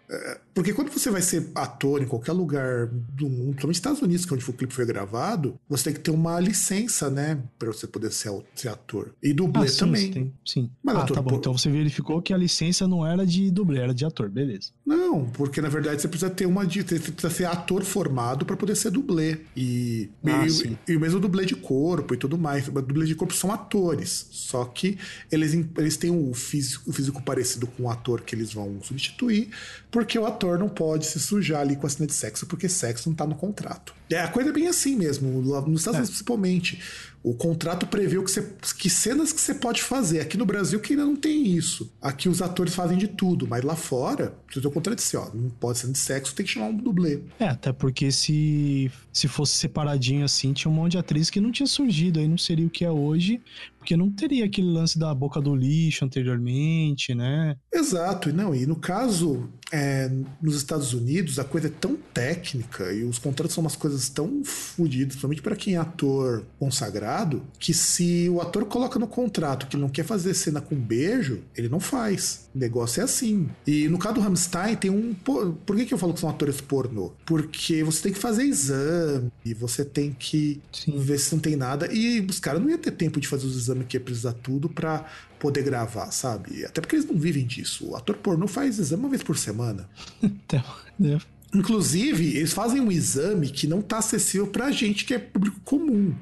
porque 0.54 0.74
quando 0.74 0.90
você 0.90 1.12
vai 1.12 1.22
ser 1.22 1.50
ator 1.54 2.02
em 2.02 2.06
qualquer 2.08 2.32
lugar 2.32 2.88
do 2.88 3.26
mundo, 3.30 3.52
principalmente 3.56 3.68
nos 3.68 3.78
Estados 3.78 4.02
Unidos, 4.02 4.26
que 4.26 4.34
é 4.34 4.36
onde 4.36 4.50
o 4.50 4.54
clipe 4.54 4.74
foi 4.74 4.86
gravado, 4.86 5.60
você 5.68 5.86
tem 5.86 5.94
que 5.94 6.00
ter 6.00 6.12
uma 6.12 6.40
licença, 6.40 7.10
né, 7.10 7.38
Pra 7.60 7.68
você 7.74 7.86
poder 7.88 8.12
ser, 8.12 8.32
ser 8.56 8.70
ator. 8.70 9.14
E 9.22 9.34
dublê 9.34 9.66
Ah, 9.66 9.68
sim, 9.68 9.78
também. 9.80 10.12
Tem, 10.12 10.34
sim. 10.46 10.70
Mas 10.84 10.96
ah, 10.96 11.04
ator 11.04 11.16
tá 11.16 11.22
bom. 11.22 11.32
por- 11.32 11.38
Então 11.40 11.58
você 11.58 11.70
verificou 11.70 12.22
que 12.22 12.34
a 12.34 12.38
licença 12.38 12.88
não 12.88 13.06
era 13.06 13.26
de 13.26 13.52
dublê, 13.52 13.80
era 13.80 13.94
de 13.94 14.06
ator, 14.06 14.30
beleza. 14.30 14.70
Não, 14.86 15.26
porque 15.32 15.62
na 15.62 15.70
verdade 15.70 16.02
você 16.02 16.08
precisa 16.08 16.30
ter 16.32 16.46
uma. 16.46 16.64
Você 16.66 16.84
precisa 16.84 17.30
ser 17.30 17.46
ator 17.46 17.84
formado 17.84 18.46
pra 18.46 18.56
poder 18.56 18.76
ser 18.76 18.92
dublê. 18.92 19.40
E, 19.56 20.10
Ah, 20.26 20.46
e, 20.48 20.94
e 20.94 20.96
o 20.96 21.00
mesmo 21.00 21.20
dublê 21.20 21.46
de 21.46 21.56
corpo 21.56 22.14
e 22.14 22.18
tudo 22.18 22.38
mais. 22.38 22.68
Mas 22.70 22.84
dublê 22.86 23.06
de 23.06 23.16
corpo 23.16 23.34
são 23.34 23.52
atores. 23.52 24.28
Só 24.32 24.64
que 24.66 24.98
eles, 25.32 25.54
eles 25.78 25.98
têm 25.98 26.12
o 26.12 26.34
físico, 26.34 26.90
o 26.90 26.94
físico 26.94 27.22
parecido 27.22 27.68
com 27.68 27.84
o 27.84 27.90
ator 27.90 28.22
que 28.22 28.34
eles 28.36 28.54
vão 28.54 28.82
substituir, 28.82 29.50
porque 29.90 30.18
o 30.20 30.26
ator 30.26 30.60
não 30.60 30.68
pode 30.68 31.06
se 31.06 31.20
sujar 31.20 31.62
ali 31.62 31.76
com 31.76 31.88
a 31.88 31.90
cena 31.90 32.08
de 32.08 32.14
sexo, 32.14 32.46
porque 32.46 32.68
sexo 32.68 33.10
não 33.10 33.16
tá 33.16 33.26
no 33.26 33.36
contrato. 33.36 33.94
É, 34.10 34.22
a 34.22 34.28
coisa 34.28 34.50
é 34.50 34.54
bem 34.54 34.68
assim 34.68 34.96
mesmo, 34.96 35.30
nos 35.42 35.82
Estados 35.82 35.98
Unidos 35.98 36.10
é. 36.10 36.14
principalmente. 36.14 36.80
O 37.24 37.34
contrato 37.34 37.86
prevê 37.86 38.16
que, 38.24 38.32
você, 38.32 38.54
que 38.78 38.90
cenas 38.90 39.34
que 39.34 39.42
você 39.42 39.54
pode 39.54 39.84
fazer. 39.84 40.22
Aqui 40.22 40.38
no 40.38 40.46
Brasil 40.46 40.80
que 40.80 40.94
ainda 40.94 41.06
não 41.06 41.16
tem 41.16 41.46
isso. 41.46 41.92
Aqui 42.02 42.30
os 42.30 42.42
atores 42.42 42.74
fazem 42.74 42.98
de 42.98 43.08
tudo, 43.08 43.46
mas 43.46 43.64
lá 43.64 43.76
fora, 43.76 44.34
você 44.50 44.62
tem 44.62 44.70
o 44.70 44.74
contrato 44.74 45.04
de 45.04 45.18
ó, 45.18 45.30
não 45.34 45.50
pode 45.50 45.80
ser 45.80 45.92
de 45.92 45.98
sexo, 45.98 46.34
tem 46.34 46.46
que 46.46 46.54
chamar 46.54 46.68
um 46.68 46.78
dublê. 46.78 47.20
É, 47.38 47.50
até 47.50 47.74
porque 47.74 48.12
se, 48.12 48.90
se 49.12 49.28
fosse 49.28 49.58
separadinho 49.58 50.24
assim, 50.24 50.54
tinha 50.54 50.72
um 50.72 50.74
monte 50.74 50.94
de 50.94 51.00
atriz 51.00 51.30
que 51.30 51.42
não 51.42 51.52
tinha 51.52 51.68
surgido, 51.68 52.20
aí 52.20 52.28
não 52.28 52.38
seria 52.38 52.66
o 52.66 52.70
que 52.70 52.86
é 52.86 52.92
hoje, 52.92 53.42
porque 53.88 53.96
não 53.96 54.12
teria 54.12 54.44
aquele 54.44 54.70
lance 54.70 55.00
da 55.00 55.16
boca 55.16 55.40
do 55.40 55.56
lixo 55.56 56.04
anteriormente, 56.04 57.16
né? 57.16 57.56
Exato, 57.74 58.34
não, 58.34 58.54
e 58.54 58.66
no 58.66 58.76
caso, 58.76 59.48
é, 59.72 60.12
nos 60.42 60.58
Estados 60.58 60.94
Unidos, 60.94 61.40
a 61.40 61.46
coisa 61.46 61.68
é 61.68 61.70
tão 61.70 61.96
técnica 62.14 62.92
e 62.92 63.06
os 63.06 63.18
contratos 63.18 63.54
são 63.54 63.64
umas 63.64 63.78
coisas 63.78 64.10
tão 64.10 64.44
fodidas, 64.44 65.14
principalmente 65.14 65.42
para 65.42 65.56
quem 65.56 65.76
é 65.76 65.78
ator 65.78 66.44
consagrado, 66.60 67.42
que 67.58 67.74
se 67.74 68.30
o 68.30 68.42
ator 68.42 68.66
coloca 68.66 69.00
no 69.00 69.08
contrato 69.08 69.68
que 69.68 69.78
não 69.78 69.88
quer 69.88 70.04
fazer 70.04 70.34
cena 70.34 70.60
com 70.60 70.76
beijo, 70.76 71.42
ele 71.56 71.70
não 71.70 71.80
faz. 71.80 72.50
O 72.54 72.60
negócio 72.60 73.00
é 73.00 73.04
assim. 73.04 73.48
E 73.66 73.88
no 73.88 73.98
caso 73.98 74.16
do 74.16 74.22
Rammstein, 74.22 74.76
tem 74.76 74.92
um. 74.92 75.14
Por 75.14 75.76
que, 75.76 75.86
que 75.86 75.94
eu 75.94 75.98
falo 75.98 76.14
que 76.14 76.20
são 76.20 76.30
atores 76.30 76.60
pornô? 76.60 77.14
Porque 77.26 77.84
você 77.84 78.04
tem 78.04 78.14
que 78.14 78.20
fazer 78.20 78.44
exame, 78.44 79.32
e 79.46 79.54
você 79.54 79.86
tem 79.86 80.12
que 80.12 80.60
Sim. 80.74 80.98
ver 80.98 81.20
se 81.20 81.34
não 81.34 81.40
tem 81.40 81.56
nada. 81.56 81.88
E 81.94 82.20
os 82.22 82.40
caras 82.40 82.62
não 82.62 82.70
iam 82.70 82.80
ter 82.80 82.92
tempo 82.92 83.20
de 83.20 83.28
fazer 83.28 83.46
os 83.46 83.56
exames 83.56 83.77
que 83.86 83.98
ia 83.98 84.02
precisar 84.02 84.34
tudo 84.34 84.70
para 84.70 85.06
poder 85.40 85.64
gravar, 85.64 86.12
sabe? 86.12 86.66
Até 86.66 86.82
porque 86.82 86.96
eles 86.96 87.08
não 87.08 87.18
vivem 87.18 87.46
disso. 87.46 87.90
O 87.90 87.96
ator 87.96 88.18
pornô 88.18 88.48
faz 88.48 88.80
exame 88.80 89.04
uma 89.04 89.10
vez 89.10 89.24
por 89.24 89.38
semana. 89.38 89.90
Então, 90.22 90.64
né? 91.00 91.20
Inclusive, 91.54 92.36
eles 92.38 92.52
fazem 92.52 92.82
um 92.82 92.92
exame 92.92 93.50
que 93.50 93.68
não 93.68 93.80
está 93.80 94.00
acessível 94.00 94.48
para 94.48 94.66
a 94.66 94.72
gente, 94.72 95.06
que 95.06 95.14
é 95.14 95.20
público 95.20 95.60
comum, 95.64 96.14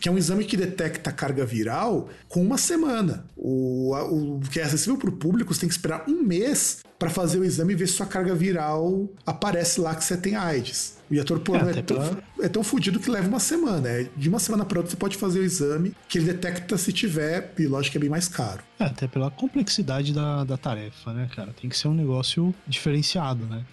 que 0.00 0.08
é 0.08 0.12
um 0.12 0.18
exame 0.18 0.44
que 0.44 0.56
detecta 0.56 1.12
carga 1.12 1.46
viral 1.46 2.08
com 2.28 2.42
uma 2.42 2.58
semana. 2.58 3.24
O, 3.36 3.94
o 3.94 4.40
que 4.50 4.58
é 4.58 4.64
acessível 4.64 4.98
para 4.98 5.08
o 5.08 5.12
público, 5.12 5.54
você 5.54 5.60
tem 5.60 5.68
que 5.68 5.74
esperar 5.74 6.04
um 6.08 6.22
mês 6.22 6.78
para 6.98 7.08
fazer 7.08 7.38
o 7.38 7.44
exame 7.44 7.72
e 7.72 7.76
ver 7.76 7.86
se 7.86 7.94
sua 7.94 8.06
carga 8.06 8.34
viral 8.34 9.08
aparece 9.24 9.80
lá 9.80 9.94
que 9.94 10.04
você 10.04 10.16
tem 10.16 10.34
AIDS. 10.34 10.96
O 11.12 11.20
ator 11.20 11.40
pornô 11.40 11.68
é, 11.68 11.78
é, 11.78 11.82
tão, 11.82 12.22
é 12.40 12.48
tão 12.48 12.64
fodido 12.64 12.98
que 12.98 13.10
leva 13.10 13.28
uma 13.28 13.40
semana. 13.40 13.88
É, 13.88 14.08
de 14.16 14.28
uma 14.28 14.38
semana 14.38 14.64
para 14.64 14.78
outra 14.78 14.90
você 14.90 14.96
pode 14.96 15.16
fazer 15.16 15.40
o 15.40 15.42
exame 15.42 15.94
que 16.08 16.18
ele 16.18 16.32
detecta 16.32 16.78
se 16.78 16.92
tiver, 16.92 17.52
e 17.58 17.66
lógico 17.66 17.92
que 17.92 17.98
é 17.98 18.00
bem 18.00 18.10
mais 18.10 18.28
caro. 18.28 18.62
É, 18.78 18.84
até 18.84 19.06
pela 19.06 19.30
complexidade 19.30 20.12
da, 20.12 20.44
da 20.44 20.56
tarefa, 20.56 21.12
né, 21.12 21.28
cara? 21.34 21.52
Tem 21.60 21.68
que 21.68 21.76
ser 21.76 21.88
um 21.88 21.94
negócio 21.94 22.54
diferenciado, 22.66 23.44
né? 23.44 23.64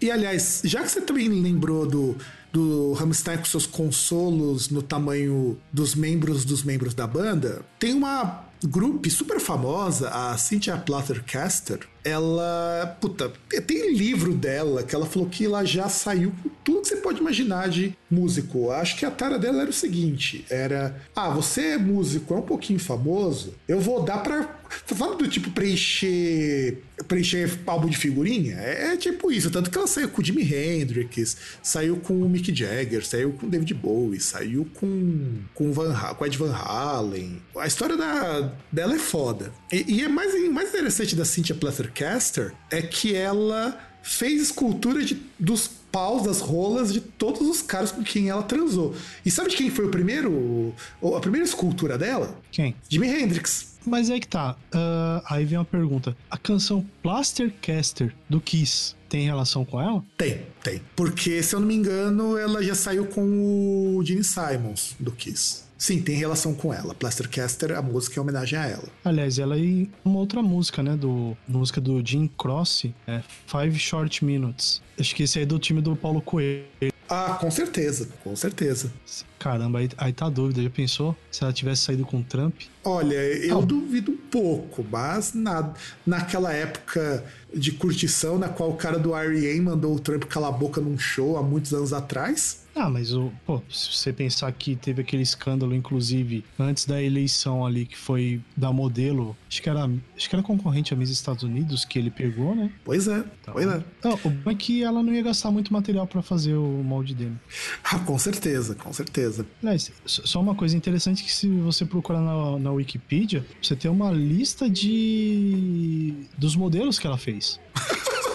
E 0.00 0.10
aliás, 0.10 0.62
já 0.64 0.82
que 0.82 0.90
você 0.90 1.00
também 1.00 1.28
lembrou 1.28 1.86
do, 1.86 2.16
do 2.52 2.92
Rammstein 2.92 3.38
com 3.38 3.44
seus 3.46 3.66
consolos 3.66 4.68
no 4.68 4.82
tamanho 4.82 5.58
dos 5.72 5.94
membros 5.94 6.44
dos 6.44 6.62
membros 6.62 6.94
da 6.94 7.06
banda, 7.06 7.62
tem 7.78 7.94
uma 7.94 8.44
grupo 8.64 9.08
super 9.10 9.40
famosa, 9.40 10.08
a 10.10 10.36
Cynthia 10.36 10.76
Plattercaster, 10.76 11.80
ela. 12.06 12.96
Puta, 13.00 13.32
tem 13.66 13.92
livro 13.94 14.32
dela 14.32 14.84
que 14.84 14.94
ela 14.94 15.04
falou 15.04 15.28
que 15.28 15.44
ela 15.44 15.64
já 15.64 15.88
saiu 15.88 16.32
com 16.42 16.48
tudo 16.62 16.82
que 16.82 16.88
você 16.88 16.96
pode 16.96 17.20
imaginar 17.20 17.68
de 17.68 17.96
músico. 18.08 18.70
Acho 18.70 18.96
que 18.96 19.04
a 19.04 19.10
tara 19.10 19.38
dela 19.38 19.62
era 19.62 19.70
o 19.70 19.72
seguinte: 19.72 20.44
era. 20.48 20.96
Ah, 21.14 21.28
você 21.30 21.72
é 21.72 21.78
músico, 21.78 22.32
é 22.32 22.38
um 22.38 22.42
pouquinho 22.42 22.78
famoso, 22.78 23.54
eu 23.66 23.80
vou 23.80 24.02
dar 24.02 24.18
pra. 24.18 24.56
Você 24.84 24.94
fala 24.94 25.16
do 25.16 25.28
tipo 25.28 25.50
preencher. 25.50 26.78
preencher 27.06 27.58
álbum 27.66 27.88
de 27.88 27.96
figurinha? 27.96 28.56
É, 28.56 28.92
é, 28.92 28.96
tipo 28.96 29.30
isso. 29.30 29.50
Tanto 29.50 29.70
que 29.70 29.78
ela 29.78 29.86
saiu 29.86 30.08
com 30.08 30.20
o 30.20 30.24
Jimi 30.24 30.42
Hendrix, 30.42 31.36
saiu 31.62 31.96
com 31.96 32.14
o 32.14 32.28
Mick 32.28 32.54
Jagger, 32.54 33.06
saiu 33.06 33.32
com 33.32 33.46
o 33.46 33.50
David 33.50 33.74
Bowie, 33.74 34.20
saiu 34.20 34.66
com, 34.74 35.38
com, 35.54 35.72
Van, 35.72 35.94
com 36.14 36.26
Ed 36.26 36.36
Van 36.36 36.52
Halen. 36.52 37.40
A 37.56 37.66
história 37.66 37.96
da, 37.96 38.52
dela 38.72 38.94
é 38.94 38.98
foda. 38.98 39.52
E, 39.72 39.84
e 39.88 40.02
é 40.02 40.08
mais, 40.08 40.34
mais 40.50 40.68
interessante 40.70 41.14
da 41.14 41.24
Cynthia 41.24 41.54
Plaster 41.54 41.92
Caster 41.96 42.52
é 42.70 42.82
que 42.82 43.14
ela 43.14 43.78
fez 44.02 44.42
escultura 44.42 45.02
de, 45.02 45.20
dos 45.38 45.66
paus, 45.90 46.24
das 46.24 46.40
rolas 46.40 46.92
de 46.92 47.00
todos 47.00 47.40
os 47.40 47.62
caras 47.62 47.90
com 47.90 48.04
quem 48.04 48.28
ela 48.28 48.42
transou. 48.42 48.94
E 49.24 49.30
sabe 49.30 49.48
de 49.48 49.56
quem 49.56 49.70
foi 49.70 49.86
o 49.86 49.90
primeiro. 49.90 50.74
A 51.16 51.20
primeira 51.20 51.46
escultura 51.46 51.96
dela? 51.96 52.38
Quem? 52.52 52.76
Jimi 52.88 53.08
Hendrix. 53.08 53.76
Mas 53.86 54.10
é 54.10 54.20
que 54.20 54.28
tá. 54.28 54.56
Uh, 54.74 55.22
aí 55.30 55.44
vem 55.46 55.56
uma 55.56 55.64
pergunta. 55.64 56.14
A 56.30 56.36
canção 56.36 56.84
Plastercaster 57.02 58.14
do 58.28 58.40
Kiss 58.40 58.94
tem 59.08 59.24
relação 59.24 59.64
com 59.64 59.80
ela? 59.80 60.04
Tem, 60.18 60.42
tem. 60.62 60.82
Porque, 60.94 61.42
se 61.42 61.54
eu 61.54 61.60
não 61.60 61.66
me 61.66 61.74
engano, 61.74 62.36
ela 62.36 62.62
já 62.62 62.74
saiu 62.74 63.06
com 63.06 63.96
o 63.96 64.04
Gene 64.04 64.24
Simons 64.24 64.94
do 65.00 65.12
Kiss. 65.12 65.65
Sim, 65.78 66.00
tem 66.00 66.16
relação 66.16 66.54
com 66.54 66.72
ela. 66.72 66.94
Plastercaster, 66.94 67.76
a 67.76 67.82
música 67.82 68.18
é 68.18 68.20
homenagem 68.20 68.58
a 68.58 68.66
ela. 68.66 68.88
Aliás, 69.04 69.38
ela 69.38 69.58
e 69.58 69.90
uma 70.04 70.18
outra 70.18 70.42
música, 70.42 70.82
né? 70.82 70.96
Do 70.96 71.36
música 71.46 71.80
do 71.80 72.04
Jim 72.04 72.30
Cross, 72.38 72.86
é 73.06 73.22
Five 73.46 73.78
Short 73.78 74.24
Minutes. 74.24 74.80
Acho 74.98 75.14
que 75.14 75.24
esse 75.24 75.38
aí 75.38 75.42
é 75.42 75.46
do 75.46 75.58
time 75.58 75.82
do 75.82 75.94
Paulo 75.94 76.22
Coelho. 76.22 76.64
Ah, 77.08 77.36
com 77.40 77.50
certeza, 77.50 78.08
com 78.24 78.34
certeza. 78.34 78.90
Caramba, 79.38 79.78
aí, 79.78 79.88
aí 79.96 80.12
tá 80.12 80.26
a 80.26 80.30
dúvida. 80.30 80.62
Já 80.62 80.70
pensou 80.70 81.16
se 81.30 81.44
ela 81.44 81.52
tivesse 81.52 81.82
saído 81.82 82.04
com 82.04 82.18
o 82.18 82.24
Trump? 82.24 82.54
Olha, 82.84 83.14
eu 83.14 83.60
ah. 83.60 83.62
duvido 83.62 84.12
um 84.12 84.16
pouco, 84.16 84.84
mas 84.90 85.32
na, 85.32 85.72
naquela 86.04 86.52
época 86.52 87.24
de 87.54 87.72
curtição 87.72 88.38
na 88.38 88.48
qual 88.48 88.70
o 88.70 88.76
cara 88.76 88.98
do 88.98 89.14
R.E.M. 89.14 89.60
mandou 89.60 89.94
o 89.94 90.00
Trump 90.00 90.24
calar 90.24 90.48
a 90.48 90.56
boca 90.56 90.80
num 90.80 90.98
show 90.98 91.36
há 91.36 91.42
muitos 91.42 91.72
anos 91.72 91.92
atrás, 91.92 92.65
ah, 92.76 92.90
mas 92.90 93.14
o, 93.14 93.32
pô, 93.46 93.62
se 93.70 93.96
você 93.96 94.12
pensar 94.12 94.52
que 94.52 94.76
teve 94.76 95.00
aquele 95.00 95.22
escândalo, 95.22 95.74
inclusive, 95.74 96.44
antes 96.58 96.84
da 96.84 97.02
eleição 97.02 97.64
ali, 97.64 97.86
que 97.86 97.96
foi 97.96 98.38
da 98.54 98.70
modelo, 98.70 99.34
acho 99.48 99.62
que 99.62 99.70
era, 99.70 99.90
acho 100.14 100.28
que 100.28 100.36
era 100.36 100.42
concorrente 100.42 100.92
a 100.92 100.96
Miss 100.96 101.08
Estados 101.08 101.42
Unidos, 101.42 101.86
que 101.86 101.98
ele 101.98 102.10
pegou, 102.10 102.54
né? 102.54 102.70
Pois 102.84 103.08
é, 103.08 103.24
então, 103.40 103.54
pois 103.54 103.66
é. 103.66 103.82
Não, 104.04 104.18
o 104.24 104.28
bom 104.28 104.50
é 104.50 104.54
que 104.54 104.82
ela 104.82 105.02
não 105.02 105.10
ia 105.14 105.22
gastar 105.22 105.50
muito 105.50 105.72
material 105.72 106.06
para 106.06 106.20
fazer 106.20 106.54
o 106.54 106.82
molde 106.84 107.14
dele. 107.14 107.36
Ah, 107.88 108.00
com 108.00 108.18
certeza, 108.18 108.74
com 108.74 108.92
certeza. 108.92 109.46
Aliás, 109.62 109.92
só 110.04 110.40
uma 110.40 110.56
coisa 110.56 110.76
interessante 110.76 111.22
que 111.22 111.32
se 111.32 111.48
você 111.48 111.84
procurar 111.84 112.20
na, 112.20 112.58
na 112.58 112.72
Wikipedia, 112.72 113.46
você 113.62 113.76
tem 113.76 113.88
uma 113.88 114.10
lista 114.10 114.68
de 114.68 116.12
dos 116.36 116.56
modelos 116.56 116.98
que 116.98 117.06
ela 117.06 117.16
fez. 117.16 117.60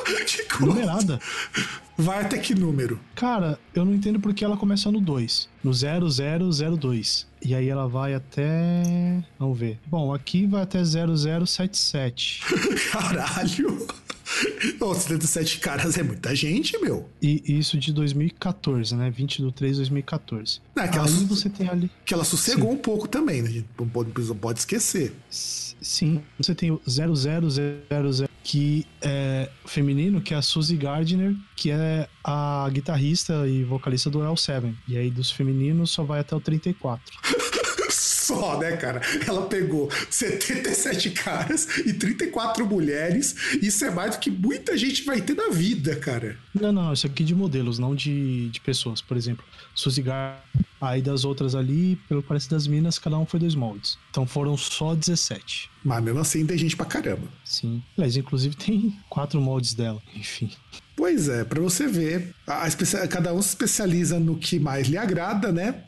Numerada. 0.60 1.20
Vai 1.98 2.22
até 2.22 2.38
que 2.38 2.56
número? 2.56 3.00
Cara, 3.16 3.60
eu 3.76 3.86
não 3.86 3.94
entendo 3.94 4.20
porque 4.20 4.44
ela 4.44 4.58
começa 4.58 4.92
no 4.92 5.00
2. 5.00 5.50
No 5.64 5.72
0002. 5.72 7.28
E 7.44 7.54
aí 7.54 7.68
ela 7.68 7.88
vai 7.88 8.14
até. 8.14 9.24
Vamos 9.38 9.60
ver. 9.60 9.80
Bom, 9.86 10.14
aqui 10.14 10.48
vai 10.48 10.64
até 10.64 10.84
0077. 10.84 12.42
Caralho! 12.92 13.88
Oh, 14.80 14.96
77 14.96 15.60
caras 15.60 15.98
é 15.98 16.04
muita 16.04 16.34
gente, 16.36 16.78
meu. 16.80 17.08
E 17.22 17.44
isso 17.48 17.78
de 17.78 17.92
2014, 17.94 18.96
né? 18.96 19.12
20 19.12 19.44
de 19.44 19.52
3 19.52 19.74
de 19.74 19.80
2014. 19.80 20.62
Não, 20.76 20.88
que 20.88 20.98
Aí 20.98 21.26
você 21.26 21.50
tem 21.50 21.68
ali. 21.70 21.92
Que 22.06 22.14
ela 22.14 22.24
sossegou 22.24 22.70
Sim. 22.70 22.76
um 22.76 22.78
pouco 22.78 23.08
também, 23.08 23.42
né? 23.42 23.50
A 23.50 23.52
gente 23.52 23.68
não 23.78 23.88
pode, 23.88 24.12
pode 24.36 24.60
esquecer. 24.60 25.14
Sim, 25.30 26.22
você 26.38 26.56
tem 26.56 26.72
o 26.72 26.82
0000 26.88 28.31
que 28.44 28.86
é 29.02 29.50
feminino, 29.66 30.22
que 30.22 30.34
é 30.34 30.38
a 30.38 30.42
Suzy 30.42 30.76
Gardner, 30.76 31.36
que 31.56 31.72
é 31.72 32.08
a 32.24 32.68
guitarrista 32.72 33.48
e 33.48 33.64
vocalista 33.64 34.10
do 34.10 34.20
L7. 34.20 34.74
E 34.88 34.98
aí 34.98 35.12
dos 35.12 35.32
femininos 35.32 35.92
só 35.92 36.04
vai 36.04 36.20
até 36.20 36.36
o 36.36 36.40
34. 36.40 37.04
só, 38.32 38.58
né, 38.58 38.78
cara? 38.78 39.02
Ela 39.28 39.46
pegou 39.48 39.90
77 40.10 41.10
caras 41.12 41.68
e 41.86 41.94
34 41.94 42.66
mulheres. 42.66 43.36
Isso 43.62 43.84
é 43.84 43.92
mais 43.92 44.16
do 44.16 44.20
que 44.20 44.32
muita 44.32 44.78
gente 44.78 45.04
vai 45.04 45.22
ter 45.22 45.36
na 45.36 45.50
vida, 45.50 45.96
cara. 45.98 46.38
Não, 46.54 46.72
não, 46.72 46.94
isso 46.94 47.06
aqui 47.08 47.24
de 47.24 47.36
modelos, 47.36 47.78
não 47.78 47.94
de, 47.94 48.50
de 48.50 48.62
pessoas. 48.62 49.02
Por 49.02 49.18
exemplo, 49.18 49.44
Suzy 49.76 50.02
Gardner. 50.02 50.42
Aí 50.80 51.00
das 51.00 51.24
outras 51.24 51.54
ali, 51.54 51.96
pelo 52.10 52.24
que 52.24 52.28
parece 52.28 52.50
das 52.50 52.66
minas, 52.66 52.98
cada 52.98 53.16
um 53.16 53.24
foi 53.24 53.40
dois 53.40 53.54
moldes. 53.54 54.00
Então 54.10 54.26
foram 54.26 54.58
só 54.58 54.96
17. 54.96 55.70
Mas 55.84 56.04
mesmo 56.04 56.20
assim 56.20 56.44
tem 56.44 56.58
gente 56.58 56.76
pra 56.76 56.88
caramba. 56.88 57.28
Sim. 57.46 57.84
Aliás, 57.96 58.18
inclusive 58.18 58.56
tem 58.56 58.98
quatro 59.08 59.40
moldes 59.40 59.76
dela. 59.76 60.02
Enfim. 60.16 60.50
Pois 60.96 61.30
é, 61.30 61.44
para 61.44 61.62
você 61.62 61.88
ver, 61.88 62.34
a, 62.48 62.66
a, 62.66 63.08
cada 63.08 63.32
um 63.32 63.42
se 63.44 63.50
especializa 63.50 64.20
no 64.20 64.38
que 64.38 64.60
mais 64.60 64.88
lhe 64.88 64.98
agrada, 64.98 65.52
né? 65.52 65.84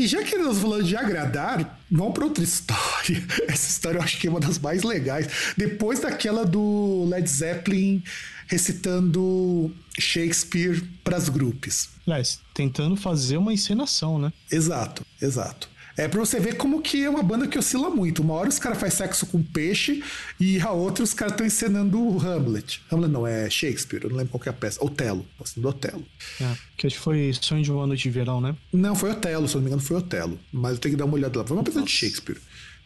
E 0.00 0.06
já 0.06 0.22
que 0.22 0.34
nós 0.38 0.58
falamos 0.58 0.88
de 0.88 0.96
agradar, 0.96 1.78
vamos 1.90 2.14
para 2.14 2.24
outra 2.24 2.42
história. 2.42 3.22
Essa 3.46 3.68
história 3.68 3.98
eu 3.98 4.02
acho 4.02 4.18
que 4.18 4.26
é 4.26 4.30
uma 4.30 4.40
das 4.40 4.58
mais 4.58 4.82
legais. 4.82 5.28
Depois 5.58 6.00
daquela 6.00 6.42
do 6.42 7.04
Led 7.06 7.28
Zeppelin 7.28 8.02
recitando 8.46 9.70
Shakespeare 9.98 10.82
para 11.04 11.18
as 11.18 11.28
grupos. 11.28 11.90
Aliás, 12.06 12.40
tentando 12.54 12.96
fazer 12.96 13.36
uma 13.36 13.52
encenação, 13.52 14.18
né? 14.18 14.32
Exato, 14.50 15.04
exato. 15.20 15.68
É 15.96 16.08
pra 16.08 16.20
você 16.20 16.38
ver 16.38 16.56
como 16.56 16.80
que 16.80 17.04
é 17.04 17.10
uma 17.10 17.22
banda 17.22 17.46
que 17.46 17.58
oscila 17.58 17.90
muito. 17.90 18.22
Uma 18.22 18.34
hora 18.34 18.48
os 18.48 18.58
caras 18.58 18.78
fazem 18.78 18.96
sexo 18.96 19.26
com 19.26 19.42
peixe 19.42 20.02
e 20.38 20.60
a 20.60 20.70
outra 20.70 21.04
os 21.04 21.12
caras 21.12 21.32
estão 21.32 21.46
encenando 21.46 22.00
o 22.00 22.18
Hamlet. 22.18 22.82
Hamlet 22.90 23.12
não, 23.12 23.26
é 23.26 23.48
Shakespeare, 23.50 24.04
eu 24.04 24.10
não 24.10 24.16
lembro 24.16 24.32
qual 24.32 24.40
que 24.40 24.48
é 24.48 24.52
a 24.52 24.54
peça. 24.54 24.82
Otelo, 24.84 25.26
assim, 25.42 25.60
do 25.60 25.68
Otelo. 25.68 26.04
É, 26.40 26.54
que 26.76 26.86
acho 26.86 26.96
que 26.96 27.02
foi 27.02 27.32
Sonho 27.40 27.62
de 27.62 27.72
uma 27.72 27.86
Noite 27.86 28.04
de 28.04 28.10
Verão, 28.10 28.40
né? 28.40 28.54
Não, 28.72 28.94
foi 28.94 29.10
Otelo, 29.10 29.48
se 29.48 29.54
eu 29.54 29.60
não 29.60 29.64
me 29.64 29.70
engano 29.70 29.82
foi 29.82 29.96
Otelo. 29.96 30.38
Mas 30.52 30.72
eu 30.72 30.78
tenho 30.78 30.94
que 30.94 30.98
dar 30.98 31.04
uma 31.04 31.14
olhada 31.14 31.38
lá. 31.38 31.46
Foi 31.46 31.56
uma 31.56 31.64
peça 31.64 31.82
de 31.82 31.90
Shakespeare, 31.90 32.38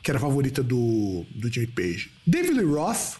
que 0.02 0.10
era 0.10 0.18
a 0.18 0.20
favorita 0.20 0.62
do, 0.62 1.24
do 1.30 1.52
Jimmy 1.52 1.66
Page. 1.68 2.10
David 2.26 2.54
Lee 2.54 2.66
Roth, 2.66 3.18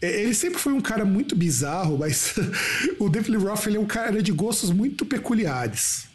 ele 0.00 0.34
sempre 0.34 0.58
foi 0.58 0.72
um 0.72 0.80
cara 0.80 1.04
muito 1.04 1.34
bizarro, 1.34 1.98
mas 1.98 2.34
o 2.98 3.08
David 3.08 3.32
Lee 3.36 3.44
Roth 3.44 3.66
ele 3.66 3.76
é 3.76 3.80
um 3.80 3.86
cara 3.86 4.22
de 4.22 4.32
gostos 4.32 4.70
muito 4.70 5.04
peculiares. 5.04 6.06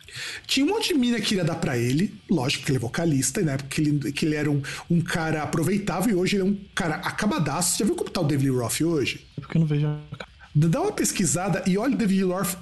Tinha 0.46 0.66
um 0.66 0.70
monte 0.70 0.94
de 0.94 1.00
mina 1.00 1.20
que 1.20 1.28
queria 1.28 1.44
dar 1.44 1.56
pra 1.56 1.78
ele, 1.78 2.14
lógico, 2.30 2.62
porque 2.62 2.72
ele 2.72 2.78
é 2.78 2.82
vocalista, 2.82 3.42
né? 3.42 3.58
Porque 3.58 3.82
ele, 3.82 4.12
que 4.12 4.26
ele 4.26 4.36
era 4.36 4.50
um, 4.50 4.62
um 4.90 5.02
cara 5.02 5.44
aproveitável 5.44 6.12
e 6.12 6.16
hoje 6.16 6.36
ele 6.36 6.44
é 6.44 6.46
um 6.46 6.58
cara 6.76 6.96
acabadaço. 6.96 7.72
Você 7.72 7.80
já 7.80 7.86
viu 7.86 7.96
como 7.96 8.10
tá 8.10 8.22
o 8.22 8.26
David 8.26 8.50
Roth 8.50 8.82
hoje? 8.82 9.26
É 9.38 9.42
porque 9.42 9.58
eu 9.58 9.62
não 9.62 9.68
vejo 9.68 9.88
a 9.88 10.31
Dá 10.54 10.82
uma 10.82 10.92
pesquisada 10.92 11.64
e 11.66 11.78
olha 11.78 11.96
o 11.96 11.98
David 11.98 12.24
Roth, 12.24 12.58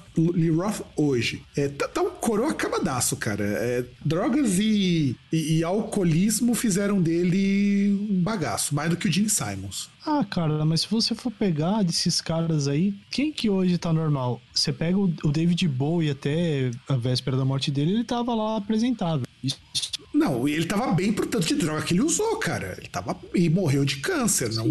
Roth 0.56 0.82
hoje. 0.96 1.42
É, 1.56 1.68
tá, 1.68 1.88
tá 1.88 2.02
um 2.02 2.12
coroa 2.12 2.52
acabadaço, 2.52 3.16
cara. 3.18 3.44
É, 3.44 3.86
drogas 4.06 4.60
e, 4.60 5.16
e, 5.32 5.58
e, 5.58 5.64
alcoolismo 5.64 6.54
fizeram 6.54 7.02
dele 7.02 8.08
um 8.10 8.22
bagaço, 8.22 8.76
mais 8.76 8.90
do 8.90 8.98
que 8.98 9.08
o 9.08 9.12
Gene 9.12 9.30
Simons. 9.30 9.90
Ah, 10.06 10.24
cara, 10.30 10.64
mas 10.66 10.82
se 10.82 10.88
você 10.90 11.16
for 11.16 11.32
pegar 11.32 11.84
desses 11.84 12.22
caras 12.22 12.68
aí, 12.68 12.94
quem 13.10 13.32
que 13.32 13.50
hoje 13.50 13.78
tá 13.78 13.92
normal? 13.92 14.42
Você 14.54 14.72
pega 14.72 14.98
o, 14.98 15.12
o 15.24 15.32
David 15.32 15.68
Bowie 15.68 16.12
até 16.12 16.72
a 16.88 16.96
véspera 16.96 17.38
da 17.38 17.46
morte 17.46 17.72
dele, 17.72 17.94
ele 17.94 18.04
tava 18.04 18.36
lá 18.36 18.58
apresentável. 18.58 19.26
Isso 19.44 19.58
não, 20.20 20.45
ele 20.45 20.65
tava 20.65 20.91
bem 20.91 21.13
pro 21.13 21.26
tanto 21.26 21.47
de 21.47 21.55
droga 21.55 21.82
que 21.82 21.93
ele 21.93 22.01
usou, 22.01 22.36
cara. 22.36 22.76
Ele 22.78 22.89
tava 22.89 23.17
e 23.34 23.49
morreu 23.49 23.86
de 23.86 23.95
câncer, 23.97 24.53
não, 24.53 24.67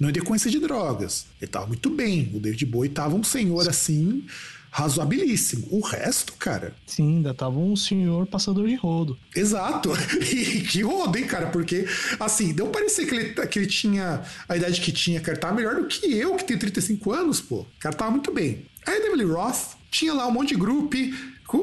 não 0.00 0.08
em 0.08 0.12
decorrência 0.12 0.50
de 0.50 0.58
drogas. 0.58 1.26
Ele 1.38 1.50
tava 1.50 1.66
muito 1.66 1.90
bem. 1.90 2.30
O 2.32 2.40
David 2.40 2.64
Bowie 2.64 2.88
tava 2.88 3.14
um 3.14 3.22
senhor 3.22 3.68
assim, 3.68 4.24
razoabilíssimo. 4.70 5.68
O 5.70 5.80
resto, 5.80 6.32
cara. 6.38 6.74
Sim, 6.86 7.16
ainda 7.16 7.34
tava 7.34 7.58
um 7.58 7.76
senhor 7.76 8.26
passador 8.26 8.66
de 8.66 8.76
rodo. 8.76 9.18
Exato. 9.36 9.90
E 10.32 10.62
que 10.62 10.82
rodo, 10.82 11.18
hein, 11.18 11.26
cara? 11.26 11.48
Porque, 11.48 11.86
assim, 12.18 12.54
deu 12.54 12.68
parecer 12.68 13.06
que 13.06 13.14
ele, 13.14 13.46
que 13.46 13.58
ele 13.58 13.66
tinha 13.66 14.22
a 14.48 14.56
idade 14.56 14.80
que 14.80 14.90
tinha, 14.90 15.20
cara. 15.20 15.36
Tava 15.36 15.54
melhor 15.54 15.74
do 15.74 15.86
que 15.86 16.06
eu, 16.14 16.34
que 16.36 16.44
tenho 16.44 16.58
35 16.58 17.12
anos, 17.12 17.42
pô. 17.42 17.56
O 17.56 17.66
cara 17.78 17.94
tava 17.94 18.10
muito 18.10 18.32
bem. 18.32 18.64
Aí, 18.86 19.02
David 19.02 19.24
Roth 19.24 19.76
tinha 19.90 20.14
lá 20.14 20.26
um 20.26 20.32
monte 20.32 20.48
de 20.48 20.54
grupo 20.54 20.96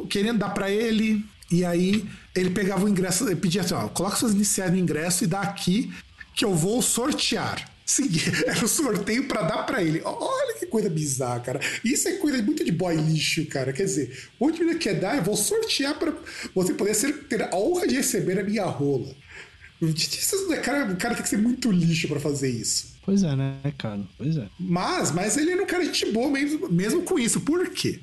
querendo 0.07 0.37
dar 0.37 0.49
para 0.49 0.69
ele. 0.69 1.25
E 1.51 1.65
aí 1.65 2.05
ele 2.35 2.49
pegava 2.49 2.85
o 2.85 2.89
ingresso, 2.89 3.27
ele 3.27 3.35
pedia 3.35 3.61
assim: 3.61 3.73
ó, 3.73 3.87
coloca 3.87 4.17
suas 4.17 4.33
iniciais 4.33 4.71
no 4.71 4.77
ingresso 4.77 5.23
e 5.23 5.27
dá 5.27 5.41
aqui 5.41 5.91
que 6.33 6.43
eu 6.43 6.53
vou 6.53 6.81
sortear. 6.81 7.71
Era 8.47 8.65
o 8.65 8.67
sorteio 8.67 9.27
para 9.27 9.43
dar 9.43 9.63
para 9.63 9.81
ele. 9.81 10.01
Olha 10.03 10.55
que 10.55 10.65
coisa 10.65 10.89
bizarra, 10.89 11.39
cara. 11.39 11.59
Isso 11.83 12.07
é 12.07 12.13
coisa 12.13 12.41
muito 12.41 12.65
de 12.65 12.71
boy 12.71 12.95
lixo, 12.95 13.45
cara. 13.45 13.71
Quer 13.71 13.83
dizer, 13.83 14.27
o 14.39 14.51
que 14.51 14.63
ele 14.63 14.75
quer 14.75 14.99
dar, 14.99 15.17
eu 15.17 15.23
vou 15.23 15.37
sortear 15.37 15.97
para 15.97 16.13
você 16.53 16.73
poder 16.73 16.95
ser, 16.95 17.13
ter 17.25 17.43
a 17.43 17.55
honra 17.55 17.87
de 17.87 17.95
receber 17.95 18.39
a 18.39 18.43
minha 18.43 18.65
rola. 18.65 19.15
Cara, 20.63 20.91
o 20.91 20.97
cara 20.97 21.13
tem 21.13 21.23
que 21.23 21.29
ser 21.29 21.37
muito 21.37 21.71
lixo 21.71 22.07
para 22.07 22.19
fazer 22.19 22.49
isso. 22.49 22.95
Pois 23.03 23.21
é, 23.21 23.35
né, 23.35 23.55
cara? 23.77 24.01
Pois 24.17 24.35
é. 24.35 24.47
Mas, 24.59 25.11
mas 25.11 25.37
ele 25.37 25.51
era 25.51 25.61
um 25.61 25.67
cara 25.67 25.85
de 25.85 25.93
gente 25.93 26.11
boa 26.11 26.29
mesmo, 26.31 26.67
mesmo 26.69 27.03
com 27.03 27.19
isso. 27.19 27.41
Por 27.41 27.69
quê? 27.69 27.99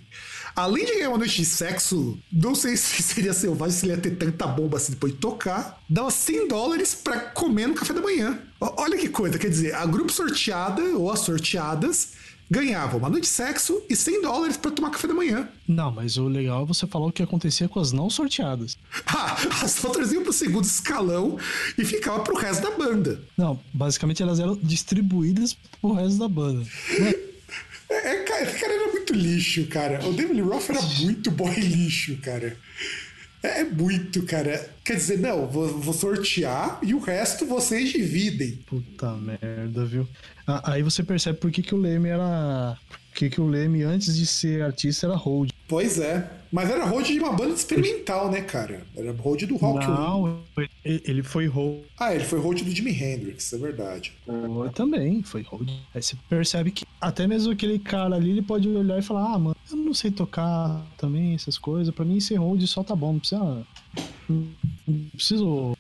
Além 0.54 0.84
de 0.84 0.94
ganhar 0.94 1.08
uma 1.08 1.18
noite 1.18 1.36
de 1.36 1.44
sexo, 1.44 2.18
não 2.32 2.54
sei 2.54 2.76
se 2.76 3.02
seria 3.02 3.32
selvagem, 3.32 3.76
se 3.76 3.86
ele 3.86 3.94
ia 3.94 3.98
ter 4.00 4.16
tanta 4.16 4.46
bomba 4.46 4.76
assim 4.76 4.92
depois 4.92 5.12
de 5.12 5.18
tocar, 5.18 5.82
dava 5.88 6.10
100 6.10 6.48
dólares 6.48 6.94
pra 6.94 7.18
comer 7.18 7.68
no 7.68 7.74
café 7.74 7.92
da 7.92 8.00
manhã. 8.00 8.38
Olha 8.60 8.96
que 8.96 9.08
coisa, 9.08 9.38
quer 9.38 9.48
dizer, 9.48 9.74
a 9.74 9.84
grupo 9.86 10.12
sorteada 10.12 10.82
ou 10.96 11.10
as 11.10 11.20
sorteadas 11.20 12.12
ganhavam 12.50 12.98
uma 12.98 13.08
noite 13.08 13.24
de 13.24 13.30
sexo 13.30 13.82
e 13.88 13.96
100 13.96 14.20
dólares 14.20 14.56
para 14.58 14.70
tomar 14.70 14.90
café 14.90 15.08
da 15.08 15.14
manhã. 15.14 15.48
Não, 15.66 15.90
mas 15.90 16.18
o 16.18 16.28
legal 16.28 16.64
é 16.64 16.66
você 16.66 16.86
falar 16.86 17.06
o 17.06 17.12
que 17.12 17.22
acontecia 17.22 17.66
com 17.66 17.80
as 17.80 17.92
não 17.92 18.10
sorteadas. 18.10 18.76
Ah, 19.06 19.36
as 19.62 19.82
outras 19.84 20.12
iam 20.12 20.22
pro 20.22 20.32
segundo 20.32 20.64
escalão 20.64 21.38
e 21.78 21.84
ficava 21.84 22.20
pro 22.20 22.36
resto 22.36 22.62
da 22.62 22.70
banda. 22.76 23.20
Não, 23.36 23.60
basicamente 23.72 24.22
elas 24.22 24.40
eram 24.40 24.58
distribuídas 24.62 25.56
pro 25.80 25.92
resto 25.92 26.18
da 26.18 26.28
banda. 26.28 26.66
É, 27.92 28.14
é, 28.14 28.22
cara, 28.22 28.46
cara 28.46 28.72
era 28.72 28.91
muito 29.02 29.14
lixo, 29.14 29.66
cara. 29.66 30.04
O 30.06 30.12
David 30.12 30.40
Roth 30.40 30.70
era 30.70 30.82
muito 31.00 31.30
boy 31.30 31.54
lixo, 31.58 32.16
cara. 32.18 32.56
É, 33.42 33.60
é 33.60 33.64
muito, 33.64 34.22
cara. 34.22 34.70
Quer 34.84 34.96
dizer, 34.96 35.18
não, 35.18 35.48
vou, 35.48 35.68
vou, 35.80 35.92
sortear 35.92 36.78
e 36.82 36.94
o 36.94 37.00
resto 37.00 37.44
vocês 37.44 37.90
dividem. 37.90 38.58
Puta 38.66 39.12
merda, 39.16 39.84
viu? 39.84 40.08
Ah, 40.46 40.72
aí 40.72 40.82
você 40.82 41.02
percebe 41.02 41.38
por 41.38 41.50
que, 41.50 41.62
que 41.62 41.74
o 41.74 41.78
Leme 41.78 42.08
era. 42.08 42.76
Por 42.88 43.18
que, 43.18 43.28
que 43.28 43.40
o 43.40 43.48
Leme, 43.48 43.82
antes 43.82 44.16
de 44.16 44.24
ser 44.24 44.62
artista, 44.62 45.06
era 45.06 45.16
hold. 45.16 45.50
Pois 45.72 45.98
é. 45.98 46.28
Mas 46.52 46.68
era 46.68 46.84
hold 46.84 47.06
de 47.06 47.18
uma 47.18 47.32
banda 47.32 47.54
experimental, 47.54 48.30
né, 48.30 48.42
cara? 48.42 48.82
Era 48.94 49.10
hold 49.10 49.44
do 49.44 49.56
rock. 49.56 49.86
Não, 49.86 50.38
ele 50.84 51.22
foi 51.22 51.46
hold. 51.46 51.80
Ah, 51.98 52.14
ele 52.14 52.24
foi 52.24 52.38
hold 52.38 52.60
do 52.60 52.70
Jimi 52.70 52.90
Hendrix, 52.90 53.54
é 53.54 53.56
verdade. 53.56 54.12
Eu 54.28 54.70
também, 54.74 55.22
foi 55.22 55.40
hold. 55.40 55.70
Aí 55.94 56.02
você 56.02 56.14
percebe 56.28 56.70
que 56.70 56.84
até 57.00 57.26
mesmo 57.26 57.54
aquele 57.54 57.78
cara 57.78 58.16
ali, 58.16 58.32
ele 58.32 58.42
pode 58.42 58.68
olhar 58.68 58.98
e 58.98 59.02
falar: 59.02 59.32
ah, 59.32 59.38
mano, 59.38 59.56
eu 59.70 59.76
não 59.78 59.94
sei 59.94 60.10
tocar 60.10 60.84
também, 60.98 61.34
essas 61.34 61.56
coisas. 61.56 61.94
Pra 61.94 62.04
mim, 62.04 62.20
ser 62.20 62.36
hold 62.36 62.62
só 62.66 62.84
tá 62.84 62.94
bom, 62.94 63.14
não 63.14 63.18
precisa. 63.18 63.66
Não 64.28 64.46
preciso. 65.14 65.76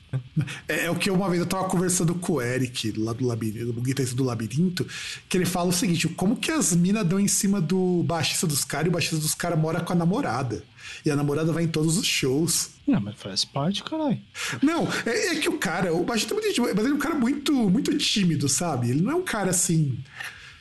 É, 0.68 0.86
é, 0.86 0.90
o 0.90 0.94
que 0.94 1.10
uma 1.10 1.28
vez 1.28 1.40
eu 1.40 1.46
tava 1.46 1.68
conversando 1.68 2.14
com 2.14 2.34
o 2.34 2.42
Eric, 2.42 2.92
lá 2.98 3.12
do 3.12 3.26
labirinto, 3.26 3.70
o 3.70 3.82
guitarrista 3.82 4.16
do 4.16 4.24
labirinto, 4.24 4.86
que 5.28 5.36
ele 5.36 5.46
fala 5.46 5.68
o 5.68 5.72
seguinte: 5.72 6.08
como 6.08 6.36
que 6.36 6.50
as 6.50 6.74
minas 6.74 7.06
dão 7.06 7.18
em 7.18 7.28
cima 7.28 7.60
do 7.60 8.02
baixista 8.02 8.46
dos 8.46 8.64
caras 8.64 8.86
e 8.86 8.88
o 8.88 8.92
baixista 8.92 9.16
dos 9.16 9.34
caras 9.34 9.58
mora 9.58 9.80
com 9.82 9.92
a 9.92 9.96
namorada? 9.96 10.62
E 11.04 11.10
a 11.10 11.16
namorada 11.16 11.52
vai 11.52 11.64
em 11.64 11.68
todos 11.68 11.96
os 11.96 12.06
shows. 12.06 12.70
Não, 12.86 13.00
mas 13.00 13.14
faz 13.16 13.44
parte, 13.44 13.82
caralho. 13.82 14.20
Não, 14.62 14.86
é, 15.06 15.28
é, 15.28 15.34
que 15.36 15.48
o 15.48 15.58
cara, 15.58 15.92
o 15.94 16.04
baixista 16.04 16.34
é 16.34 16.40
muito 16.40 16.74
mas 16.74 16.84
ele 16.84 16.94
é 16.94 16.94
um 16.94 16.98
cara 16.98 17.14
muito, 17.14 17.52
muito 17.70 17.96
tímido, 17.98 18.48
sabe? 18.48 18.90
Ele 18.90 19.02
não 19.02 19.12
é 19.12 19.14
um 19.14 19.22
cara 19.22 19.50
assim 19.50 19.98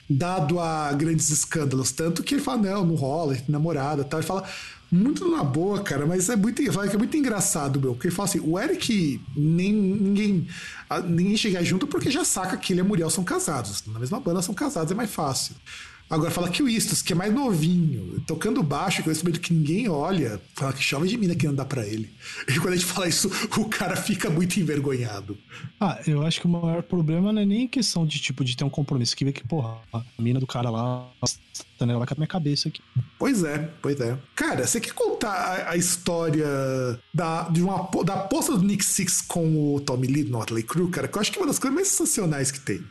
dado 0.09 0.59
a 0.59 0.91
grandes 0.93 1.29
escândalos. 1.29 1.91
Tanto 1.91 2.23
que 2.23 2.35
ele 2.35 2.41
fala, 2.41 2.61
não, 2.61 2.85
não 2.85 2.95
rola, 2.95 3.37
namorada 3.47 4.03
tal. 4.03 4.19
Ele 4.19 4.27
fala 4.27 4.47
muito 4.91 5.29
na 5.29 5.43
boa, 5.43 5.81
cara, 5.81 6.05
mas 6.05 6.29
é 6.29 6.35
muito, 6.35 6.61
é 6.61 6.97
muito 6.97 7.15
engraçado, 7.15 7.79
meu. 7.79 7.93
Porque 7.93 8.07
ele 8.07 8.15
fala 8.15 8.27
assim, 8.27 8.41
o 8.41 8.59
Eric, 8.59 9.21
nem, 9.35 9.71
ninguém, 9.71 10.47
ninguém 11.05 11.37
chega 11.37 11.63
junto 11.63 11.87
porque 11.87 12.11
já 12.11 12.25
saca 12.25 12.57
que 12.57 12.73
ele 12.73 12.81
e 12.81 12.83
a 12.83 12.83
Muriel 12.83 13.09
são 13.09 13.23
casados. 13.23 13.83
Na 13.87 13.99
mesma 13.99 14.19
banda 14.19 14.41
são 14.41 14.53
casados, 14.53 14.91
é 14.91 14.95
mais 14.95 15.09
fácil. 15.09 15.55
Agora, 16.11 16.29
fala 16.29 16.49
que 16.49 16.61
o 16.61 16.67
Istos, 16.67 17.01
que 17.01 17.13
é 17.13 17.15
mais 17.15 17.33
novinho, 17.33 18.21
tocando 18.27 18.61
baixo, 18.61 19.01
com 19.01 19.09
esse 19.09 19.23
medo 19.23 19.39
que 19.39 19.53
ninguém 19.53 19.87
olha, 19.87 20.41
fala 20.53 20.73
que 20.73 20.83
chove 20.83 21.07
de 21.07 21.17
mina 21.17 21.33
que 21.33 21.47
dá 21.47 21.63
pra 21.63 21.87
ele. 21.87 22.13
E 22.49 22.59
quando 22.59 22.73
a 22.73 22.75
gente 22.75 22.85
fala 22.85 23.07
isso, 23.07 23.31
o 23.57 23.65
cara 23.69 23.95
fica 23.95 24.29
muito 24.29 24.59
envergonhado. 24.59 25.37
Ah, 25.79 26.01
eu 26.05 26.21
acho 26.21 26.41
que 26.41 26.47
o 26.47 26.49
maior 26.49 26.83
problema 26.83 27.31
não 27.31 27.41
é 27.41 27.45
nem 27.45 27.65
questão 27.65 28.05
de, 28.05 28.19
tipo, 28.19 28.43
de 28.43 28.57
ter 28.57 28.65
um 28.65 28.69
compromisso. 28.69 29.15
Que 29.15 29.23
vê 29.23 29.31
que, 29.31 29.47
porra, 29.47 29.77
a 29.93 30.03
mina 30.19 30.37
do 30.37 30.45
cara 30.45 30.69
lá, 30.69 31.09
ela 31.79 31.97
vai 31.97 32.07
cair 32.07 32.17
minha 32.17 32.27
cabeça 32.27 32.67
aqui. 32.67 32.81
Pois 33.17 33.45
é, 33.45 33.69
pois 33.81 33.97
é. 34.01 34.17
Cara, 34.35 34.67
você 34.67 34.81
quer 34.81 34.93
contar 34.93 35.31
a, 35.31 35.71
a 35.71 35.77
história 35.77 36.45
da, 37.13 37.47
de 37.49 37.61
uma, 37.61 37.89
da 38.03 38.15
aposta 38.15 38.57
do 38.57 38.63
Nick 38.63 38.83
Six 38.83 39.21
com 39.21 39.75
o 39.75 39.79
Tommy 39.79 40.07
Lee 40.07 40.23
no 40.25 40.37
Motley 40.37 40.63
Crue, 40.63 40.89
cara? 40.89 41.07
Que 41.07 41.17
eu 41.17 41.21
acho 41.21 41.31
que 41.31 41.37
é 41.37 41.41
uma 41.41 41.47
das 41.47 41.57
coisas 41.57 41.73
mais 41.73 41.87
sensacionais 41.87 42.51
que 42.51 42.59
tem. 42.59 42.83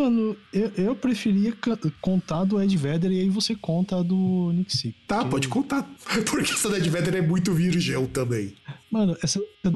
Mano, 0.00 0.34
eu, 0.50 0.72
eu 0.78 0.96
preferia 0.96 1.54
contar 2.00 2.44
do 2.44 2.58
Ed 2.58 2.74
Vedder 2.74 3.12
e 3.12 3.20
aí 3.20 3.28
você 3.28 3.54
conta 3.54 3.98
a 3.98 4.02
do 4.02 4.50
Nick 4.50 4.74
Six. 4.74 4.96
Tá, 5.06 5.26
pode 5.26 5.46
contar. 5.46 5.82
Porque 6.24 6.50
essa 6.50 6.70
do 6.70 6.76
Ed 6.76 6.88
Vedder 6.88 7.16
é 7.16 7.20
muito 7.20 7.52
virgem 7.52 8.06
também. 8.06 8.54
Mano, 8.90 9.14
essa 9.22 9.38
é 9.38 9.70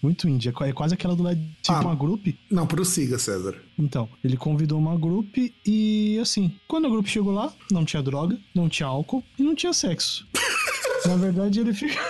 muito 0.00 0.28
índia. 0.28 0.54
É 0.60 0.72
quase 0.72 0.94
aquela 0.94 1.16
do 1.16 1.24
Led 1.24 1.40
tipo 1.60 1.78
ah, 1.78 1.80
uma 1.80 1.96
grupo. 1.96 2.32
Não, 2.48 2.64
prossiga, 2.64 3.18
César. 3.18 3.56
Então, 3.76 4.08
ele 4.22 4.36
convidou 4.36 4.78
uma 4.78 4.96
grupo 4.96 5.40
e 5.66 6.16
assim, 6.22 6.54
quando 6.68 6.86
a 6.86 6.90
grupo 6.90 7.08
chegou 7.08 7.32
lá, 7.32 7.52
não 7.72 7.84
tinha 7.84 8.00
droga, 8.00 8.38
não 8.54 8.68
tinha 8.68 8.86
álcool 8.86 9.24
e 9.36 9.42
não 9.42 9.56
tinha 9.56 9.72
sexo. 9.72 10.28
Na 11.06 11.16
verdade, 11.16 11.58
ele 11.58 11.74
fica. 11.74 12.00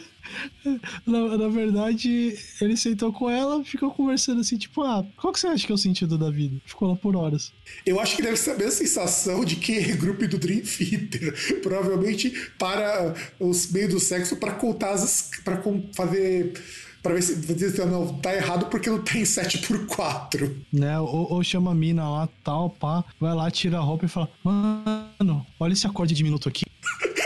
na, 1.06 1.36
na, 1.36 1.48
verdade, 1.48 2.36
ele 2.60 2.76
sentou 2.76 3.12
com 3.12 3.30
ela, 3.30 3.64
ficou 3.64 3.90
conversando 3.90 4.40
assim, 4.40 4.56
tipo, 4.56 4.82
ah, 4.82 5.04
qual 5.16 5.32
que 5.32 5.40
você 5.40 5.46
acha 5.46 5.66
que 5.66 5.72
é 5.72 5.74
o 5.74 5.78
sentido 5.78 6.18
da 6.18 6.30
vida? 6.30 6.56
Ficou 6.64 6.88
lá 6.88 6.96
por 6.96 7.16
horas. 7.16 7.52
Eu 7.84 8.00
acho 8.00 8.16
que 8.16 8.22
deve 8.22 8.36
ser 8.36 8.52
a 8.52 8.54
mesma 8.56 8.72
sensação 8.72 9.44
de 9.44 9.56
quem 9.56 9.76
é 9.76 9.92
grupo 9.96 10.26
do 10.26 10.38
Dream 10.38 10.62
Theater. 10.62 11.60
Provavelmente 11.62 12.32
para 12.58 13.14
os 13.38 13.70
meios 13.70 13.92
do 13.92 14.00
sexo 14.00 14.36
para 14.36 14.52
contar 14.52 14.90
as. 14.92 15.30
para 15.44 15.62
fazer 15.94 16.52
para 17.02 17.14
ver 17.14 17.22
se 17.22 17.36
dizer, 17.36 17.86
não, 17.86 18.18
tá 18.18 18.34
errado 18.34 18.66
porque 18.66 18.90
não 18.90 19.00
tem 19.00 19.24
7 19.24 19.58
por 19.58 19.86
4 19.86 20.56
Né? 20.72 20.98
Ou, 20.98 21.32
ou, 21.32 21.44
chama 21.44 21.70
a 21.70 21.74
mina 21.74 22.08
lá, 22.08 22.28
tal, 22.42 22.70
pá, 22.70 23.04
vai 23.20 23.34
lá, 23.34 23.50
tira 23.50 23.78
a 23.78 23.80
roupa 23.80 24.06
e 24.06 24.08
fala: 24.08 24.28
Mano, 24.42 25.46
olha 25.58 25.72
esse 25.72 25.86
acorde 25.86 26.14
diminuto 26.14 26.48
aqui. 26.48 26.64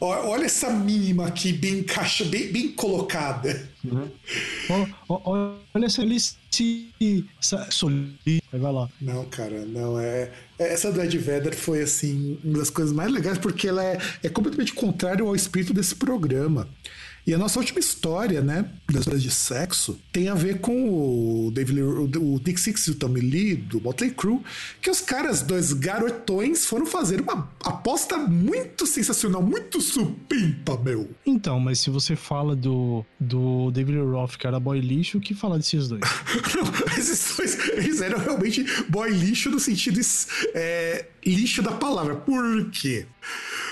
Olha 0.00 0.46
essa 0.46 0.70
mínima 0.70 1.26
aqui, 1.26 1.52
bem 1.52 1.80
encaixa, 1.80 2.24
bem, 2.24 2.50
bem 2.50 2.72
colocada. 2.72 3.68
Uhum. 3.84 4.08
Olha 5.74 5.86
essa 5.86 6.02
se 6.50 6.90
Vai 8.52 8.72
lá. 8.72 8.88
Não, 9.00 9.24
cara, 9.26 9.64
não. 9.66 9.98
É, 9.98 10.32
essa 10.58 10.90
do 10.90 11.02
Ed 11.02 11.16
Vedder 11.16 11.54
foi, 11.54 11.82
assim, 11.82 12.38
uma 12.42 12.58
das 12.58 12.70
coisas 12.70 12.92
mais 12.94 13.12
legais, 13.12 13.38
porque 13.38 13.68
ela 13.68 13.84
é, 13.84 13.98
é 14.22 14.28
completamente 14.28 14.72
contrário 14.72 15.26
ao 15.26 15.36
espírito 15.36 15.72
desse 15.72 15.94
programa. 15.94 16.68
E 17.30 17.34
a 17.34 17.38
nossa 17.38 17.60
última 17.60 17.78
história, 17.78 18.40
né, 18.40 18.68
das 18.90 19.02
histórias 19.02 19.22
de 19.22 19.30
sexo, 19.30 19.96
tem 20.10 20.28
a 20.28 20.34
ver 20.34 20.58
com 20.60 21.46
o 21.46 21.52
David, 21.52 21.80
o, 21.80 22.02
o 22.02 22.42
Nick 22.44 22.60
Six 22.60 22.88
e 22.88 22.90
o 22.90 22.94
Tommy 22.96 23.20
Lee 23.20 23.54
do 23.54 23.80
Motley 23.80 24.10
Crue, 24.10 24.40
que 24.82 24.90
os 24.90 25.00
caras, 25.00 25.40
dois 25.40 25.72
garotões, 25.72 26.66
foram 26.66 26.86
fazer 26.86 27.20
uma 27.20 27.48
aposta 27.62 28.18
muito 28.18 28.84
sensacional, 28.84 29.40
muito 29.44 29.80
supimpa, 29.80 30.76
meu. 30.78 31.08
Então, 31.24 31.60
mas 31.60 31.78
se 31.78 31.88
você 31.88 32.16
fala 32.16 32.56
do, 32.56 33.06
do 33.20 33.70
David 33.70 33.98
Roth, 33.98 34.36
que 34.36 34.48
era 34.48 34.58
boy 34.58 34.80
lixo, 34.80 35.18
o 35.18 35.20
que 35.20 35.32
falar 35.32 35.58
desses 35.58 35.86
dois? 35.86 36.02
esses 36.98 37.36
dois, 37.36 37.68
eles 37.68 38.00
eram 38.00 38.18
realmente 38.18 38.66
boy 38.88 39.08
lixo 39.08 39.50
no 39.50 39.60
sentido 39.60 40.00
é, 40.52 41.06
lixo 41.24 41.62
da 41.62 41.70
palavra. 41.70 42.16
Por 42.16 42.68
quê? 42.72 43.06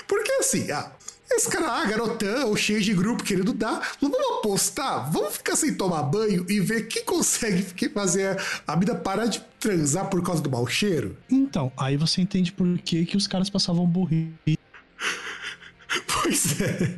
Porque 0.07 0.31
assim, 0.39 0.71
ah, 0.71 0.93
esse 1.31 1.49
cara, 1.49 1.81
ah, 1.81 1.85
garotão, 1.85 2.55
cheio 2.55 2.81
de 2.81 2.93
grupo 2.93 3.23
querendo 3.23 3.53
dar. 3.53 3.93
Vamos 4.01 4.17
apostar, 4.37 5.11
vamos 5.11 5.37
ficar 5.37 5.55
sem 5.55 5.73
tomar 5.73 6.03
banho 6.03 6.45
e 6.49 6.59
ver 6.59 6.87
quem 6.87 7.03
consegue 7.03 7.63
fazer 7.89 8.39
a 8.67 8.75
vida 8.75 8.95
parar 8.95 9.25
de 9.25 9.41
transar 9.59 10.09
por 10.09 10.23
causa 10.23 10.41
do 10.41 10.49
mau 10.49 10.65
cheiro? 10.67 11.17
Então, 11.29 11.71
aí 11.77 11.97
você 11.97 12.21
entende 12.21 12.51
por 12.51 12.77
que, 12.79 13.05
que 13.05 13.17
os 13.17 13.27
caras 13.27 13.49
passavam 13.49 13.85
burrice. 13.85 14.57
Pois 16.07 16.61
é. 16.61 16.97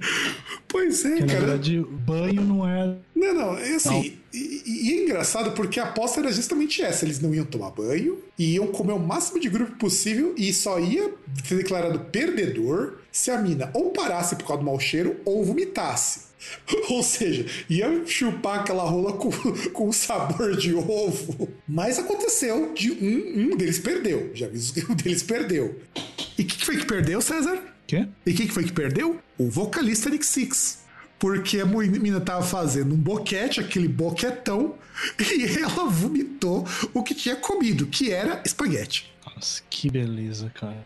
Pois 0.67 1.03
é, 1.05 1.15
que, 1.15 1.25
cara. 1.25 1.33
Na 1.33 1.39
verdade, 1.39 1.79
banho 1.79 2.41
não 2.41 2.67
é. 2.67 2.95
Não, 3.13 3.33
não, 3.33 3.57
é 3.57 3.75
assim. 3.75 4.17
E, 4.33 4.63
e, 4.65 4.93
é 4.93 5.03
engraçado 5.03 5.51
porque 5.51 5.79
a 5.79 5.83
aposta 5.83 6.21
era 6.21 6.31
justamente 6.31 6.81
essa: 6.81 7.03
eles 7.03 7.19
não 7.19 7.35
iam 7.35 7.45
tomar 7.45 7.71
banho, 7.71 8.17
iam 8.39 8.67
comer 8.67 8.93
o 8.93 8.99
máximo 8.99 9.39
de 9.39 9.49
grupo 9.49 9.75
possível 9.75 10.33
e 10.37 10.53
só 10.53 10.79
ia 10.79 11.13
ser 11.43 11.57
declarado 11.57 11.99
perdedor 11.99 13.00
se 13.11 13.29
a 13.31 13.37
mina 13.37 13.69
ou 13.73 13.91
parasse 13.91 14.35
por 14.35 14.45
causa 14.45 14.61
do 14.61 14.65
mau 14.65 14.79
cheiro 14.79 15.19
ou 15.25 15.43
vomitasse. 15.43 16.31
Ou 16.89 17.03
seja, 17.03 17.45
ia 17.69 18.05
chupar 18.05 18.61
aquela 18.61 18.83
rola 18.83 19.13
com, 19.13 19.29
com 19.71 19.91
sabor 19.91 20.55
de 20.57 20.73
ovo. 20.73 21.49
Mas 21.67 21.99
aconteceu 21.99 22.73
de 22.73 22.91
um, 22.91 23.53
um 23.53 23.57
deles 23.57 23.79
perdeu. 23.79 24.31
Já 24.33 24.47
vi 24.47 24.59
que 24.59 24.85
um 24.91 24.95
deles 24.95 25.23
perdeu. 25.23 25.79
E 26.37 26.41
o 26.41 26.45
que, 26.45 26.57
que 26.57 26.65
foi 26.65 26.77
que 26.77 26.85
perdeu, 26.85 27.21
César? 27.21 27.61
Quê? 27.85 28.07
E 28.25 28.33
quem 28.33 28.47
que 28.47 28.53
foi 28.53 28.63
que 28.63 28.71
perdeu? 28.71 29.19
O 29.37 29.49
vocalista 29.49 30.09
Nick 30.09 30.25
Six. 30.25 30.81
Porque 31.19 31.59
a 31.59 31.65
menina 31.65 32.19
tava 32.19 32.41
fazendo 32.41 32.95
um 32.95 32.97
boquete, 32.97 33.59
aquele 33.59 33.87
boquetão, 33.87 34.73
e 35.19 35.43
ela 35.59 35.85
vomitou 35.87 36.67
o 36.95 37.03
que 37.03 37.13
tinha 37.13 37.35
comido, 37.35 37.85
que 37.85 38.11
era 38.11 38.41
espaguete. 38.43 39.13
Nossa, 39.23 39.61
que 39.69 39.87
beleza, 39.87 40.51
cara. 40.55 40.83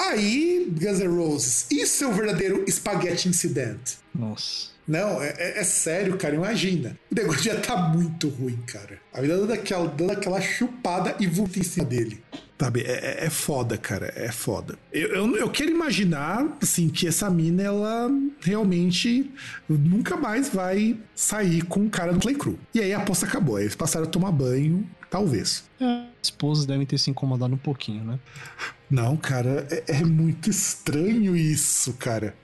Aí, 0.00 0.70
Guns 0.70 1.00
N' 1.00 1.08
Roses, 1.08 1.66
isso 1.70 2.04
é 2.04 2.06
o 2.06 2.10
um 2.10 2.14
verdadeiro 2.14 2.64
espaguete 2.66 3.28
incident. 3.28 3.96
Nossa. 4.14 4.68
Não, 4.88 5.22
é, 5.22 5.34
é, 5.36 5.60
é, 5.60 5.64
sério, 5.64 6.16
cara. 6.16 6.34
Imagina. 6.34 6.98
O 7.12 7.14
negócio 7.14 7.42
já 7.42 7.60
tá 7.60 7.76
muito 7.76 8.28
ruim, 8.28 8.58
cara. 8.66 8.98
A 9.12 9.20
vida 9.20 9.36
dando 9.36 9.52
aquela, 9.52 9.86
dando 9.86 10.12
aquela 10.12 10.40
chupada 10.40 11.14
e 11.20 11.26
vulta 11.26 11.58
em 11.58 11.62
cima 11.62 11.84
dele. 11.84 12.22
Sabe, 12.58 12.80
é, 12.80 13.20
é, 13.20 13.26
é 13.26 13.30
foda, 13.30 13.76
cara. 13.76 14.10
É 14.16 14.32
foda. 14.32 14.76
Eu, 14.90 15.08
eu, 15.10 15.36
eu, 15.36 15.50
quero 15.50 15.70
imaginar, 15.70 16.56
assim, 16.60 16.88
que 16.88 17.06
essa 17.06 17.28
mina, 17.28 17.62
ela 17.62 18.10
realmente 18.40 19.30
nunca 19.68 20.16
mais 20.16 20.48
vai 20.48 20.96
sair 21.14 21.62
com 21.62 21.84
o 21.84 21.90
cara 21.90 22.14
do 22.14 22.18
Play 22.18 22.34
Crew. 22.34 22.58
E 22.74 22.80
aí 22.80 22.92
a 22.94 22.98
aposta 22.98 23.26
acabou. 23.26 23.56
Aí 23.56 23.64
eles 23.64 23.76
passaram 23.76 24.06
a 24.06 24.10
tomar 24.10 24.32
banho, 24.32 24.88
talvez. 25.10 25.64
É, 25.80 26.06
esposas 26.22 26.66
devem 26.66 26.86
ter 26.86 26.98
se 26.98 27.10
incomodado 27.10 27.54
um 27.54 27.58
pouquinho, 27.58 28.04
né? 28.04 28.18
Não, 28.90 29.16
cara, 29.16 29.66
é, 29.70 29.98
é 29.98 30.04
muito 30.04 30.50
estranho 30.50 31.36
isso, 31.36 31.92
cara 31.94 32.34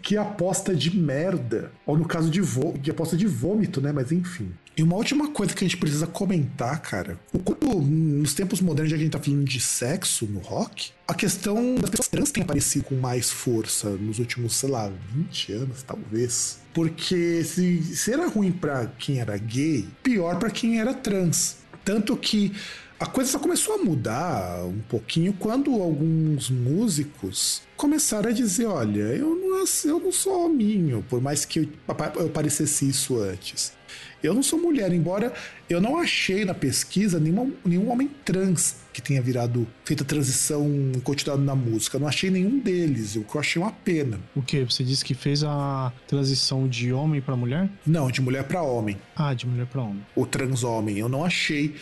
que 0.00 0.16
aposta 0.16 0.74
de 0.74 0.96
merda. 0.96 1.70
Ou 1.84 1.96
no 1.96 2.06
caso 2.06 2.30
de, 2.30 2.40
de 2.80 2.90
aposta 2.90 3.16
de 3.16 3.26
vômito, 3.26 3.80
né? 3.80 3.92
Mas 3.92 4.12
enfim. 4.12 4.52
E 4.74 4.82
uma 4.82 4.96
última 4.96 5.28
coisa 5.28 5.54
que 5.54 5.64
a 5.64 5.68
gente 5.68 5.76
precisa 5.76 6.06
comentar, 6.06 6.80
cara. 6.80 7.20
Como 7.44 7.82
nos 7.82 8.32
tempos 8.32 8.60
modernos, 8.60 8.90
já 8.90 8.96
que 8.96 9.02
a 9.02 9.04
gente 9.04 9.12
tá 9.12 9.18
falando 9.18 9.44
de 9.44 9.60
sexo 9.60 10.26
no 10.26 10.40
rock, 10.40 10.92
a 11.06 11.12
questão 11.12 11.74
das 11.74 11.90
pessoas 11.90 12.08
trans 12.08 12.30
tem 12.30 12.42
aparecido 12.42 12.86
com 12.86 12.94
mais 12.94 13.30
força 13.30 13.90
nos 13.90 14.18
últimos, 14.18 14.56
sei 14.56 14.70
lá, 14.70 14.90
20 15.14 15.52
anos, 15.52 15.82
talvez. 15.82 16.60
Porque 16.72 17.44
se, 17.44 17.82
se 17.82 18.12
era 18.12 18.26
ruim 18.28 18.50
para 18.50 18.86
quem 18.98 19.20
era 19.20 19.36
gay, 19.36 19.86
pior 20.02 20.38
para 20.38 20.50
quem 20.50 20.80
era 20.80 20.94
trans. 20.94 21.58
Tanto 21.84 22.16
que 22.16 22.52
a 22.98 23.06
coisa 23.06 23.32
só 23.32 23.38
começou 23.40 23.74
a 23.74 23.78
mudar 23.78 24.64
um 24.64 24.78
pouquinho 24.88 25.32
quando 25.32 25.72
alguns 25.82 26.48
músicos 26.50 27.62
começaram 27.76 28.30
a 28.30 28.32
dizer: 28.32 28.66
olha, 28.66 29.00
eu 29.00 29.34
não, 29.34 29.64
eu 29.84 29.98
não 29.98 30.12
sou 30.12 30.46
hominho, 30.46 31.04
por 31.10 31.20
mais 31.20 31.44
que 31.44 31.58
eu, 31.60 31.68
eu 32.16 32.28
parecesse 32.28 32.88
isso 32.88 33.18
antes. 33.18 33.72
Eu 34.22 34.34
não 34.34 34.42
sou 34.42 34.58
mulher, 34.58 34.92
embora 34.92 35.32
eu 35.68 35.80
não 35.80 35.98
achei 35.98 36.44
na 36.44 36.54
pesquisa 36.54 37.18
nenhum, 37.18 37.52
nenhum 37.64 37.90
homem 37.90 38.08
trans 38.24 38.76
que 38.92 39.00
tenha 39.00 39.20
virado, 39.22 39.66
feito 39.84 40.02
a 40.02 40.06
transição 40.06 40.68
e 40.94 41.00
continuado 41.00 41.42
na 41.42 41.54
música. 41.54 41.96
Eu 41.96 42.00
não 42.00 42.08
achei 42.08 42.30
nenhum 42.30 42.58
deles, 42.58 43.16
o 43.16 43.22
que 43.22 43.34
eu 43.34 43.40
achei 43.40 43.60
uma 43.60 43.72
pena. 43.72 44.20
O 44.36 44.42
que? 44.42 44.62
Você 44.64 44.84
disse 44.84 45.04
que 45.04 45.14
fez 45.14 45.42
a 45.42 45.92
transição 46.06 46.68
de 46.68 46.92
homem 46.92 47.20
para 47.20 47.34
mulher? 47.34 47.68
Não, 47.86 48.10
de 48.10 48.20
mulher 48.20 48.44
para 48.44 48.62
homem. 48.62 48.98
Ah, 49.16 49.34
de 49.34 49.46
mulher 49.46 49.66
para 49.66 49.82
homem. 49.82 50.04
O 50.14 50.26
trans 50.26 50.62
homem. 50.62 50.98
Eu 50.98 51.08
não 51.08 51.24
achei. 51.24 51.74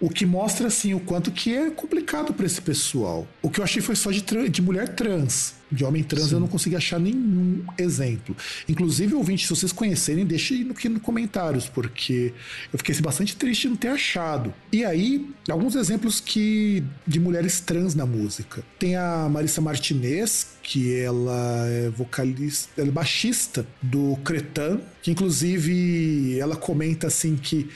O 0.00 0.08
que 0.08 0.24
mostra, 0.24 0.68
assim, 0.68 0.94
o 0.94 1.00
quanto 1.00 1.30
que 1.32 1.54
é 1.54 1.70
complicado 1.70 2.32
para 2.32 2.46
esse 2.46 2.60
pessoal. 2.60 3.26
O 3.42 3.50
que 3.50 3.60
eu 3.60 3.64
achei 3.64 3.82
foi 3.82 3.96
só 3.96 4.10
de, 4.10 4.22
de 4.48 4.62
mulher 4.62 4.94
trans. 4.94 5.54
De 5.70 5.84
homem 5.84 6.02
trans 6.02 6.28
Sim. 6.28 6.34
eu 6.34 6.40
não 6.40 6.48
consegui 6.48 6.76
achar 6.76 6.98
nenhum 6.98 7.62
exemplo. 7.76 8.34
Inclusive, 8.68 9.14
ouvinte, 9.14 9.44
se 9.44 9.50
vocês 9.50 9.72
conhecerem, 9.72 10.24
deixem 10.24 10.68
aqui 10.70 10.88
nos 10.88 11.02
comentários, 11.02 11.68
porque 11.68 12.32
eu 12.72 12.78
fiquei 12.78 12.94
bastante 13.00 13.36
triste 13.36 13.62
de 13.62 13.68
não 13.68 13.76
ter 13.76 13.88
achado. 13.88 14.54
E 14.72 14.84
aí, 14.84 15.28
alguns 15.48 15.74
exemplos 15.74 16.20
que 16.20 16.82
de 17.06 17.20
mulheres 17.20 17.60
trans 17.60 17.94
na 17.94 18.06
música. 18.06 18.64
Tem 18.78 18.96
a 18.96 19.28
Marissa 19.28 19.60
Martinez, 19.60 20.46
que 20.62 20.94
ela 20.94 21.66
é 21.66 21.90
vocalista, 21.90 22.80
ela 22.80 22.88
é 22.88 22.92
baixista 22.92 23.66
do 23.82 24.16
Cretan, 24.24 24.80
que 25.02 25.10
inclusive 25.10 26.38
ela 26.38 26.56
comenta 26.56 27.08
assim 27.08 27.36
que 27.36 27.68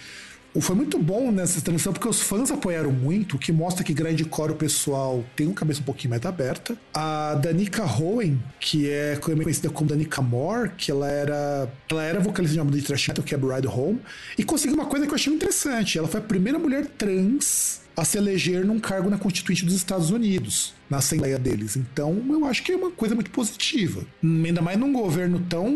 foi 0.61 0.76
muito 0.76 0.98
bom 0.98 1.30
nessa 1.30 1.61
transição 1.61 1.92
porque 1.92 2.09
os 2.09 2.20
fãs 2.20 2.50
apoiaram 2.50 2.92
muito, 2.92 3.36
o 3.36 3.38
que 3.38 3.53
mostra 3.53 3.82
que 3.82 3.94
grande 3.94 4.24
core 4.24 4.53
o 4.53 4.57
pessoal 4.57 5.24
tem 5.34 5.46
uma 5.46 5.55
cabeça 5.55 5.80
um 5.80 5.84
pouquinho 5.84 6.11
mais 6.11 6.24
aberta. 6.26 6.76
A 6.92 7.34
Danica 7.34 7.84
Rowan, 7.84 8.38
que 8.61 8.88
é 8.88 9.16
conhecida 9.16 9.70
como 9.70 9.88
Danica 9.88 10.20
Moore, 10.20 10.70
que 10.76 10.90
ela 10.90 11.09
era 11.09 11.72
ela 11.90 12.03
era 12.03 12.20
vocalista 12.20 12.55
de 12.55 12.61
uma 12.61 12.66
banda 12.66 12.78
de 12.78 12.84
thrash 12.84 13.09
metal 13.09 13.24
que 13.24 13.34
é 13.34 13.38
Ride 13.38 13.68
Home, 13.68 14.00
e 14.36 14.44
conseguiu 14.44 14.76
uma 14.76 14.86
coisa 14.86 15.07
que 15.07 15.12
eu 15.12 15.16
achei 15.16 15.32
interessante. 15.32 15.98
Ela 15.98 16.09
foi 16.09 16.20
a 16.20 16.24
primeira 16.24 16.59
mulher 16.59 16.86
trans 16.86 17.82
a 17.97 18.05
se 18.05 18.16
eleger 18.16 18.64
num 18.64 18.80
cargo 18.80 19.11
na 19.11 19.18
Constituinte 19.18 19.64
dos 19.64 19.74
Estados 19.74 20.11
Unidos, 20.11 20.74
na 20.88 20.99
Assembleia 20.99 21.38
deles. 21.38 21.76
Então, 21.76 22.22
eu 22.30 22.45
acho 22.47 22.62
que 22.62 22.72
é 22.72 22.76
uma 22.76 22.90
coisa 22.90 23.14
muito 23.14 23.30
positiva. 23.30 24.05
Ainda 24.22 24.62
mais 24.62 24.78
num 24.78 24.93
governo 24.93 25.40
tão 25.49 25.70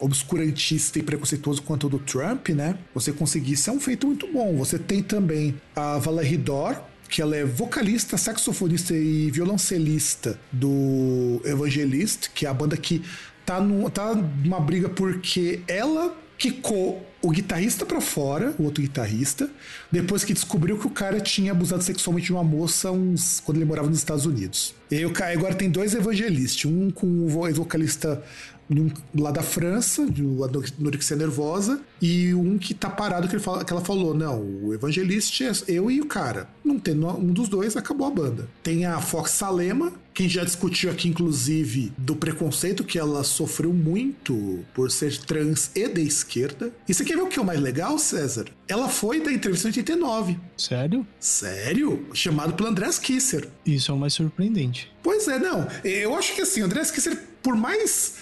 obscurantista 0.00 0.98
e 0.98 1.02
preconceituoso 1.02 1.62
quanto 1.62 1.86
o 1.86 1.90
do 1.90 1.98
Trump, 1.98 2.48
né? 2.50 2.78
Você 2.94 3.12
conseguir 3.12 3.52
isso 3.52 3.70
é 3.70 3.72
um 3.72 3.80
feito 3.80 4.06
muito 4.06 4.26
bom. 4.32 4.56
Você 4.56 4.78
tem 4.78 5.02
também 5.02 5.54
a 5.74 5.98
Valerie 5.98 6.36
Dor, 6.36 6.80
que 7.08 7.22
ela 7.22 7.36
é 7.36 7.44
vocalista, 7.44 8.18
saxofonista 8.18 8.94
e 8.94 9.30
violoncelista 9.30 10.38
do 10.52 11.40
Evangelist, 11.44 12.28
que 12.34 12.44
é 12.44 12.48
a 12.48 12.54
banda 12.54 12.76
que 12.76 13.02
tá, 13.46 13.60
no, 13.60 13.88
tá 13.88 14.14
numa 14.14 14.60
briga 14.60 14.88
porque 14.88 15.62
ela 15.66 16.14
quicou 16.38 17.04
o 17.20 17.30
guitarrista 17.30 17.84
para 17.84 18.00
fora, 18.00 18.54
o 18.58 18.62
outro 18.62 18.80
guitarrista, 18.80 19.50
depois 19.90 20.24
que 20.24 20.32
descobriu 20.32 20.78
que 20.78 20.86
o 20.86 20.90
cara 20.90 21.20
tinha 21.20 21.50
abusado 21.50 21.82
sexualmente 21.82 22.26
de 22.26 22.32
uma 22.32 22.44
moça 22.44 22.92
uns, 22.92 23.40
quando 23.40 23.58
ele 23.58 23.64
morava 23.64 23.88
nos 23.88 23.98
Estados 23.98 24.24
Unidos. 24.24 24.72
E 24.90 24.96
aí, 24.96 25.04
agora 25.34 25.54
tem 25.54 25.68
dois 25.68 25.94
evangelistas, 25.94 26.64
um 26.64 26.90
com 26.90 27.06
o 27.06 27.46
ex-vocalista 27.48 28.22
lá 29.18 29.30
da 29.30 29.42
França, 29.42 30.06
do 30.06 30.44
anorexia 30.44 31.16
nervosa, 31.16 31.80
e 32.00 32.34
um 32.34 32.58
que 32.58 32.74
tá 32.74 32.90
parado 32.90 33.26
que, 33.26 33.38
fala, 33.38 33.64
que 33.64 33.72
ela 33.72 33.82
falou: 33.82 34.14
não, 34.14 34.40
o 34.40 34.74
evangelista 34.74 35.44
é 35.44 35.72
eu 35.72 35.90
e 35.90 36.00
o 36.00 36.06
cara. 36.06 36.48
Não 36.64 36.78
tendo 36.78 37.08
um 37.08 37.32
dos 37.32 37.48
dois, 37.48 37.76
acabou 37.76 38.06
a 38.06 38.10
banda. 38.10 38.48
Tem 38.62 38.84
a 38.84 39.00
Fox 39.00 39.32
Salema, 39.32 39.92
que 40.18 40.24
a 40.24 40.26
gente 40.26 40.34
já 40.34 40.44
discutiu 40.44 40.90
aqui, 40.90 41.08
inclusive, 41.08 41.92
do 41.96 42.16
preconceito 42.16 42.82
que 42.82 42.98
ela 42.98 43.22
sofreu 43.22 43.72
muito 43.72 44.64
por 44.74 44.90
ser 44.90 45.16
trans 45.18 45.70
e 45.76 45.86
de 45.86 46.02
esquerda. 46.02 46.72
E 46.88 46.92
você 46.92 47.04
quer 47.04 47.14
ver 47.14 47.22
o 47.22 47.28
que 47.28 47.38
é 47.38 47.42
o 47.42 47.44
mais 47.44 47.60
legal, 47.60 47.96
César? 48.00 48.46
Ela 48.66 48.88
foi 48.88 49.20
da 49.20 49.32
entrevista 49.32 49.68
89. 49.68 50.36
Sério? 50.56 51.06
Sério? 51.20 52.04
Chamado 52.12 52.54
pelo 52.54 52.68
Andrés 52.68 52.98
Kisser. 52.98 53.48
Isso 53.64 53.92
é 53.92 53.94
o 53.94 53.98
mais 53.98 54.12
surpreendente. 54.12 54.90
Pois 55.04 55.28
é, 55.28 55.38
não. 55.38 55.68
Eu 55.84 56.16
acho 56.16 56.34
que 56.34 56.40
assim, 56.40 56.62
o 56.62 56.64
Andrés 56.64 56.90
Kisser, 56.90 57.16
por 57.40 57.54
mais 57.54 58.16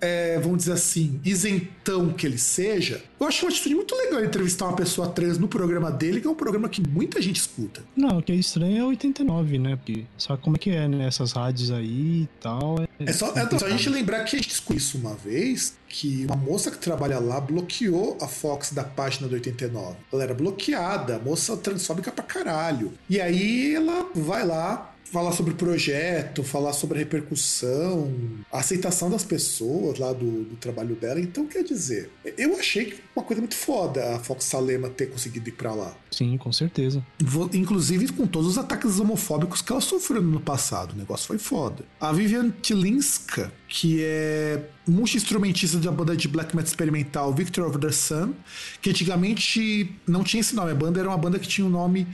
é, 0.00 0.38
vamos 0.38 0.58
dizer 0.58 0.72
assim, 0.72 1.20
isentão 1.24 2.12
que 2.12 2.26
ele 2.26 2.38
seja, 2.38 3.02
eu 3.18 3.26
acho 3.26 3.44
uma 3.44 3.50
atitude 3.50 3.74
muito 3.74 3.94
legal 3.96 4.24
entrevistar 4.24 4.66
uma 4.66 4.76
pessoa 4.76 5.08
trans 5.08 5.38
no 5.38 5.48
programa 5.48 5.90
dele, 5.90 6.20
que 6.20 6.26
é 6.26 6.30
um 6.30 6.34
programa 6.34 6.68
que 6.68 6.86
muita 6.86 7.20
gente 7.20 7.40
escuta. 7.40 7.82
Não, 7.96 8.18
o 8.18 8.22
que 8.22 8.32
é 8.32 8.34
estranho 8.36 8.76
é 8.78 8.84
89, 8.84 9.58
né? 9.58 9.76
Porque 9.76 10.04
sabe 10.16 10.40
como 10.42 10.56
é 10.56 10.58
que 10.58 10.70
é, 10.70 10.86
né? 10.86 11.06
Essas 11.06 11.32
rádios 11.32 11.70
aí 11.70 12.22
e 12.22 12.28
tal. 12.40 12.80
É, 12.80 13.10
é 13.10 13.12
só, 13.12 13.32
é, 13.34 13.58
só 13.58 13.66
a 13.66 13.70
gente 13.70 13.88
lembrar 13.88 14.24
que 14.24 14.36
a 14.36 14.38
gente 14.38 14.48
discutiu 14.48 14.76
isso 14.76 14.98
uma 14.98 15.14
vez, 15.14 15.76
que 15.88 16.24
uma 16.26 16.36
moça 16.36 16.70
que 16.70 16.78
trabalha 16.78 17.18
lá 17.18 17.40
bloqueou 17.40 18.16
a 18.20 18.28
Fox 18.28 18.72
da 18.72 18.84
página 18.84 19.26
do 19.26 19.34
89. 19.34 19.96
Ela 20.12 20.22
era 20.22 20.34
bloqueada, 20.34 21.18
moça 21.18 21.56
transfóbica 21.56 22.12
pra 22.12 22.22
caralho. 22.22 22.92
E 23.08 23.20
aí 23.20 23.74
ela 23.74 24.06
vai 24.14 24.46
lá, 24.46 24.94
falar 25.10 25.32
sobre 25.32 25.52
o 25.52 25.56
projeto, 25.56 26.42
falar 26.42 26.72
sobre 26.72 26.96
a 26.96 27.00
repercussão, 27.00 28.12
a 28.52 28.58
aceitação 28.58 29.10
das 29.10 29.24
pessoas 29.24 29.98
lá 29.98 30.12
do, 30.12 30.44
do, 30.44 30.56
trabalho 30.56 30.94
dela. 30.94 31.20
Então, 31.20 31.46
quer 31.46 31.64
dizer, 31.64 32.10
eu 32.36 32.58
achei 32.58 32.98
uma 33.16 33.24
coisa 33.24 33.40
muito 33.40 33.54
foda 33.54 34.16
a 34.16 34.18
Fox 34.18 34.44
Salema 34.44 34.88
ter 34.90 35.06
conseguido 35.06 35.48
ir 35.48 35.52
pra 35.52 35.74
lá. 35.74 35.96
Sim, 36.10 36.36
com 36.36 36.52
certeza. 36.52 37.04
Inclusive 37.52 38.12
com 38.12 38.26
todos 38.26 38.50
os 38.50 38.58
ataques 38.58 38.98
homofóbicos 39.00 39.62
que 39.62 39.72
ela 39.72 39.80
sofreu 39.80 40.22
no 40.22 40.40
passado. 40.40 40.92
O 40.92 40.96
negócio 40.96 41.26
foi 41.26 41.38
foda. 41.38 41.84
A 42.00 42.12
Vivian 42.12 42.50
Tilinska, 42.62 43.52
que 43.66 44.02
é 44.02 44.62
multi-instrumentista 44.86 45.78
da 45.78 45.90
banda 45.90 46.16
de 46.16 46.28
black 46.28 46.54
metal 46.54 46.68
experimental 46.68 47.32
Victor 47.32 47.66
of 47.66 47.78
the 47.78 47.92
Sun, 47.92 48.34
que 48.80 48.90
antigamente 48.90 49.90
não 50.06 50.22
tinha 50.22 50.40
esse 50.40 50.54
nome. 50.54 50.70
A 50.70 50.74
banda 50.74 51.00
era 51.00 51.08
uma 51.08 51.18
banda 51.18 51.38
que 51.38 51.48
tinha 51.48 51.66
o 51.66 51.68
um 51.68 51.72
nome 51.72 52.06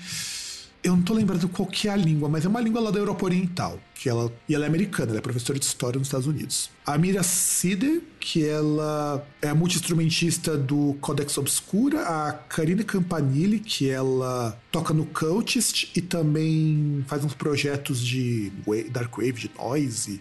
eu 0.84 0.94
não 0.94 1.02
tô 1.02 1.14
lembrando 1.14 1.48
qual 1.48 1.66
que 1.66 1.88
é 1.88 1.90
a 1.90 1.96
língua, 1.96 2.28
mas 2.28 2.44
é 2.44 2.48
uma 2.48 2.60
língua 2.60 2.78
lá 2.78 2.90
da 2.90 2.98
Europa 2.98 3.24
Oriental. 3.24 3.80
Que 3.94 4.08
ela, 4.08 4.30
e 4.46 4.54
ela 4.54 4.64
é 4.64 4.68
americana, 4.68 5.12
ela 5.12 5.18
é 5.18 5.22
professora 5.22 5.58
de 5.58 5.64
história 5.64 5.98
nos 5.98 6.08
Estados 6.08 6.26
Unidos. 6.26 6.70
A 6.84 6.98
Mira 6.98 7.22
Sider, 7.22 8.02
que 8.20 8.46
ela 8.46 9.26
é 9.40 9.50
multi-instrumentista 9.54 10.58
do 10.58 10.94
Codex 11.00 11.38
Obscura. 11.38 12.02
A 12.02 12.32
Karine 12.34 12.84
Campanile, 12.84 13.60
que 13.60 13.88
ela 13.88 14.60
toca 14.70 14.92
no 14.92 15.06
Cultist 15.06 15.90
e 15.96 16.02
também 16.02 17.02
faz 17.08 17.24
uns 17.24 17.32
projetos 17.32 18.04
de 18.04 18.52
Dark 18.90 19.16
Wave, 19.16 19.32
de 19.32 19.50
noise 19.56 20.20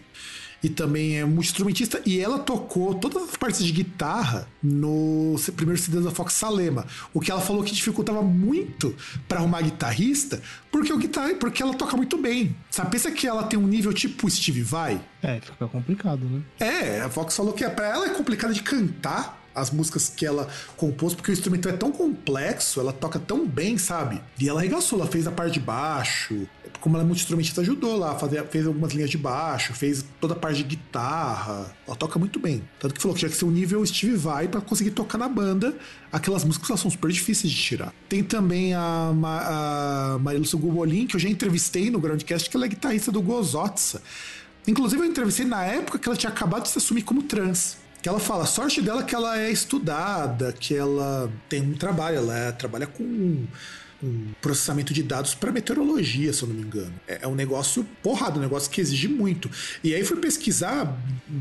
também 0.68 1.18
é 1.18 1.24
multi-instrumentista, 1.24 2.00
e 2.04 2.20
ela 2.20 2.38
tocou 2.38 2.94
todas 2.94 3.22
as 3.22 3.36
partes 3.36 3.64
de 3.64 3.72
guitarra 3.72 4.48
no 4.62 5.36
primeiro 5.56 5.80
CD 5.80 6.00
da 6.00 6.10
Fox 6.10 6.34
Salema. 6.34 6.86
O 7.12 7.20
que 7.20 7.30
ela 7.30 7.40
falou 7.40 7.62
que 7.62 7.72
dificultava 7.72 8.22
muito 8.22 8.94
para 9.28 9.38
arrumar 9.38 9.62
guitarrista, 9.62 10.42
porque 10.70 10.92
o 10.92 10.98
guitarra, 10.98 11.34
porque 11.34 11.62
ela 11.62 11.74
toca 11.74 11.96
muito 11.96 12.16
bem. 12.16 12.54
Sabe, 12.70 12.90
pensa 12.90 13.10
que 13.10 13.26
ela 13.26 13.44
tem 13.44 13.58
um 13.58 13.66
nível 13.66 13.92
tipo 13.92 14.28
Steve 14.30 14.62
Vai? 14.62 15.00
É, 15.22 15.40
fica 15.40 15.66
complicado, 15.68 16.24
né? 16.24 16.42
É, 16.58 17.00
a 17.00 17.08
Fox 17.08 17.36
falou 17.36 17.52
que 17.52 17.68
para 17.70 17.88
ela 17.88 18.06
é 18.06 18.10
complicado 18.10 18.52
de 18.52 18.62
cantar 18.62 19.43
as 19.54 19.70
músicas 19.70 20.08
que 20.08 20.26
ela 20.26 20.48
compôs, 20.76 21.14
porque 21.14 21.30
o 21.30 21.32
instrumento 21.32 21.68
é 21.68 21.72
tão 21.72 21.92
complexo, 21.92 22.80
ela 22.80 22.92
toca 22.92 23.18
tão 23.18 23.46
bem, 23.46 23.78
sabe? 23.78 24.20
E 24.38 24.48
ela 24.48 24.60
arregaçou, 24.60 24.98
ela 24.98 25.08
fez 25.08 25.26
a 25.26 25.30
parte 25.30 25.54
de 25.54 25.60
baixo, 25.60 26.48
como 26.80 26.96
ela 26.96 27.04
é 27.04 27.06
multi-instrumentista, 27.06 27.60
ajudou 27.60 27.96
lá, 27.96 28.14
fazer, 28.14 28.44
fez 28.48 28.66
algumas 28.66 28.92
linhas 28.92 29.08
de 29.08 29.16
baixo, 29.16 29.72
fez 29.72 30.04
toda 30.20 30.34
a 30.34 30.36
parte 30.36 30.58
de 30.58 30.64
guitarra. 30.64 31.74
Ela 31.86 31.96
toca 31.96 32.18
muito 32.18 32.38
bem. 32.38 32.62
Tanto 32.78 32.94
que 32.94 33.00
falou 33.00 33.14
que 33.14 33.20
tinha 33.20 33.30
que 33.30 33.36
ser 33.36 33.44
um 33.44 33.50
nível 33.50 33.84
Steve 33.86 34.16
Vai 34.16 34.48
para 34.48 34.60
conseguir 34.60 34.90
tocar 34.90 35.16
na 35.16 35.28
banda. 35.28 35.74
Aquelas 36.12 36.44
músicas 36.44 36.68
elas 36.68 36.80
são 36.80 36.90
super 36.90 37.10
difíceis 37.10 37.52
de 37.52 37.58
tirar. 37.58 37.94
Tem 38.08 38.22
também 38.22 38.74
a, 38.74 39.12
a 39.12 40.18
Marilson 40.20 40.58
Gubolin, 40.58 41.06
que 41.06 41.16
eu 41.16 41.20
já 41.20 41.28
entrevistei 41.28 41.90
no 41.90 42.00
Groundcast, 42.00 42.50
que 42.50 42.56
ela 42.56 42.66
é 42.66 42.68
guitarrista 42.68 43.10
do 43.10 43.22
Gozotsa. 43.22 44.02
Inclusive, 44.66 45.00
eu 45.02 45.06
entrevistei 45.06 45.46
na 45.46 45.64
época 45.64 45.98
que 45.98 46.08
ela 46.08 46.16
tinha 46.16 46.30
acabado 46.30 46.64
de 46.64 46.70
se 46.70 46.78
assumir 46.78 47.02
como 47.02 47.22
trans 47.22 47.83
que 48.04 48.08
ela 48.10 48.20
fala, 48.20 48.44
sorte 48.44 48.82
dela 48.82 49.00
é 49.00 49.02
que 49.02 49.14
ela 49.14 49.40
é 49.40 49.50
estudada, 49.50 50.52
que 50.52 50.76
ela 50.76 51.32
tem 51.48 51.62
um 51.62 51.72
trabalho, 51.72 52.18
ela 52.18 52.36
é, 52.36 52.52
trabalha 52.52 52.86
com 52.86 53.02
um, 53.02 53.46
processamento 54.42 54.92
de 54.92 55.02
dados 55.02 55.34
para 55.34 55.50
meteorologia, 55.50 56.30
se 56.30 56.42
eu 56.42 56.48
não 56.48 56.54
me 56.54 56.60
engano. 56.60 56.92
É, 57.08 57.20
é, 57.22 57.26
um 57.26 57.34
negócio 57.34 57.82
porrado, 58.02 58.38
um 58.38 58.42
negócio 58.42 58.70
que 58.70 58.78
exige 58.78 59.08
muito. 59.08 59.50
E 59.82 59.94
aí 59.94 60.04
fui 60.04 60.18
pesquisar 60.18 60.94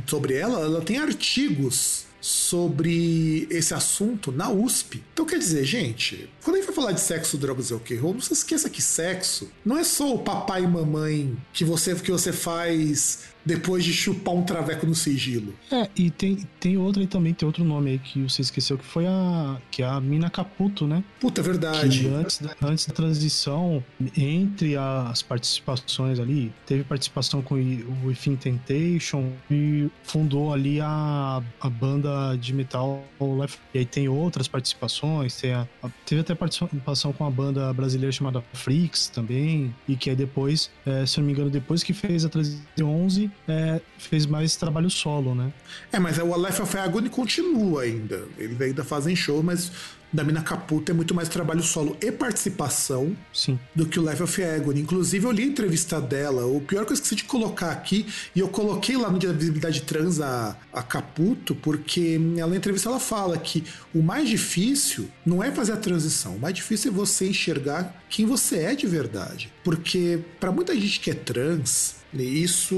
sobre 0.08 0.36
ela, 0.36 0.62
ela 0.62 0.82
tem 0.82 1.00
artigos 1.00 2.06
sobre 2.22 3.46
esse 3.52 3.74
assunto 3.74 4.32
na 4.32 4.50
USP. 4.50 5.04
Então 5.12 5.26
quer 5.26 5.40
dizer, 5.40 5.66
gente, 5.66 6.30
quando 6.42 6.56
a 6.56 6.60
gente 6.60 6.68
vai 6.68 6.76
falar 6.76 6.92
de 6.94 7.02
sexo, 7.02 7.38
drogas 7.38 7.72
e 7.72 7.74
rock 7.74 7.94
roll, 7.98 8.14
não 8.14 8.22
se 8.22 8.32
esqueça 8.32 8.70
que 8.70 8.82
sexo 8.82 9.52
não 9.66 9.78
é 9.78 9.84
só 9.84 10.16
o 10.16 10.20
papai 10.20 10.64
e 10.64 10.68
mamãe 10.68 11.38
que 11.52 11.66
você 11.66 11.94
que 11.96 12.10
você 12.10 12.32
faz 12.32 13.33
depois 13.46 13.84
de 13.84 13.94
chupar 13.94 14.34
um 14.34 14.44
traveco 14.44 14.86
no 14.86 14.96
sigilo. 14.96 15.54
É, 15.72 15.90
e 15.96 16.10
tem, 16.10 16.48
tem 16.60 16.78
outra 16.78 17.02
aí 17.02 17.08
também, 17.08 17.34
tem 17.34 17.46
outro 17.46 17.64
nome 17.64 17.92
aí 17.92 18.00
que 18.00 18.22
você 18.24 18.42
esqueceu, 18.42 18.78
que 18.78 18.86
foi 18.86 19.06
a. 19.06 19.58
que 19.70 19.84
é 19.84 19.86
a 19.86 20.00
Mina 20.00 20.30
Caputo, 20.30 20.88
né? 20.88 21.04
Puta, 21.20 21.42
é 21.42 21.44
verdade. 21.44 22.08
Antes, 22.08 22.40
da, 22.40 22.56
antes 22.62 22.86
da 22.86 22.94
transição, 22.94 23.84
entre 24.16 24.76
as 24.78 25.22
participações 25.22 26.20
ali, 26.20 26.54
teve 26.66 26.84
participação 26.84 27.42
com 27.42 27.56
o 27.56 28.08
Within 28.08 28.36
Temptation 28.36 29.32
e 29.50 29.90
fundou 30.04 30.54
ali 30.54 30.80
a, 30.82 31.42
a 31.60 31.70
banda 31.70 32.36
de 32.36 32.54
metal 32.54 33.04
Life. 33.42 33.58
E 33.74 33.80
aí 33.80 33.86
tem 33.86 34.08
outras 34.08 34.48
participações, 34.48 35.40
tem 35.40 35.54
a, 35.54 35.68
a, 35.82 35.90
teve 36.06 36.22
até 36.22 36.36
participação 36.36 37.14
com 37.14 37.26
a 37.26 37.30
banda 37.30 37.72
brasileira 37.74 38.12
chamada 38.12 38.44
Freaks 38.54 39.08
também, 39.08 39.74
e 39.88 39.96
que 39.96 40.10
aí 40.10 40.16
depois, 40.16 40.70
é, 40.86 41.06
se 41.06 41.20
eu 41.20 41.22
não 41.22 41.28
me 41.28 41.34
engano, 41.34 41.50
depois 41.50 41.84
que 41.84 41.94
fez 41.94 42.26
a 42.26 42.30
transição 42.30 42.64
11, 42.84 43.32
é, 43.48 43.82
fez 43.98 44.26
mais 44.26 44.56
trabalho 44.56 44.90
solo, 44.90 45.36
né? 45.36 45.52
É, 45.92 46.00
mas 46.00 46.18
o 46.18 46.46
Life 46.46 46.62
of 46.62 46.78
Agony 46.78 47.10
continua 47.10 47.84
ainda. 47.84 48.24
Eles 48.38 48.60
ainda 48.60 48.84
fazem 48.84 49.16
show, 49.16 49.42
mas 49.44 49.72
da 50.14 50.24
Mina 50.24 50.44
Caputa 50.44 50.92
é 50.92 50.94
muito 50.94 51.16
mais 51.16 51.28
trabalho 51.28 51.64
solo 51.64 51.98
e 52.00 52.12
participação 52.12 53.18
Sim. 53.34 53.60
do 53.74 53.88
que 53.88 54.00
o 54.00 54.08
Life 54.08 54.22
of 54.22 54.44
Agony. 54.44 54.82
Inclusive, 54.82 55.26
eu 55.26 55.32
li 55.32 55.42
a 55.42 55.48
entrevista 55.48 56.00
dela. 56.00 56.46
O 56.46 56.62
pior 56.62 56.86
que 56.86 56.92
eu 56.92 56.94
esqueci 56.94 57.16
de 57.16 57.24
colocar 57.24 57.72
aqui, 57.72 58.06
e 58.36 58.40
eu 58.40 58.48
coloquei 58.48 58.96
lá 58.96 59.10
no 59.10 59.18
Dia 59.18 59.32
da 59.32 59.38
Visibilidade 59.38 59.82
Trans 59.82 60.22
a, 60.22 60.56
a 60.72 60.84
Caputo, 60.84 61.56
porque 61.56 62.22
ela, 62.38 62.52
na 62.52 62.58
entrevista 62.58 62.90
ela 62.90 63.00
fala 63.00 63.38
que 63.38 63.64
o 63.94 64.04
mais 64.04 64.30
difícil 64.30 65.10
não 65.26 65.44
é 65.44 65.52
fazer 65.52 65.72
a 65.72 65.78
transição, 65.78 66.36
o 66.36 66.40
mais 66.40 66.54
difícil 66.54 66.92
é 66.92 66.94
você 66.94 67.28
enxergar 67.28 68.04
quem 68.08 68.26
você 68.28 68.58
é 68.60 68.76
de 68.76 68.86
verdade. 68.86 69.52
Porque, 69.64 70.20
para 70.40 70.52
muita 70.52 70.76
gente 70.76 71.00
que 71.00 71.10
é 71.10 71.16
trans, 71.16 72.03
isso 72.22 72.76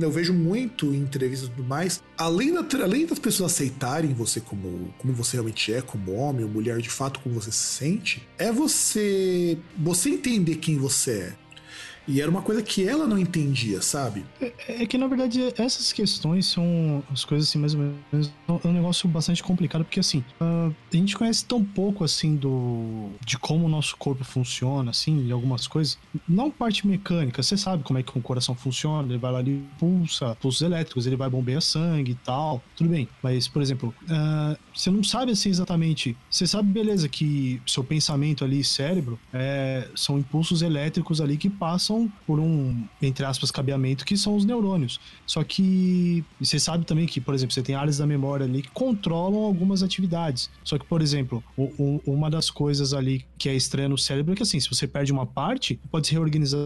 eu 0.00 0.10
vejo 0.10 0.32
muito 0.32 0.94
em 0.94 0.98
entrevistas 0.98 1.48
e 1.48 1.52
tudo 1.52 1.68
mais. 1.68 2.02
Além, 2.16 2.54
da, 2.54 2.64
além 2.82 3.04
das 3.04 3.18
pessoas 3.18 3.52
aceitarem 3.52 4.14
você 4.14 4.40
como, 4.40 4.94
como 4.98 5.12
você 5.12 5.36
realmente 5.36 5.72
é, 5.72 5.82
como 5.82 6.14
homem 6.14 6.44
ou 6.44 6.50
mulher, 6.50 6.78
de 6.78 6.88
fato, 6.88 7.20
como 7.20 7.34
você 7.34 7.52
se 7.52 7.58
sente, 7.58 8.26
é 8.38 8.50
você, 8.50 9.58
você 9.76 10.10
entender 10.10 10.56
quem 10.56 10.78
você 10.78 11.10
é. 11.10 11.49
E 12.06 12.20
era 12.20 12.30
uma 12.30 12.42
coisa 12.42 12.62
que 12.62 12.86
ela 12.86 13.06
não 13.06 13.18
entendia, 13.18 13.80
sabe? 13.82 14.24
É, 14.40 14.82
é, 14.82 14.86
que, 14.86 14.98
na 14.98 15.06
verdade, 15.06 15.52
essas 15.56 15.92
questões 15.92 16.46
são 16.46 17.02
as 17.10 17.24
coisas 17.24 17.48
assim, 17.48 17.58
mais 17.58 17.74
ou 17.74 17.80
menos. 17.80 18.32
É 18.64 18.68
um 18.68 18.72
negócio 18.72 19.08
bastante 19.08 19.42
complicado, 19.42 19.84
porque 19.84 20.00
assim, 20.00 20.24
uh, 20.40 20.74
a 20.92 20.96
gente 20.96 21.16
conhece 21.16 21.44
tão 21.44 21.64
pouco 21.64 22.04
assim 22.04 22.36
do. 22.36 23.10
de 23.24 23.38
como 23.38 23.66
o 23.66 23.68
nosso 23.68 23.96
corpo 23.96 24.24
funciona, 24.24 24.90
assim, 24.90 25.26
e 25.26 25.32
algumas 25.32 25.66
coisas. 25.66 25.98
Não 26.28 26.50
parte 26.50 26.86
mecânica, 26.86 27.42
você 27.42 27.56
sabe 27.56 27.82
como 27.82 27.98
é 27.98 28.02
que 28.02 28.16
o 28.16 28.22
coração 28.22 28.54
funciona, 28.54 29.08
ele 29.08 29.18
vai 29.18 29.32
lá 29.32 29.42
e 29.42 29.62
pulsa, 29.78 30.36
pulsos 30.40 30.62
elétricos, 30.62 31.06
ele 31.06 31.16
vai 31.16 31.30
bombear 31.30 31.62
sangue 31.62 32.12
e 32.12 32.16
tal. 32.16 32.62
Tudo 32.76 32.90
bem. 32.90 33.08
Mas, 33.22 33.46
por 33.46 33.62
exemplo, 33.62 33.94
uh, 34.04 34.58
você 34.74 34.90
não 34.90 35.04
sabe 35.04 35.32
assim 35.32 35.48
exatamente. 35.48 36.16
Você 36.30 36.46
sabe, 36.46 36.72
beleza, 36.72 37.08
que 37.08 37.60
seu 37.66 37.84
pensamento 37.84 38.44
ali, 38.44 38.64
cérebro, 38.64 39.18
é, 39.32 39.88
são 39.94 40.18
impulsos 40.18 40.62
elétricos 40.62 41.20
ali 41.20 41.36
que 41.36 41.48
passam 41.48 41.89
por 42.26 42.38
um, 42.38 42.84
entre 43.00 43.24
aspas, 43.24 43.50
cabeamento, 43.50 44.04
que 44.04 44.16
são 44.16 44.36
os 44.36 44.44
neurônios. 44.44 45.00
Só 45.26 45.42
que 45.42 46.24
você 46.40 46.58
sabe 46.58 46.84
também 46.84 47.06
que, 47.06 47.20
por 47.20 47.34
exemplo, 47.34 47.54
você 47.54 47.62
tem 47.62 47.74
áreas 47.74 47.98
da 47.98 48.06
memória 48.06 48.44
ali 48.44 48.62
que 48.62 48.70
controlam 48.70 49.40
algumas 49.40 49.82
atividades. 49.82 50.50
Só 50.62 50.78
que, 50.78 50.84
por 50.84 51.02
exemplo, 51.02 51.42
o, 51.56 51.64
o, 51.78 52.02
uma 52.06 52.30
das 52.30 52.50
coisas 52.50 52.92
ali 52.92 53.24
que 53.38 53.48
é 53.48 53.54
estranha 53.54 53.88
no 53.88 53.98
cérebro 53.98 54.32
é 54.32 54.36
que, 54.36 54.42
assim, 54.42 54.60
se 54.60 54.68
você 54.68 54.86
perde 54.86 55.12
uma 55.12 55.26
parte, 55.26 55.80
pode 55.90 56.06
se 56.06 56.12
reorganizar 56.12 56.60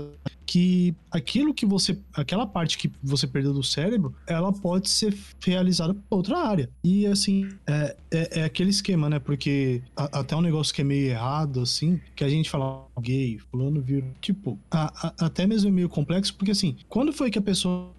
que 0.46 0.94
aquilo 1.10 1.54
que 1.54 1.64
você. 1.64 1.98
aquela 2.12 2.46
parte 2.46 2.76
que 2.76 2.90
você 3.02 3.26
perdeu 3.26 3.52
do 3.52 3.62
cérebro, 3.62 4.14
ela 4.26 4.52
pode 4.52 4.88
ser 4.88 5.16
realizada 5.44 5.94
por 5.94 6.16
outra 6.16 6.38
área. 6.38 6.70
E 6.82 7.06
assim, 7.06 7.48
é, 7.66 7.96
é, 8.10 8.40
é 8.40 8.44
aquele 8.44 8.70
esquema, 8.70 9.08
né? 9.08 9.18
Porque 9.18 9.82
a, 9.96 10.20
até 10.20 10.36
um 10.36 10.40
negócio 10.40 10.74
que 10.74 10.80
é 10.80 10.84
meio 10.84 11.10
errado, 11.10 11.60
assim, 11.60 12.00
que 12.14 12.24
a 12.24 12.28
gente 12.28 12.50
fala 12.50 12.84
gay, 13.00 13.38
fulano 13.50 13.80
vira. 13.80 14.06
Tipo, 14.20 14.58
a, 14.70 15.08
a, 15.08 15.26
até 15.26 15.46
mesmo 15.46 15.68
é 15.68 15.72
meio 15.72 15.88
complexo, 15.88 16.34
porque 16.34 16.50
assim, 16.50 16.76
quando 16.88 17.12
foi 17.12 17.30
que 17.30 17.38
a 17.38 17.42
pessoa. 17.42 17.90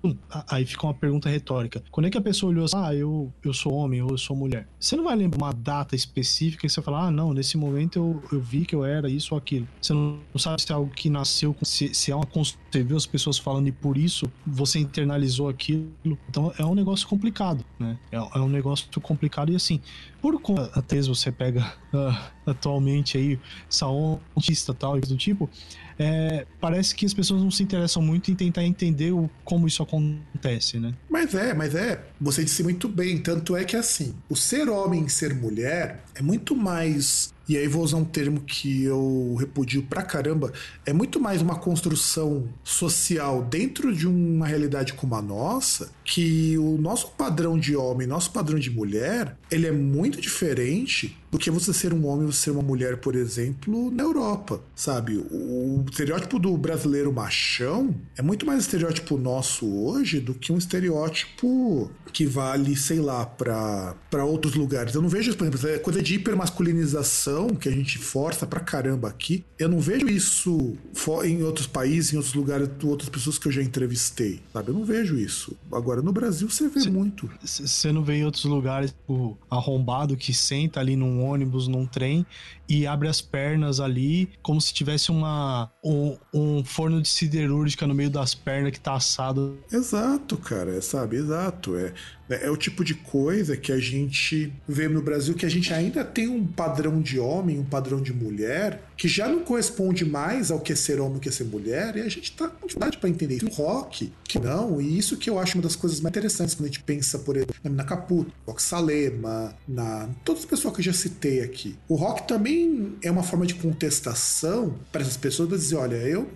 Aí 0.50 0.66
fica 0.66 0.86
uma 0.86 0.94
pergunta 0.94 1.30
retórica. 1.30 1.84
Quando 1.92 2.08
é 2.08 2.10
que 2.10 2.18
a 2.18 2.22
pessoa 2.22 2.52
olhou 2.52 2.66
assim, 2.66 2.78
ah, 2.78 2.94
eu, 2.94 3.32
eu 3.44 3.54
sou 3.54 3.74
homem 3.74 4.02
ou 4.02 4.12
eu 4.12 4.18
sou 4.18 4.36
mulher? 4.36 4.68
Você 4.80 4.96
não 4.96 5.04
vai 5.04 5.16
lembrar 5.16 5.38
uma 5.38 5.54
data 5.54 5.96
específica 5.96 6.66
e 6.66 6.70
você 6.70 6.82
fala, 6.82 7.08
ah, 7.08 7.12
não, 7.12 7.34
nesse 7.34 7.58
momento 7.58 7.98
eu, 7.98 8.24
eu 8.32 8.42
vi 8.42 8.66
que 8.66 8.76
eu 8.76 8.84
era 8.84 9.10
isso 9.10 9.34
ou 9.34 9.38
aquilo. 9.38 9.68
Você 9.82 9.94
não, 9.94 10.20
não 10.34 10.40
sabe 10.40 10.62
se 10.62 10.72
é 10.72 10.76
algo 10.76 10.92
que 10.92 11.10
nasceu, 11.10 11.56
se, 11.64 11.94
se 11.94 12.12
é 12.12 12.16
uma 12.16 12.26
você 12.44 12.84
viu 12.84 12.98
as 12.98 13.06
pessoas 13.06 13.38
falando 13.38 13.68
e 13.68 13.72
por 13.72 13.98
isso 13.98 14.32
você 14.46 14.80
internalizou 14.80 15.50
aquilo. 15.50 15.90
Então 16.30 16.54
é 16.58 16.66
um 16.66 16.76
negócio 16.76 17.08
complicado, 17.08 17.64
né? 17.80 17.98
É, 18.12 18.18
é 18.18 18.40
um 18.40 18.50
negócio 18.50 18.88
complicado 19.02 19.52
e 19.52 19.56
assim, 19.56 19.80
por 20.22 20.40
conta, 20.42 20.72
até 20.74 21.02
você 21.02 21.32
pega 21.32 21.74
uh, 21.94 22.50
atualmente 22.50 23.18
aí, 23.18 23.40
saúdista 23.70 24.74
tal 24.74 24.98
e 24.98 25.02
do 25.02 25.16
tipo, 25.18 25.50
é, 25.98 26.46
parece 26.60 26.94
que 26.94 27.06
as 27.06 27.14
pessoas 27.14 27.42
não 27.42 27.52
se 27.52 27.64
interessam 27.64 28.02
muito 28.02 28.32
em 28.32 28.36
tentar 28.36 28.64
entender 28.64 29.12
o, 29.12 29.30
como 29.44 29.68
isso 29.68 29.82
acontece, 29.82 30.80
né? 30.80 30.94
Mas 31.10 31.34
é, 31.34 31.54
mas 31.54 31.74
é. 31.76 32.04
Você 32.20 32.44
disse 32.44 32.64
muito 32.64 32.88
bem. 32.88 33.18
Tanto 33.18 33.56
é 33.56 33.64
que 33.64 33.76
assim, 33.76 34.14
o 34.30 34.36
ser 34.36 34.70
homem 34.70 35.06
e 35.06 35.10
ser 35.10 35.34
mulher 35.34 36.04
é 36.16 36.22
muito 36.22 36.56
mais 36.56 37.34
e 37.48 37.58
aí 37.58 37.68
vou 37.68 37.84
usar 37.84 37.98
um 37.98 38.06
termo 38.06 38.42
que 38.42 38.84
eu 38.84 39.36
repudio 39.40 39.84
pra 39.84 40.02
caramba, 40.02 40.52
é 40.86 40.92
muito 40.92 41.20
mais 41.20 41.42
uma 41.42 41.56
construção 41.56 42.50
social 42.64 43.44
dentro 43.44 43.96
de 43.96 44.08
uma 44.08 44.48
realidade 44.48 44.94
como 44.94 45.14
a 45.14 45.22
nossa, 45.22 45.92
que 46.04 46.58
o 46.58 46.78
nosso 46.78 47.12
padrão 47.12 47.58
de 47.58 47.76
homem, 47.76 48.08
nosso 48.08 48.32
padrão 48.32 48.58
de 48.58 48.72
mulher, 48.72 49.38
ele 49.52 49.68
é 49.68 49.72
muito 49.72 50.20
diferente 50.20 51.16
do 51.32 51.38
que 51.38 51.52
você 51.52 51.72
ser 51.74 51.94
um 51.94 52.08
homem, 52.08 52.26
você 52.26 52.46
ser 52.46 52.52
uma 52.52 52.64
mulher, 52.64 52.98
por 52.98 53.16
exemplo, 53.16 53.92
na 53.92 54.04
Europa, 54.04 54.62
sabe? 54.76 55.18
O 55.18 55.86
estereótipo 55.88 56.40
do 56.40 56.58
brasileiro 56.58 57.12
machão 57.12 57.94
é 58.18 58.22
muito 58.22 58.46
mais 58.46 58.62
estereótipo 58.62 59.18
nosso 59.18 59.68
hoje 59.68 60.20
do 60.20 60.34
que 60.34 60.52
um 60.52 60.58
estereótipo 60.58 61.92
que 62.16 62.26
vale, 62.26 62.78
sei 62.78 63.02
lá, 63.02 63.26
para 63.26 64.24
outros 64.24 64.56
lugares. 64.56 64.96
Eu 64.96 65.02
não 65.02 65.10
vejo, 65.10 65.36
por 65.36 65.46
exemplo, 65.46 65.80
coisa 65.82 66.02
de 66.02 66.16
hipermasculinização 66.16 67.50
que 67.50 67.68
a 67.68 67.72
gente 67.74 67.98
força 67.98 68.48
pra 68.48 68.62
caramba 68.62 69.10
aqui. 69.10 69.44
Eu 69.60 69.68
não 69.68 69.82
vejo 69.82 70.08
isso 70.08 70.78
em 71.26 71.44
outros 71.44 71.68
países, 71.68 72.14
em 72.14 72.16
outros 72.16 72.34
lugares, 72.34 72.70
outras 72.84 73.10
pessoas 73.10 73.38
que 73.38 73.50
eu 73.50 73.52
já 73.52 73.62
entrevistei, 73.62 74.40
sabe? 74.54 74.70
Eu 74.70 74.76
não 74.76 74.86
vejo 74.86 75.18
isso. 75.20 75.58
Agora, 75.70 76.02
no 76.02 76.14
Brasil, 76.14 76.50
você 76.50 76.70
vê 76.70 76.80
cê, 76.80 76.90
muito. 76.90 77.30
Você 77.44 77.92
não 77.92 78.02
vê 78.02 78.16
em 78.16 78.24
outros 78.24 78.46
lugares 78.46 78.96
o 79.10 79.36
arrombado 79.50 80.16
que 80.16 80.34
senta 80.34 80.80
ali 80.80 80.96
num 80.96 81.22
ônibus, 81.22 81.68
num 81.68 81.86
trem 81.86 82.26
e 82.68 82.88
abre 82.88 83.08
as 83.08 83.22
pernas 83.22 83.80
ali, 83.80 84.30
como 84.42 84.60
se 84.60 84.74
tivesse 84.74 85.12
uma, 85.12 85.72
um, 85.84 86.18
um 86.34 86.64
forno 86.64 87.02
de 87.02 87.08
siderúrgica 87.08 87.86
no 87.86 87.94
meio 87.94 88.10
das 88.10 88.34
pernas 88.34 88.72
que 88.72 88.80
tá 88.80 88.94
assado. 88.94 89.58
Exato, 89.72 90.38
cara, 90.38 90.82
sabe? 90.82 91.18
Exato. 91.18 91.78
É, 91.78 91.94
é, 92.30 92.48
é 92.48 92.50
o 92.50 92.58
tipo 92.58 92.84
de 92.84 92.94
coisa 92.94 93.56
que 93.58 93.72
a 93.72 93.80
gente 93.80 94.54
vê 94.68 94.88
no 94.88 95.02
Brasil 95.02 95.36
que 95.36 95.46
a 95.46 95.50
gente 95.50 95.74
ainda 95.74 96.04
tem 96.04 96.28
um 96.28 96.46
padrão 96.46 97.02
de 97.02 97.20
homem, 97.20 97.60
um 97.60 97.64
padrão 97.64 98.02
de 98.02 98.14
mulher, 98.14 98.82
que 98.98 99.08
já 99.08 99.28
não 99.28 99.42
corresponde 99.42 100.06
mais 100.06 100.52
ao 100.52 100.60
que 100.60 100.74
é 100.74 100.76
ser 100.76 101.00
homem, 101.00 101.18
o 101.18 101.20
que 101.20 101.30
é 101.30 101.32
ser 101.32 101.46
mulher, 101.46 101.96
e 101.98 102.02
a 102.02 102.10
gente 102.10 102.32
tá 102.32 102.48
com 102.48 102.66
dificuldade 102.66 102.98
para 102.98 103.10
entender 103.10 103.36
isso. 103.36 103.48
O 103.48 103.50
rock, 103.50 104.12
que 104.24 104.40
não, 104.40 104.82
e 104.82 104.98
isso 104.98 105.18
que 105.18 105.30
eu 105.30 105.40
acho 105.40 105.58
uma 105.58 105.64
das 105.64 105.76
coisas 105.76 106.00
mais 106.00 106.12
interessantes 106.12 106.56
quando 106.56 106.66
a 106.66 106.72
gente 106.72 106.84
pensa, 106.84 107.20
por 107.20 107.36
exemplo, 107.36 107.56
na 107.64 107.84
Caputo, 107.84 108.32
Rock 108.48 108.62
Salema, 108.62 109.54
na 109.68 110.10
todas 110.24 110.42
as 110.42 110.50
pessoas 110.50 110.74
que 110.74 110.82
eu 110.82 110.86
já 110.86 110.94
citei 110.94 111.42
aqui. 111.42 111.76
O 111.88 111.96
rock 111.96 112.28
também 112.28 112.94
é 113.02 113.12
uma 113.12 113.24
forma 113.24 113.46
de 113.46 113.56
contestação 113.56 114.76
para 114.92 115.02
essas 115.02 115.18
pessoas 115.18 115.50
para 115.50 115.58
dizer, 115.58 115.76
olha, 115.76 115.96
eu 115.96 116.30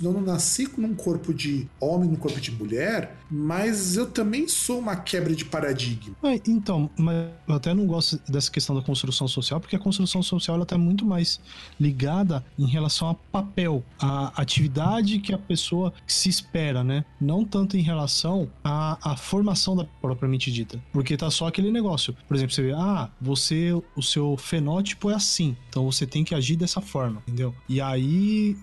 não 0.00 0.20
nasci 0.20 0.68
num 0.76 0.94
corpo 0.94 1.32
de 1.32 1.68
homem, 1.80 2.08
num 2.08 2.16
corpo 2.16 2.40
de 2.40 2.50
mulher, 2.50 3.16
mas 3.30 3.96
eu 3.96 4.06
também 4.06 4.46
sou 4.46 4.78
uma 4.78 4.96
quebra 4.96 5.31
de 5.34 5.44
paradigma. 5.44 6.14
É, 6.22 6.40
então, 6.46 6.90
mas 6.96 7.28
eu 7.48 7.54
até 7.54 7.74
não 7.74 7.86
gosto 7.86 8.20
dessa 8.30 8.50
questão 8.50 8.74
da 8.74 8.82
construção 8.82 9.26
social, 9.28 9.60
porque 9.60 9.76
a 9.76 9.78
construção 9.78 10.22
social 10.22 10.56
ela 10.56 10.66
tá 10.66 10.78
muito 10.78 11.04
mais 11.04 11.40
ligada 11.78 12.44
em 12.58 12.66
relação 12.66 13.08
a 13.08 13.14
papel, 13.14 13.84
a 13.98 14.40
atividade 14.40 15.18
que 15.18 15.32
a 15.32 15.38
pessoa 15.38 15.92
se 16.06 16.28
espera, 16.28 16.82
né? 16.84 17.04
Não 17.20 17.44
tanto 17.44 17.76
em 17.76 17.82
relação 17.82 18.50
à, 18.62 19.12
à 19.12 19.16
formação 19.16 19.76
da 19.76 19.84
propriamente 19.84 20.50
dita. 20.50 20.82
Porque 20.92 21.16
tá 21.16 21.30
só 21.30 21.46
aquele 21.46 21.70
negócio. 21.70 22.16
Por 22.26 22.36
exemplo, 22.36 22.54
você 22.54 22.62
vê, 22.62 22.72
ah, 22.72 23.10
você, 23.20 23.72
o 23.96 24.02
seu 24.02 24.36
fenótipo 24.36 25.10
é 25.10 25.14
assim, 25.14 25.56
então 25.68 25.84
você 25.84 26.06
tem 26.06 26.24
que 26.24 26.34
agir 26.34 26.56
dessa 26.56 26.80
forma, 26.80 27.22
entendeu? 27.26 27.54
E 27.68 27.80
aí, 27.80 28.56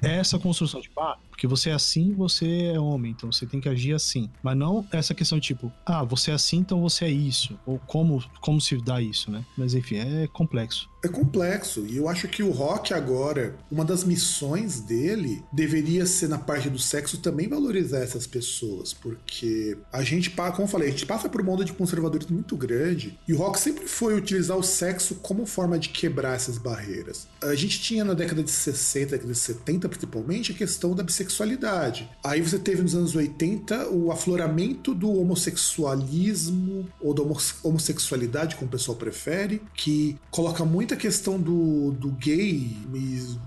essa 0.00 0.38
construção, 0.38 0.80
tipo, 0.80 1.00
ah, 1.00 1.16
porque 1.42 1.48
você 1.48 1.70
é 1.70 1.72
assim, 1.72 2.14
você 2.14 2.66
é 2.72 2.78
homem, 2.78 3.10
então 3.10 3.32
você 3.32 3.44
tem 3.44 3.60
que 3.60 3.68
agir 3.68 3.92
assim. 3.94 4.30
Mas 4.44 4.56
não 4.56 4.86
essa 4.92 5.12
questão 5.12 5.40
tipo, 5.40 5.72
ah, 5.84 6.04
você 6.04 6.30
é 6.30 6.34
assim, 6.34 6.58
então 6.58 6.80
você 6.80 7.06
é 7.06 7.10
isso. 7.10 7.58
Ou 7.66 7.80
como, 7.80 8.22
como 8.40 8.60
se 8.60 8.76
dá 8.76 9.02
isso, 9.02 9.28
né? 9.28 9.44
Mas 9.58 9.74
enfim, 9.74 9.96
é 9.96 10.28
complexo 10.28 10.91
é 11.02 11.08
complexo. 11.08 11.84
E 11.86 11.96
eu 11.96 12.08
acho 12.08 12.28
que 12.28 12.42
o 12.42 12.50
rock 12.50 12.94
agora, 12.94 13.54
uma 13.70 13.84
das 13.84 14.04
missões 14.04 14.80
dele 14.80 15.42
deveria 15.52 16.06
ser 16.06 16.28
na 16.28 16.38
parte 16.38 16.70
do 16.70 16.78
sexo 16.78 17.18
também 17.18 17.48
valorizar 17.48 17.98
essas 17.98 18.26
pessoas, 18.26 18.92
porque 18.94 19.76
a 19.92 20.02
gente, 20.02 20.30
como 20.30 20.62
eu 20.62 20.66
falei, 20.66 20.88
a 20.88 20.90
gente 20.90 21.06
passa 21.06 21.28
por 21.28 21.40
uma 21.40 21.52
onda 21.52 21.64
de 21.64 21.72
conservadorismo 21.72 22.34
muito 22.34 22.56
grande 22.56 23.18
e 23.26 23.32
o 23.32 23.36
rock 23.36 23.58
sempre 23.58 23.86
foi 23.86 24.14
utilizar 24.14 24.56
o 24.56 24.62
sexo 24.62 25.16
como 25.16 25.44
forma 25.44 25.78
de 25.78 25.88
quebrar 25.88 26.36
essas 26.36 26.58
barreiras. 26.58 27.26
A 27.42 27.54
gente 27.54 27.80
tinha 27.80 28.04
na 28.04 28.14
década 28.14 28.42
de 28.42 28.50
60, 28.50 29.10
década 29.12 29.32
de 29.32 29.38
70 29.38 29.88
principalmente, 29.88 30.52
a 30.52 30.54
questão 30.54 30.94
da 30.94 31.02
bissexualidade. 31.02 32.08
Aí 32.22 32.40
você 32.40 32.58
teve 32.58 32.82
nos 32.82 32.94
anos 32.94 33.14
80 33.14 33.88
o 33.88 34.12
afloramento 34.12 34.94
do 34.94 35.12
homossexualismo 35.12 36.88
ou 37.00 37.12
da 37.12 37.22
homossexualidade, 37.62 38.56
como 38.56 38.68
o 38.68 38.70
pessoal 38.70 38.96
prefere, 38.96 39.62
que 39.74 40.16
coloca 40.30 40.64
muito 40.64 40.91
muita 40.92 40.96
questão 40.96 41.40
do, 41.40 41.92
do 41.92 42.10
gay, 42.10 42.76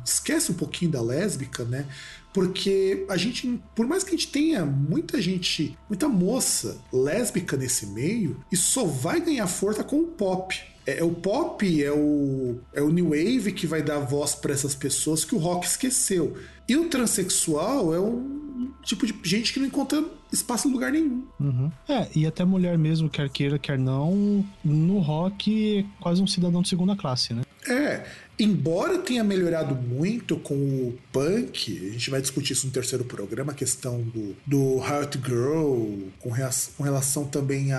esquece 0.04 0.52
um 0.52 0.56
pouquinho 0.56 0.91
da 0.91 1.02
lésbica, 1.02 1.64
né? 1.64 1.86
Porque 2.34 3.06
a 3.08 3.16
gente, 3.16 3.62
por 3.76 3.88
mais 3.88 4.04
que 4.04 4.10
a 4.10 4.18
gente 4.18 4.28
tenha 4.28 4.66
muita 4.66 5.22
gente, 5.22 5.78
muita 5.88 6.10
moça 6.10 6.78
lésbica 6.91 7.56
nesse 7.56 7.86
meio, 7.88 8.43
isso 8.52 8.72
só 8.72 8.84
vai 8.84 9.22
ganhar 9.22 9.48
força 9.48 9.84
com 9.84 10.00
o 10.00 10.08
pop. 10.08 10.60
É, 10.86 11.00
é 11.00 11.04
o 11.04 11.12
pop, 11.12 11.84
é 11.84 11.91
o, 11.91 12.58
é 12.74 12.82
o 12.82 12.89
new 12.89 13.10
wave 13.10 13.52
que 13.54 13.66
vai 13.66 13.82
dar 13.82 14.00
voz 14.00 14.36
para 14.36 14.54
essas 14.54 14.76
pessoas 14.76 15.24
que 15.24 15.36
o 15.36 15.39
rock 15.39 15.66
esqueceu. 15.66 16.36
E 16.68 16.76
o 16.76 16.89
transexual 16.89 17.93
é 17.93 17.99
um 17.99 18.72
tipo 18.84 19.05
de 19.05 19.13
gente 19.24 19.53
que 19.53 19.59
não 19.59 19.68
encontra 19.68 20.03
espaço 20.32 20.68
em 20.68 20.72
lugar 20.72 20.91
nenhum. 20.91 21.24
Uhum. 21.39 21.72
É, 21.88 22.07
e 22.16 22.26
até 22.26 22.43
mulher 22.45 22.78
mesmo, 22.78 23.09
quer 23.09 23.30
queira, 23.30 23.59
quer 23.59 23.78
não, 23.78 24.45
no 24.63 24.99
rock 24.99 25.80
é 25.80 25.86
quase 25.99 26.22
um 26.22 26.28
cidadão 26.28 26.61
de 26.61 26.70
segunda 26.70 26.95
classe, 26.95 27.34
né? 27.34 27.43
É, 27.68 28.05
embora 28.38 28.99
tenha 28.99 29.24
melhorado 29.24 29.76
muito 29.76 30.38
com 30.38 30.53
o 30.53 30.97
punk, 31.11 31.89
a 31.89 31.91
gente 31.93 32.09
vai 32.09 32.22
discutir 32.22 32.53
isso 32.53 32.68
no 32.68 32.74
terceiro 32.74 33.03
programa, 33.03 33.51
a 33.51 33.55
questão 33.55 34.01
do, 34.01 34.36
do 34.45 34.78
Heart 34.78 35.18
Girl, 35.26 36.09
com, 36.20 36.32
com 36.78 36.84
relação 36.84 37.26
também 37.26 37.70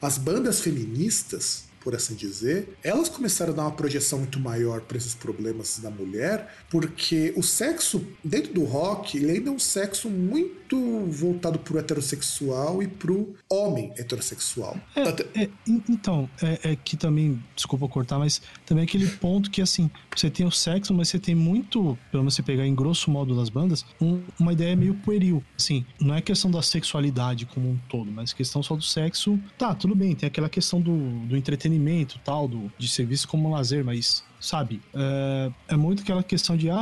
às 0.00 0.16
bandas 0.16 0.60
feministas, 0.60 1.64
por 1.84 1.94
assim 1.94 2.14
dizer, 2.14 2.76
elas 2.82 3.10
começaram 3.10 3.52
a 3.52 3.56
dar 3.56 3.62
uma 3.64 3.72
projeção 3.72 4.18
muito 4.18 4.40
maior 4.40 4.80
para 4.80 4.96
esses 4.96 5.14
problemas 5.14 5.78
da 5.78 5.90
mulher, 5.90 6.48
porque 6.70 7.34
o 7.36 7.42
sexo 7.42 8.02
dentro 8.24 8.54
do 8.54 8.64
rock, 8.64 9.18
ele 9.18 9.32
ainda 9.32 9.50
é 9.50 9.52
um 9.52 9.58
sexo 9.58 10.08
muito 10.08 11.04
voltado 11.06 11.58
pro 11.58 11.78
heterossexual 11.78 12.82
e 12.82 12.88
pro 12.88 13.34
homem 13.50 13.92
heterossexual. 13.98 14.76
É, 14.96 15.42
é, 15.42 15.50
então, 15.88 16.28
é, 16.42 16.72
é, 16.72 16.76
que 16.76 16.96
também, 16.96 17.40
desculpa 17.54 17.86
cortar, 17.86 18.18
mas 18.18 18.40
também 18.64 18.84
aquele 18.84 19.06
ponto 19.06 19.50
que 19.50 19.60
assim, 19.60 19.90
você 20.16 20.30
tem 20.30 20.46
o 20.46 20.50
sexo, 20.50 20.94
mas 20.94 21.08
você 21.08 21.18
tem 21.18 21.34
muito, 21.34 21.98
pelo 22.10 22.22
menos 22.22 22.34
você 22.34 22.42
pegar 22.42 22.66
em 22.66 22.74
grosso 22.74 23.10
modo 23.10 23.36
das 23.36 23.50
bandas, 23.50 23.84
um, 24.00 24.22
uma 24.40 24.54
ideia 24.54 24.74
meio 24.74 24.94
pueril. 24.94 25.44
Assim, 25.56 25.84
não 26.00 26.14
é 26.14 26.22
questão 26.22 26.50
da 26.50 26.62
sexualidade 26.62 27.44
como 27.44 27.68
um 27.68 27.78
todo, 27.90 28.10
mas 28.10 28.32
questão 28.32 28.62
só 28.62 28.74
do 28.74 28.82
sexo. 28.82 29.38
Tá, 29.58 29.74
tudo 29.74 29.94
bem, 29.94 30.14
tem 30.14 30.26
aquela 30.26 30.48
questão 30.48 30.80
do, 30.80 30.96
do 31.26 31.36
entretenimento 31.36 31.73
entretenimento 31.74 32.18
tal, 32.24 32.48
do, 32.48 32.72
de 32.78 32.88
serviço 32.88 33.28
como 33.28 33.50
lazer, 33.50 33.84
mas 33.84 34.24
sabe? 34.44 34.80
É, 34.94 35.50
é 35.68 35.76
muito 35.76 36.02
aquela 36.02 36.22
questão 36.22 36.56
de, 36.56 36.70
ah, 36.70 36.76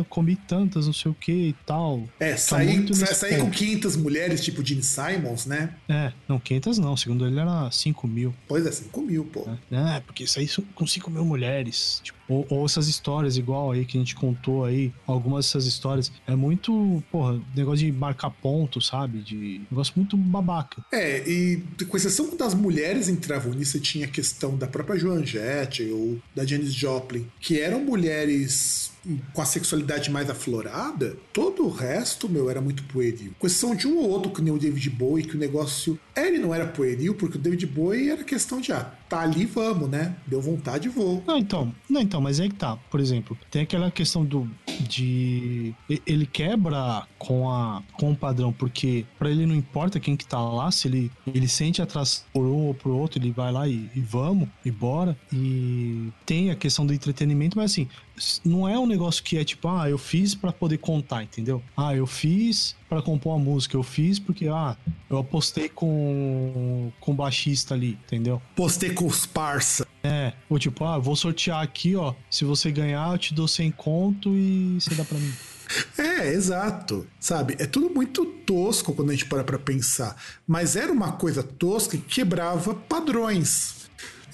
ah, 0.00 0.04
comi 0.08 0.36
tantas, 0.36 0.86
não 0.86 0.92
sei 0.92 1.10
o 1.10 1.14
que 1.14 1.32
e 1.32 1.52
tal. 1.66 2.02
É, 2.18 2.32
Tá 2.32 2.36
sair, 2.38 2.94
sair 3.14 3.36
com 3.38 3.44
ponto. 3.46 3.56
500 3.58 3.96
mulheres, 3.96 4.42
tipo 4.44 4.64
Gene 4.64 4.82
Simons, 4.82 5.46
né? 5.46 5.74
É, 5.88 6.12
não, 6.28 6.38
500 6.38 6.78
não, 6.78 6.96
segundo 6.96 7.26
ele 7.26 7.38
era 7.38 7.70
5 7.70 8.06
mil. 8.08 8.34
Pois 8.48 8.66
é, 8.66 8.72
5 8.72 9.02
mil, 9.02 9.24
pô. 9.24 9.46
né? 9.70 9.96
É, 9.96 10.00
porque 10.00 10.26
são- 10.26 10.42
com 10.74 10.86
5 10.86 11.10
mil 11.10 11.24
mulheres. 11.24 12.00
Tipo, 12.02 12.18
ou, 12.28 12.46
ou 12.48 12.64
essas 12.66 12.88
histórias 12.88 13.36
igual 13.36 13.72
aí 13.72 13.84
que 13.84 13.96
a 13.98 14.00
gente 14.00 14.14
contou 14.14 14.64
aí, 14.64 14.92
algumas 15.06 15.44
dessas 15.46 15.66
histórias. 15.66 16.10
É 16.26 16.34
muito, 16.34 17.02
porra, 17.10 17.38
negócio 17.54 17.84
de 17.84 17.92
marcar 17.92 18.30
ponto, 18.30 18.80
sabe? 18.80 19.18
De 19.22 19.60
negócio 19.70 19.92
muito 19.96 20.16
babaca. 20.16 20.82
É, 20.92 21.28
e 21.28 21.62
com 21.88 21.96
exceção 21.96 22.34
das 22.36 22.54
mulheres 22.54 23.08
entravam 23.08 23.52
nisso, 23.52 23.78
tinha 23.80 24.06
a 24.06 24.08
questão 24.08 24.56
da 24.56 24.66
própria 24.66 24.98
Joan 24.98 25.24
Jett 25.26 25.82
ou 25.90 26.18
da 26.34 26.44
Janis 26.46 26.72
Joplin, 26.72 26.92
que 27.40 27.60
eram 27.60 27.80
mulheres 27.80 28.90
com 29.32 29.42
a 29.42 29.44
sexualidade 29.44 30.10
mais 30.10 30.30
aflorada, 30.30 31.16
todo 31.32 31.64
o 31.64 31.70
resto, 31.70 32.28
meu, 32.28 32.48
era 32.48 32.60
muito 32.60 32.84
pueril. 32.84 33.34
Com 33.38 33.46
exceção 33.46 33.74
de 33.74 33.88
um 33.88 33.96
ou 33.98 34.08
outro, 34.08 34.30
que 34.30 34.40
nem 34.40 34.52
o 34.52 34.58
David 34.58 34.90
Bowie, 34.90 35.24
que 35.24 35.36
o 35.36 35.38
negócio. 35.38 35.98
Ele 36.16 36.38
não 36.38 36.54
era 36.54 36.66
pueril, 36.66 37.14
porque 37.14 37.36
o 37.36 37.40
David 37.40 37.66
Bowie 37.66 38.10
era 38.10 38.22
questão 38.22 38.60
de, 38.60 38.72
ah, 38.72 38.92
tá 39.12 39.20
ali, 39.20 39.44
vamos, 39.44 39.90
né? 39.90 40.16
Deu 40.26 40.40
vontade, 40.40 40.88
vou. 40.88 41.22
Não, 41.26 41.36
então, 41.36 41.70
não, 41.88 42.00
então, 42.00 42.18
mas 42.18 42.40
é 42.40 42.48
que 42.48 42.54
tá. 42.54 42.78
Por 42.90 42.98
exemplo, 42.98 43.36
tem 43.50 43.60
aquela 43.60 43.90
questão 43.90 44.24
do 44.24 44.48
de 44.88 45.74
ele 46.06 46.24
quebra 46.24 47.06
com 47.18 47.50
a 47.50 47.82
com 47.92 48.12
o 48.12 48.16
padrão, 48.16 48.54
porque 48.54 49.04
pra 49.18 49.30
ele 49.30 49.44
não 49.44 49.54
importa 49.54 50.00
quem 50.00 50.16
que 50.16 50.24
tá 50.24 50.40
lá, 50.40 50.70
se 50.70 50.88
ele 50.88 51.12
ele 51.26 51.46
sente 51.46 51.82
atração 51.82 52.24
por 52.32 52.44
um 52.46 52.68
ou 52.68 52.74
pro 52.74 52.96
outro, 52.96 53.18
ele 53.20 53.30
vai 53.30 53.52
lá 53.52 53.68
e, 53.68 53.90
e 53.94 54.00
vamos, 54.00 54.48
e 54.64 54.70
bora. 54.70 55.14
E 55.30 56.08
tem 56.24 56.50
a 56.50 56.56
questão 56.56 56.86
do 56.86 56.94
entretenimento, 56.94 57.58
mas 57.58 57.72
assim, 57.72 57.88
não 58.42 58.66
é 58.66 58.78
um 58.78 58.86
negócio 58.86 59.22
que 59.22 59.36
é 59.36 59.44
tipo, 59.44 59.68
ah, 59.68 59.90
eu 59.90 59.98
fiz 59.98 60.34
pra 60.34 60.52
poder 60.52 60.78
contar, 60.78 61.22
entendeu? 61.22 61.62
Ah, 61.76 61.94
eu 61.94 62.06
fiz 62.06 62.74
pra 62.92 63.00
compor 63.00 63.34
uma 63.34 63.44
música, 63.44 63.74
eu 63.74 63.82
fiz 63.82 64.18
porque 64.18 64.48
ah, 64.48 64.76
eu 65.08 65.16
apostei 65.16 65.68
com 65.68 66.92
com 67.00 67.12
o 67.12 67.14
baixista 67.14 67.72
ali, 67.74 67.98
entendeu? 68.04 68.42
Postei 68.54 68.90
com 68.90 69.06
os 69.06 69.24
parça. 69.24 69.86
É, 70.04 70.34
ou 70.50 70.58
tipo, 70.58 70.84
ah, 70.84 70.98
vou 70.98 71.16
sortear 71.16 71.62
aqui, 71.62 71.96
ó. 71.96 72.14
Se 72.30 72.44
você 72.44 72.70
ganhar, 72.70 73.10
eu 73.12 73.18
te 73.18 73.32
dou 73.32 73.48
100 73.48 73.70
conto 73.72 74.36
e 74.36 74.78
você 74.78 74.94
dá 74.94 75.04
pra 75.04 75.18
mim. 75.18 75.32
É, 75.96 76.28
exato. 76.28 77.06
Sabe? 77.18 77.56
É 77.58 77.66
tudo 77.66 77.88
muito 77.88 78.26
tosco 78.26 78.92
quando 78.92 79.10
a 79.10 79.12
gente 79.12 79.24
para 79.24 79.42
pra 79.42 79.58
pensar. 79.58 80.14
Mas 80.46 80.76
era 80.76 80.92
uma 80.92 81.12
coisa 81.12 81.42
tosca 81.42 81.96
que 81.96 82.04
quebrava 82.04 82.74
padrões. 82.74 83.82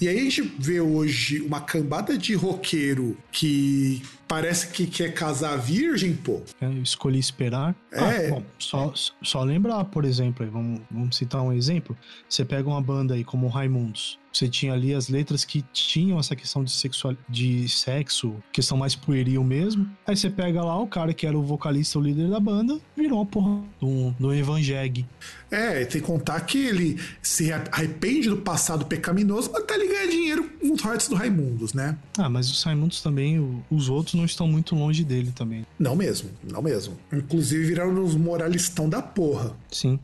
E 0.01 0.07
aí 0.07 0.17
a 0.19 0.23
gente 0.23 0.41
vê 0.57 0.81
hoje 0.81 1.41
uma 1.41 1.61
cambada 1.61 2.17
de 2.17 2.33
roqueiro 2.33 3.17
que 3.31 4.01
parece 4.29 4.67
que 4.67 4.85
quer 4.85 5.11
casar 5.11 5.57
virgem, 5.57 6.15
pô. 6.15 6.41
É, 6.61 6.67
eu 6.67 6.83
escolhi 6.83 7.17
esperar. 7.19 7.75
É. 7.91 8.27
Ah, 8.27 8.29
bom, 8.29 8.43
só, 8.59 8.93
só 9.23 9.43
lembrar, 9.43 9.83
por 9.85 10.05
exemplo, 10.05 10.45
aí, 10.45 10.51
vamos, 10.51 10.79
vamos 10.89 11.17
citar 11.17 11.41
um 11.41 11.51
exemplo. 11.51 11.97
Você 12.29 12.45
pega 12.45 12.69
uma 12.69 12.81
banda 12.81 13.15
aí 13.15 13.23
como 13.23 13.47
o 13.47 13.49
Raimundos. 13.49 14.19
Você 14.31 14.47
tinha 14.47 14.73
ali 14.73 14.93
as 14.93 15.09
letras 15.09 15.43
que 15.43 15.63
tinham 15.73 16.19
essa 16.19 16.35
questão 16.35 16.63
de, 16.63 16.71
sexual, 16.71 17.15
de 17.27 17.67
sexo, 17.67 18.35
questão 18.51 18.77
mais 18.77 18.95
pueril 18.95 19.43
mesmo. 19.43 19.89
Aí 20.05 20.15
você 20.15 20.29
pega 20.29 20.63
lá 20.63 20.79
o 20.79 20.87
cara 20.87 21.13
que 21.13 21.25
era 21.25 21.37
o 21.37 21.41
vocalista, 21.41 21.97
o 21.97 22.01
líder 22.01 22.29
da 22.29 22.39
banda, 22.39 22.79
virou 22.95 23.19
uma 23.19 23.25
porra 23.25 23.63
do, 23.81 24.11
do 24.19 24.33
Evangeg. 24.33 25.05
É, 25.49 25.83
tem 25.85 25.99
que 25.99 26.07
contar 26.07 26.39
que 26.41 26.59
ele 26.59 26.99
se 27.21 27.51
arrepende 27.51 28.29
do 28.29 28.37
passado 28.37 28.85
pecaminoso, 28.85 29.49
mas 29.51 29.63
tá 29.65 29.73
ali 29.73 29.87
ganhando 29.87 30.11
dinheiro 30.11 30.49
com 30.59 30.73
os 30.73 31.07
do 31.07 31.15
Raimundos, 31.15 31.73
né? 31.73 31.97
Ah, 32.17 32.29
mas 32.29 32.51
os 32.51 32.61
Raimundos 32.61 33.01
também, 33.01 33.63
os 33.69 33.89
outros 33.89 34.13
não 34.19 34.25
estão 34.25 34.47
muito 34.47 34.75
longe 34.75 35.03
dele 35.03 35.31
também. 35.33 35.65
Não 35.79 35.95
mesmo, 35.95 36.29
não 36.43 36.61
mesmo. 36.61 36.97
Inclusive 37.11 37.65
viraram 37.65 38.03
os 38.03 38.15
moralistão 38.15 38.87
da 38.87 39.01
porra. 39.01 39.55
Sim. 39.71 39.99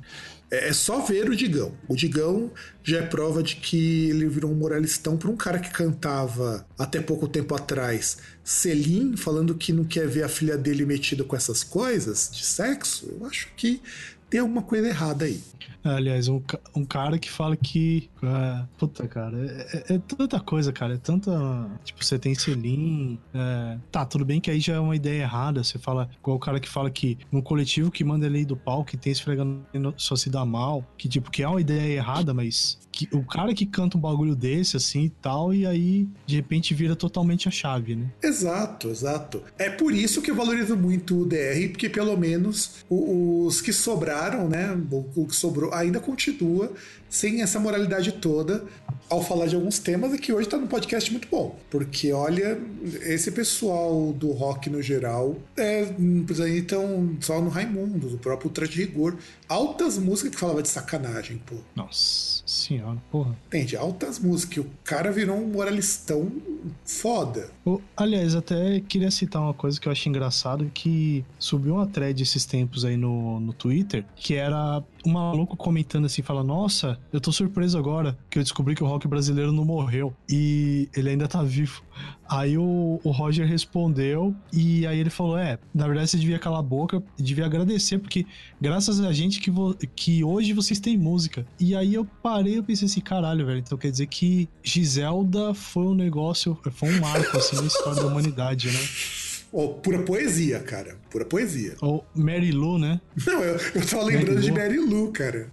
É 0.49 0.69
é 0.69 0.73
só 0.73 1.01
ver 1.01 1.29
o 1.29 1.35
Digão. 1.35 1.73
O 1.87 1.95
Digão 1.95 2.51
já 2.83 2.99
é 2.99 3.01
prova 3.01 3.43
de 3.43 3.57
que 3.57 4.09
ele 4.09 4.27
virou 4.27 4.51
um 4.51 4.55
moralistão 4.55 5.17
para 5.17 5.29
um 5.29 5.35
cara 5.35 5.59
que 5.59 5.69
cantava 5.69 6.65
até 6.77 7.01
pouco 7.01 7.27
tempo 7.27 7.53
atrás 7.55 8.17
Selim, 8.43 9.17
falando 9.17 9.55
que 9.55 9.73
não 9.73 9.83
quer 9.83 10.07
ver 10.07 10.23
a 10.23 10.29
filha 10.29 10.57
dele 10.57 10.85
metida 10.85 11.23
com 11.23 11.35
essas 11.35 11.63
coisas 11.63 12.29
de 12.31 12.45
sexo. 12.45 13.07
Eu 13.11 13.25
acho 13.25 13.49
que 13.57 13.81
tem 14.35 14.41
alguma 14.41 14.61
coisa 14.61 14.85
errada 14.89 15.23
aí. 15.23 15.41
Aliás, 15.81 16.27
um, 16.27 16.41
um 16.75 16.83
cara 16.83 17.17
que 17.17 17.29
fala 17.31 17.55
que. 17.55 18.09
é, 18.21 18.65
puta, 18.77 19.07
cara, 19.07 19.37
é, 19.37 19.93
é- 19.93 19.95
é 19.95 19.99
tanta 19.99 20.39
coisa, 20.41 20.73
cara. 20.73 20.95
É 20.95 20.97
tanta. 20.97 21.31
Tipo, 21.85 22.03
você 22.03 22.19
tem 22.19 22.35
selim. 22.35 23.17
é, 23.33 23.77
tá, 23.91 24.03
tudo 24.05 24.25
bem 24.25 24.41
que 24.41 24.51
aí 24.51 24.59
já 24.59 24.73
é 24.75 24.79
uma 24.79 24.95
ideia 24.95 25.21
errada. 25.21 25.63
Você 25.63 25.79
fala. 25.79 26.09
Igual 26.19 26.35
o 26.35 26.39
cara 26.39 26.59
que 26.59 26.67
fala 26.67 26.89
que 26.89 27.17
no 27.31 27.41
coletivo 27.41 27.89
que 27.89 28.03
manda 28.03 28.25
ele 28.25 28.43
do 28.43 28.57
pau, 28.57 28.83
que 28.83 28.97
tem 28.97 29.13
esfregando 29.13 29.63
só 29.95 30.17
se 30.17 30.29
dá 30.29 30.43
mal. 30.43 30.83
Que, 30.97 31.07
tipo, 31.07 31.31
que 31.31 31.41
é 31.41 31.47
uma 31.47 31.61
ideia 31.61 31.95
errada, 31.95 32.33
mas. 32.33 32.77
Que, 32.95 33.09
o 33.13 33.23
cara 33.25 33.53
que 33.53 33.65
canta 33.65 33.97
um 33.97 33.99
bagulho 34.01 34.33
desse, 34.35 34.77
assim 34.77 35.03
e 35.03 35.09
tal, 35.09 35.53
e 35.53 35.65
aí, 35.65 36.07
de 36.25 36.37
repente, 36.37 36.73
vira 36.73 36.95
totalmente 36.95 37.45
a 37.47 37.51
chave, 37.51 37.93
né? 37.93 38.05
Exato, 38.23 38.87
exato. 38.89 39.43
É 39.57 39.69
por 39.69 39.93
isso 39.93 40.21
que 40.21 40.31
eu 40.31 40.35
valorizo 40.35 40.77
muito 40.77 41.23
o 41.23 41.25
DR, 41.25 41.67
porque 41.71 41.89
pelo 41.89 42.15
menos 42.17 42.85
o- 42.89 43.45
os 43.45 43.59
que 43.59 43.73
sobraram, 43.73 44.47
né? 44.47 44.71
O, 44.89 45.05
o 45.23 45.27
que 45.27 45.35
sobrou 45.35 45.73
ainda 45.73 45.99
continua 45.99 46.71
sem 47.09 47.41
essa 47.41 47.59
moralidade 47.59 48.13
toda 48.13 48.63
ao 49.09 49.21
falar 49.23 49.45
de 49.47 49.55
alguns 49.55 49.77
temas 49.79 50.13
e 50.13 50.17
que 50.17 50.33
hoje 50.33 50.47
tá 50.49 50.57
num 50.57 50.67
podcast 50.67 51.11
muito 51.11 51.27
bom. 51.29 51.57
Porque, 51.69 52.11
olha, 52.11 52.57
esse 53.03 53.29
pessoal 53.31 54.11
do 54.13 54.31
rock 54.31 54.69
no 54.69 54.81
geral 54.81 55.35
é, 55.57 55.93
não 55.99 56.23
precisa 56.25 56.49
ir 56.49 56.63
tão 56.63 57.15
só 57.21 57.39
no 57.41 57.49
Raimundos, 57.49 58.13
o 58.13 58.17
próprio 58.17 58.47
Ultra 58.47 58.67
de 58.67 58.77
Rigor. 58.83 59.15
Altas 59.47 59.97
músicas 59.97 60.31
que 60.31 60.39
falava 60.39 60.61
de 60.61 60.69
sacanagem, 60.69 61.41
pô. 61.45 61.55
Nossa 61.75 62.34
senhora, 62.45 62.97
porra. 63.11 63.35
Entende? 63.47 63.75
Altas 63.75 64.19
músicas. 64.19 64.63
O 64.65 64.69
cara 64.83 65.11
virou 65.11 65.35
um 65.37 65.47
moralistão 65.47 66.31
foda. 66.85 67.49
O- 67.65 67.81
aliás, 67.95 68.35
até 68.35 68.79
queria 68.79 69.11
citar 69.11 69.41
uma 69.41 69.53
coisa 69.53 69.79
que 69.79 69.87
eu 69.87 69.91
achei 69.91 70.09
engraçado, 70.09 70.69
que 70.73 71.23
subiu 71.39 71.75
uma 71.75 71.87
thread 71.87 72.21
esses 72.21 72.45
tempos 72.45 72.85
aí 72.85 72.97
no, 72.97 73.39
no 73.39 73.53
Twitter, 73.53 74.05
que 74.15 74.35
era 74.35 74.83
um 75.05 75.11
maluco 75.11 75.55
comentando 75.55 76.05
assim, 76.05 76.21
fala, 76.21 76.43
nossa, 76.43 76.99
eu 77.13 77.21
tô 77.21 77.31
surpreso 77.31 77.77
agora 77.77 78.17
que 78.29 78.39
eu 78.39 78.43
descobri 78.43 78.75
que 78.75 78.83
o 78.83 78.87
rock 78.87 79.07
brasileiro 79.07 79.51
não 79.51 79.63
morreu 79.63 80.13
e 80.29 80.89
ele 80.95 81.09
ainda 81.09 81.27
tá 81.27 81.43
vivo. 81.43 81.83
Aí 82.27 82.57
o, 82.57 82.99
o 83.03 83.11
Roger 83.11 83.47
respondeu 83.47 84.35
e 84.51 84.85
aí 84.87 84.99
ele 84.99 85.09
falou, 85.09 85.37
é, 85.37 85.59
na 85.73 85.85
verdade 85.85 86.09
você 86.09 86.17
devia 86.17 86.39
calar 86.39 86.59
a 86.59 86.63
boca, 86.63 87.01
devia 87.17 87.45
agradecer, 87.45 87.99
porque 87.99 88.25
graças 88.59 88.99
a 88.99 89.13
gente 89.13 89.39
que, 89.39 89.51
que 89.95 90.23
hoje 90.23 90.51
vocês 90.53 90.79
têm 90.79 90.97
música. 90.97 91.45
E 91.59 91.75
aí 91.75 91.93
eu 91.93 92.05
parei, 92.23 92.57
eu 92.57 92.63
pensei 92.63 92.87
assim, 92.87 93.01
caralho, 93.01 93.45
velho, 93.45 93.59
então 93.59 93.77
quer 93.77 93.91
dizer 93.91 94.07
que 94.07 94.49
Giselda 94.63 95.53
foi 95.53 95.85
um 95.85 95.93
negócio, 95.93 96.57
foi 96.71 96.89
um 96.89 96.99
marco, 96.99 97.37
assim, 97.37 97.57
na 97.57 97.67
história 97.67 98.01
da 98.01 98.07
humanidade, 98.07 98.67
né? 98.71 98.79
Ó, 99.57 99.69
pura 99.69 99.99
poesia, 99.99 100.59
cara. 100.59 100.97
Pura 101.09 101.23
poesia. 101.23 101.75
Ou 101.81 102.05
Mary 102.13 102.51
Lou, 102.51 102.77
né? 102.77 102.99
Não, 103.25 103.41
eu, 103.41 103.57
eu 103.73 103.87
tava 103.87 104.03
lembrando 104.03 104.41
de 104.41 104.51
Mary 104.51 104.77
Mary 104.77 104.79
Lou, 104.79 105.13
cara. 105.13 105.49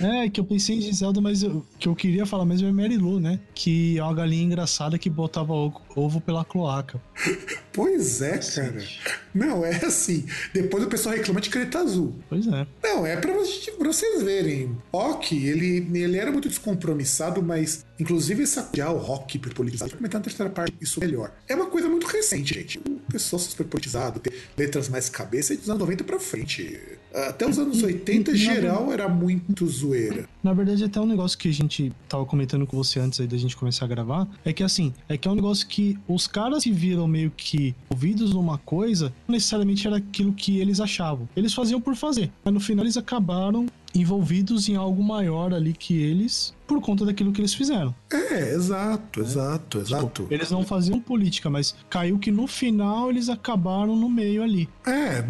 É, 0.00 0.28
que 0.28 0.40
eu 0.40 0.44
pensei 0.44 0.76
em 0.76 0.80
Giselda, 0.80 1.20
mas 1.20 1.42
o 1.42 1.64
que 1.78 1.86
eu 1.88 1.94
queria 1.94 2.24
falar 2.24 2.44
mesmo 2.44 2.66
é 2.68 2.72
Mary 2.72 2.96
Lou, 2.96 3.20
né? 3.20 3.38
Que 3.54 3.98
é 3.98 4.02
uma 4.02 4.14
galinha 4.14 4.42
engraçada 4.44 4.98
que 4.98 5.10
botava 5.10 5.52
ovo 5.96 6.20
pela 6.20 6.44
cloaca. 6.44 7.00
Pois 7.72 8.20
é, 8.20 8.36
cara. 8.36 8.84
Não, 9.32 9.64
é 9.64 9.76
assim. 9.86 10.26
Depois 10.52 10.82
o 10.82 10.88
pessoal 10.88 11.14
reclama 11.14 11.40
de 11.40 11.48
creta 11.48 11.78
azul. 11.78 12.16
Pois 12.28 12.44
é. 12.48 12.66
Não, 12.82 13.06
é 13.06 13.16
pra, 13.16 13.32
vocês- 13.32 13.70
pra 13.70 13.86
vocês 13.86 14.22
verem. 14.24 14.76
Rock, 14.92 15.36
ele, 15.46 15.88
ele 15.96 16.16
era 16.18 16.32
muito 16.32 16.48
descompromissado, 16.48 17.40
mas 17.40 17.86
inclusive 17.98 18.42
essa 18.42 18.68
já 18.74 18.90
o 18.90 18.98
rock 18.98 19.36
hiperpolitizado, 19.36 19.92
vou 19.92 19.98
comentar 19.98 20.18
na 20.20 20.24
terceira 20.24 20.50
parte 20.50 20.74
isso 20.80 20.98
melhor. 20.98 21.32
É 21.48 21.54
uma 21.54 21.66
coisa 21.66 21.88
muito 21.88 22.08
recente, 22.08 22.54
gente. 22.54 22.78
O 22.78 23.00
pessoal 23.12 23.38
super 23.38 23.64
politizado, 23.66 24.18
ter 24.18 24.32
letras 24.58 24.88
mais 24.88 25.08
cabeça 25.08 25.54
é 25.54 25.56
dos 25.56 25.68
anos 25.70 25.80
90 25.80 26.02
pra 26.02 26.18
frente. 26.18 26.76
Até 27.12 27.48
os 27.48 27.58
anos 27.58 27.82
80, 27.82 28.30
e- 28.30 28.34
e- 28.34 28.36
geral, 28.36 28.92
era 28.92 29.08
muito 29.08 29.66
zoeira. 29.66 30.28
Na 30.42 30.52
verdade, 30.52 30.84
até 30.84 31.00
um 31.00 31.06
negócio 31.06 31.36
que 31.36 31.48
a 31.48 31.52
gente 31.52 31.92
tava 32.08 32.24
comentando 32.24 32.66
com 32.66 32.76
você 32.76 32.98
antes 33.00 33.20
aí 33.20 33.26
da 33.26 33.36
gente 33.36 33.56
começar 33.56 33.84
a 33.84 33.88
gravar, 33.88 34.28
é 34.44 34.52
que 34.52 34.62
assim, 34.62 34.92
é 35.08 35.16
que 35.16 35.26
é 35.26 35.30
um 35.30 35.34
negócio 35.34 35.66
que 35.66 35.98
os 36.08 36.26
caras 36.26 36.62
se 36.62 36.70
viram 36.70 37.06
meio 37.08 37.30
que 37.36 37.74
ouvidos 37.90 38.32
numa 38.32 38.58
coisa, 38.58 39.12
não 39.26 39.34
necessariamente 39.34 39.86
era 39.86 39.96
aquilo 39.96 40.32
que 40.32 40.58
eles 40.58 40.80
achavam. 40.80 41.28
Eles 41.36 41.52
faziam 41.52 41.80
por 41.80 41.94
fazer, 41.96 42.30
mas 42.44 42.54
no 42.54 42.60
final 42.60 42.84
eles 42.84 42.96
acabaram 42.96 43.66
envolvidos 43.94 44.68
em 44.68 44.76
algo 44.76 45.02
maior 45.02 45.52
ali 45.52 45.72
que 45.72 46.00
eles, 46.00 46.54
por 46.66 46.80
conta 46.80 47.04
daquilo 47.04 47.32
que 47.32 47.40
eles 47.40 47.54
fizeram. 47.54 47.94
É, 48.12 48.54
exato, 48.54 49.20
exato, 49.20 49.78
exato. 49.78 50.22
Tipo, 50.22 50.34
eles 50.34 50.50
não 50.50 50.64
faziam 50.64 51.00
política, 51.00 51.50
mas 51.50 51.74
caiu 51.88 52.18
que 52.18 52.30
no 52.30 52.46
final 52.46 53.10
eles 53.10 53.28
acabaram 53.28 53.96
no 53.96 54.08
meio 54.08 54.42
ali. 54.42 54.68
É, 54.86 55.24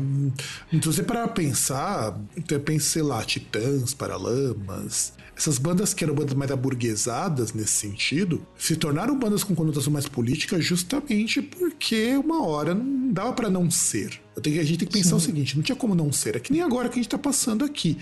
então 0.72 0.92
você 0.92 1.02
para 1.02 1.26
pensar, 1.28 2.18
então 2.36 2.58
eu 2.58 2.62
penso, 2.62 2.86
sei 2.86 3.02
lá, 3.02 3.24
Titãs, 3.24 3.94
Paralamas, 3.94 5.14
essas 5.40 5.56
bandas 5.56 5.94
que 5.94 6.04
eram 6.04 6.14
bandas 6.14 6.34
mais 6.34 6.50
aburguesadas 6.50 7.54
nesse 7.54 7.72
sentido, 7.72 8.46
se 8.58 8.76
tornaram 8.76 9.18
bandas 9.18 9.42
com 9.42 9.54
conotação 9.54 9.90
mais 9.90 10.06
política 10.06 10.60
justamente 10.60 11.40
porque 11.40 12.14
uma 12.16 12.46
hora 12.46 12.74
não 12.74 13.10
dava 13.10 13.32
para 13.32 13.48
não 13.48 13.70
ser. 13.70 14.20
Tenho, 14.42 14.60
a 14.60 14.64
gente 14.64 14.80
tem 14.80 14.88
que 14.88 14.92
pensar 14.92 15.10
Sim. 15.10 15.16
o 15.16 15.20
seguinte: 15.20 15.56
não 15.56 15.62
tinha 15.62 15.76
como 15.76 15.94
não 15.94 16.12
ser. 16.12 16.36
É 16.36 16.40
que 16.40 16.52
nem 16.52 16.60
agora 16.60 16.90
que 16.90 16.94
a 16.98 17.02
gente 17.02 17.08
tá 17.08 17.16
passando 17.16 17.64
aqui. 17.64 17.96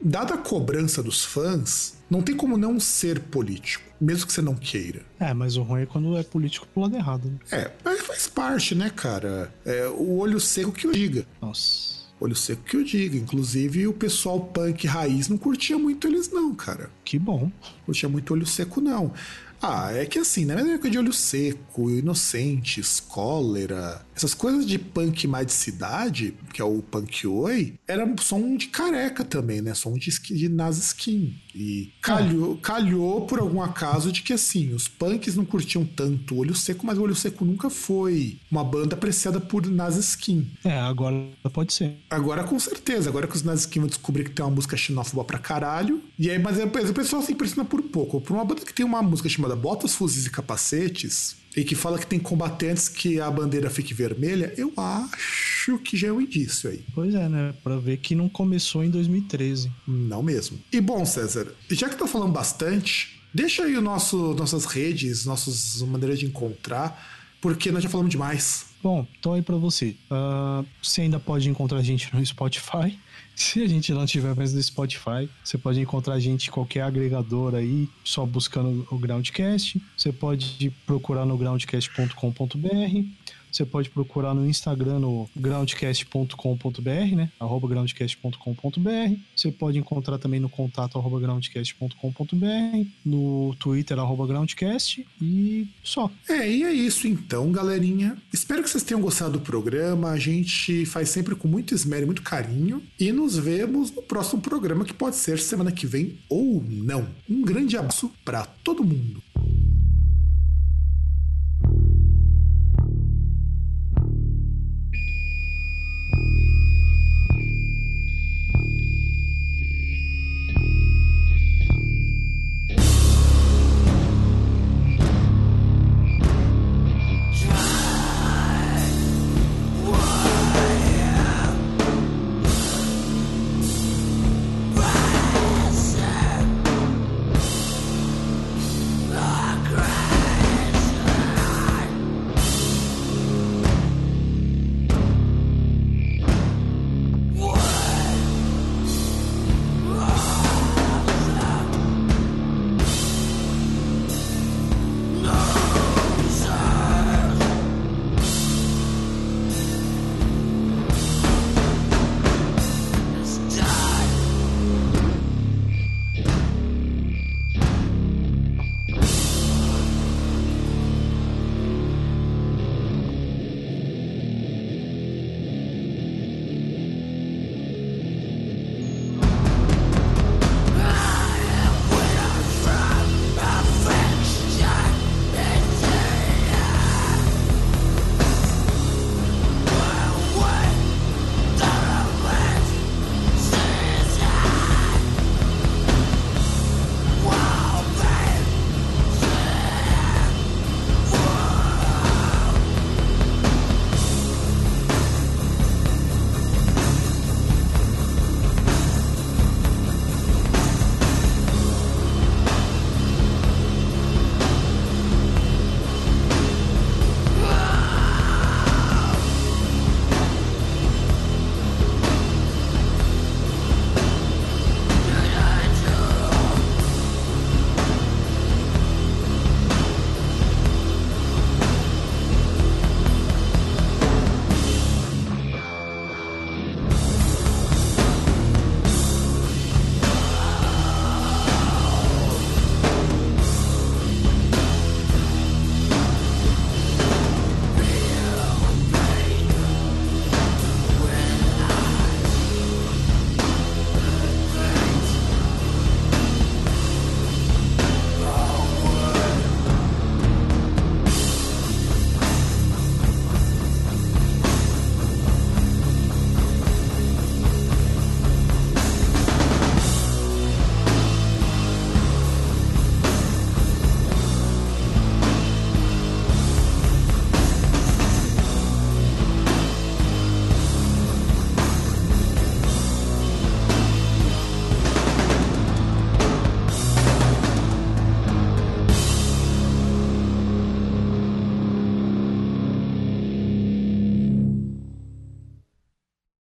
Dada 0.00 0.34
a 0.34 0.38
cobrança 0.38 1.02
dos 1.02 1.24
fãs, 1.24 1.96
não 2.08 2.22
tem 2.22 2.36
como 2.36 2.56
não 2.56 2.78
ser 2.78 3.20
político, 3.20 3.84
mesmo 4.00 4.26
que 4.26 4.32
você 4.32 4.42
não 4.42 4.54
queira. 4.54 5.02
É, 5.18 5.32
mas 5.32 5.56
o 5.56 5.62
ruim 5.62 5.82
é 5.82 5.86
quando 5.86 6.16
é 6.16 6.22
político 6.22 6.66
pro 6.68 6.82
lado 6.82 6.96
errado. 6.96 7.28
Né? 7.28 7.38
É, 7.50 7.72
mas 7.84 8.00
faz 8.02 8.28
parte, 8.28 8.74
né, 8.74 8.90
cara? 8.90 9.52
É, 9.64 9.86
o 9.88 10.18
olho 10.18 10.38
seco 10.38 10.72
que 10.72 10.86
o 10.86 10.92
diga. 10.92 11.26
Nossa. 11.40 11.96
Olho 12.20 12.36
seco 12.36 12.62
que 12.62 12.76
eu 12.76 12.84
diga. 12.84 13.16
Inclusive, 13.16 13.86
o 13.86 13.92
pessoal 13.92 14.40
punk 14.40 14.86
raiz 14.86 15.28
não 15.28 15.36
curtia 15.36 15.78
muito 15.78 16.06
eles, 16.06 16.30
não, 16.30 16.54
cara. 16.54 16.90
Que 17.04 17.18
bom. 17.18 17.50
Curtia 17.84 18.08
muito 18.08 18.32
olho 18.32 18.46
seco, 18.46 18.80
não. 18.80 19.12
Ah, 19.60 19.92
é 19.92 20.06
que 20.06 20.18
assim, 20.18 20.44
né? 20.44 20.54
Na 20.54 20.72
época 20.72 20.90
de 20.90 20.98
olho 20.98 21.12
seco, 21.12 21.90
inocentes, 21.90 23.00
cólera, 23.00 24.05
essas 24.16 24.32
coisas 24.32 24.66
de 24.66 24.78
punk 24.78 25.26
mais 25.26 25.46
de 25.46 25.52
cidade, 25.52 26.34
que 26.52 26.62
é 26.62 26.64
o 26.64 26.80
punk 26.80 27.26
oi, 27.26 27.74
era 27.86 28.10
som 28.18 28.56
de 28.56 28.68
careca 28.68 29.22
também, 29.22 29.60
né? 29.60 29.74
Som 29.74 29.92
de, 29.92 30.10
de 30.10 30.48
nas 30.48 30.78
skin. 30.78 31.38
E 31.54 31.92
calhou, 32.00 32.54
é. 32.54 32.56
calhou 32.62 33.26
por 33.26 33.38
algum 33.38 33.62
acaso 33.62 34.10
de 34.10 34.22
que 34.22 34.32
assim, 34.32 34.72
os 34.72 34.88
punks 34.88 35.36
não 35.36 35.44
curtiam 35.44 35.84
tanto 35.84 36.34
o 36.34 36.38
olho 36.38 36.54
seco, 36.54 36.86
mas 36.86 36.98
o 36.98 37.02
olho 37.02 37.14
seco 37.14 37.44
nunca 37.44 37.68
foi 37.68 38.38
uma 38.50 38.64
banda 38.64 38.94
apreciada 38.94 39.38
por 39.38 39.66
nas 39.66 39.96
skin. 39.96 40.50
É, 40.64 40.78
agora 40.78 41.26
pode 41.52 41.72
ser. 41.74 41.96
Agora 42.08 42.42
com 42.42 42.58
certeza, 42.58 43.10
agora 43.10 43.26
que 43.26 43.36
os 43.36 43.42
nas 43.42 43.60
skin 43.60 43.80
vão 43.80 43.88
descobrir 43.88 44.24
que 44.24 44.30
tem 44.30 44.44
uma 44.44 44.54
música 44.54 44.76
xenófoba 44.76 45.24
pra 45.24 45.38
caralho. 45.38 46.02
E 46.18 46.30
aí, 46.30 46.38
mas 46.38 46.58
o 46.58 46.94
pessoal 46.94 47.20
se 47.20 47.32
impressiona 47.32 47.68
por 47.68 47.82
pouco. 47.82 48.20
Por 48.20 48.34
uma 48.34 48.44
banda 48.44 48.62
que 48.62 48.72
tem 48.72 48.84
uma 48.84 49.02
música 49.02 49.28
chamada 49.28 49.54
Botas, 49.54 49.94
Fuzis 49.94 50.26
e 50.26 50.30
Capacetes, 50.30 51.36
e 51.56 51.64
que 51.64 51.74
fala 51.74 51.98
que 51.98 52.06
tem 52.06 52.18
combatentes 52.18 52.86
que 52.86 53.18
a 53.18 53.30
bandeira 53.30 53.70
fique 53.70 53.94
vermelha, 53.94 54.52
eu 54.58 54.72
acho 54.76 55.78
que 55.78 55.96
já 55.96 56.08
é 56.08 56.12
um 56.12 56.20
indício 56.20 56.68
aí. 56.68 56.84
Pois 56.94 57.14
é, 57.14 57.28
né? 57.28 57.54
Pra 57.64 57.78
ver 57.78 57.96
que 57.96 58.14
não 58.14 58.28
começou 58.28 58.84
em 58.84 58.90
2013. 58.90 59.72
Não 59.88 60.22
mesmo. 60.22 60.58
E 60.70 60.80
bom, 60.80 61.04
César, 61.06 61.48
já 61.70 61.88
que 61.88 61.96
tá 61.96 62.06
falando 62.06 62.32
bastante, 62.32 63.18
deixa 63.32 63.64
aí 63.64 63.74
o 63.74 63.80
nosso, 63.80 64.34
nossas 64.34 64.66
redes, 64.66 65.24
nossas 65.24 65.80
maneiras 65.80 66.18
de 66.18 66.26
encontrar, 66.26 67.02
porque 67.40 67.72
nós 67.72 67.82
já 67.82 67.88
falamos 67.88 68.10
demais. 68.10 68.66
Bom, 68.82 69.06
então 69.18 69.32
aí 69.32 69.40
para 69.40 69.56
você. 69.56 69.96
Uh, 70.10 70.64
você 70.82 71.00
ainda 71.00 71.18
pode 71.18 71.48
encontrar 71.48 71.78
a 71.78 71.82
gente 71.82 72.14
no 72.14 72.24
Spotify. 72.24 72.98
Se 73.36 73.62
a 73.62 73.68
gente 73.68 73.92
não 73.92 74.06
tiver 74.06 74.34
mais 74.34 74.54
no 74.54 74.62
Spotify, 74.62 75.28
você 75.44 75.58
pode 75.58 75.78
encontrar 75.78 76.14
a 76.14 76.18
gente 76.18 76.48
em 76.48 76.50
qualquer 76.50 76.80
agregador 76.80 77.54
aí, 77.54 77.86
só 78.02 78.24
buscando 78.24 78.88
o 78.90 78.98
Groundcast. 78.98 79.78
Você 79.94 80.10
pode 80.10 80.70
procurar 80.86 81.26
no 81.26 81.36
groundcast.com.br. 81.36 83.25
Você 83.56 83.64
pode 83.64 83.88
procurar 83.88 84.34
no 84.34 84.46
Instagram 84.46 84.98
no 84.98 85.30
groundcast.com.br, 85.34 87.16
né? 87.16 87.30
Arroba 87.40 87.66
groundcast.com.br. 87.66 89.16
Você 89.34 89.50
pode 89.50 89.78
encontrar 89.78 90.18
também 90.18 90.38
no 90.38 90.50
contato 90.50 90.98
arroba 90.98 91.18
groundcast.com.br, 91.18 92.86
no 93.02 93.56
Twitter 93.58 93.98
arroba 93.98 94.26
groundcast 94.26 95.06
e 95.22 95.66
só. 95.82 96.10
É, 96.28 96.46
e 96.50 96.64
é 96.64 96.72
isso 96.72 97.08
então, 97.08 97.50
galerinha. 97.50 98.18
Espero 98.30 98.62
que 98.62 98.68
vocês 98.68 98.84
tenham 98.84 99.00
gostado 99.00 99.32
do 99.32 99.40
programa. 99.40 100.10
A 100.10 100.18
gente 100.18 100.84
faz 100.84 101.08
sempre 101.08 101.34
com 101.34 101.48
muito 101.48 101.74
esmero 101.74 102.02
e 102.02 102.06
muito 102.06 102.20
carinho. 102.20 102.82
E 103.00 103.10
nos 103.10 103.38
vemos 103.38 103.90
no 103.90 104.02
próximo 104.02 104.42
programa, 104.42 104.84
que 104.84 104.92
pode 104.92 105.16
ser 105.16 105.38
semana 105.38 105.72
que 105.72 105.86
vem 105.86 106.18
ou 106.28 106.62
não. 106.62 107.08
Um 107.26 107.40
grande 107.40 107.74
abraço 107.74 108.12
para 108.22 108.44
todo 108.44 108.84
mundo. 108.84 109.22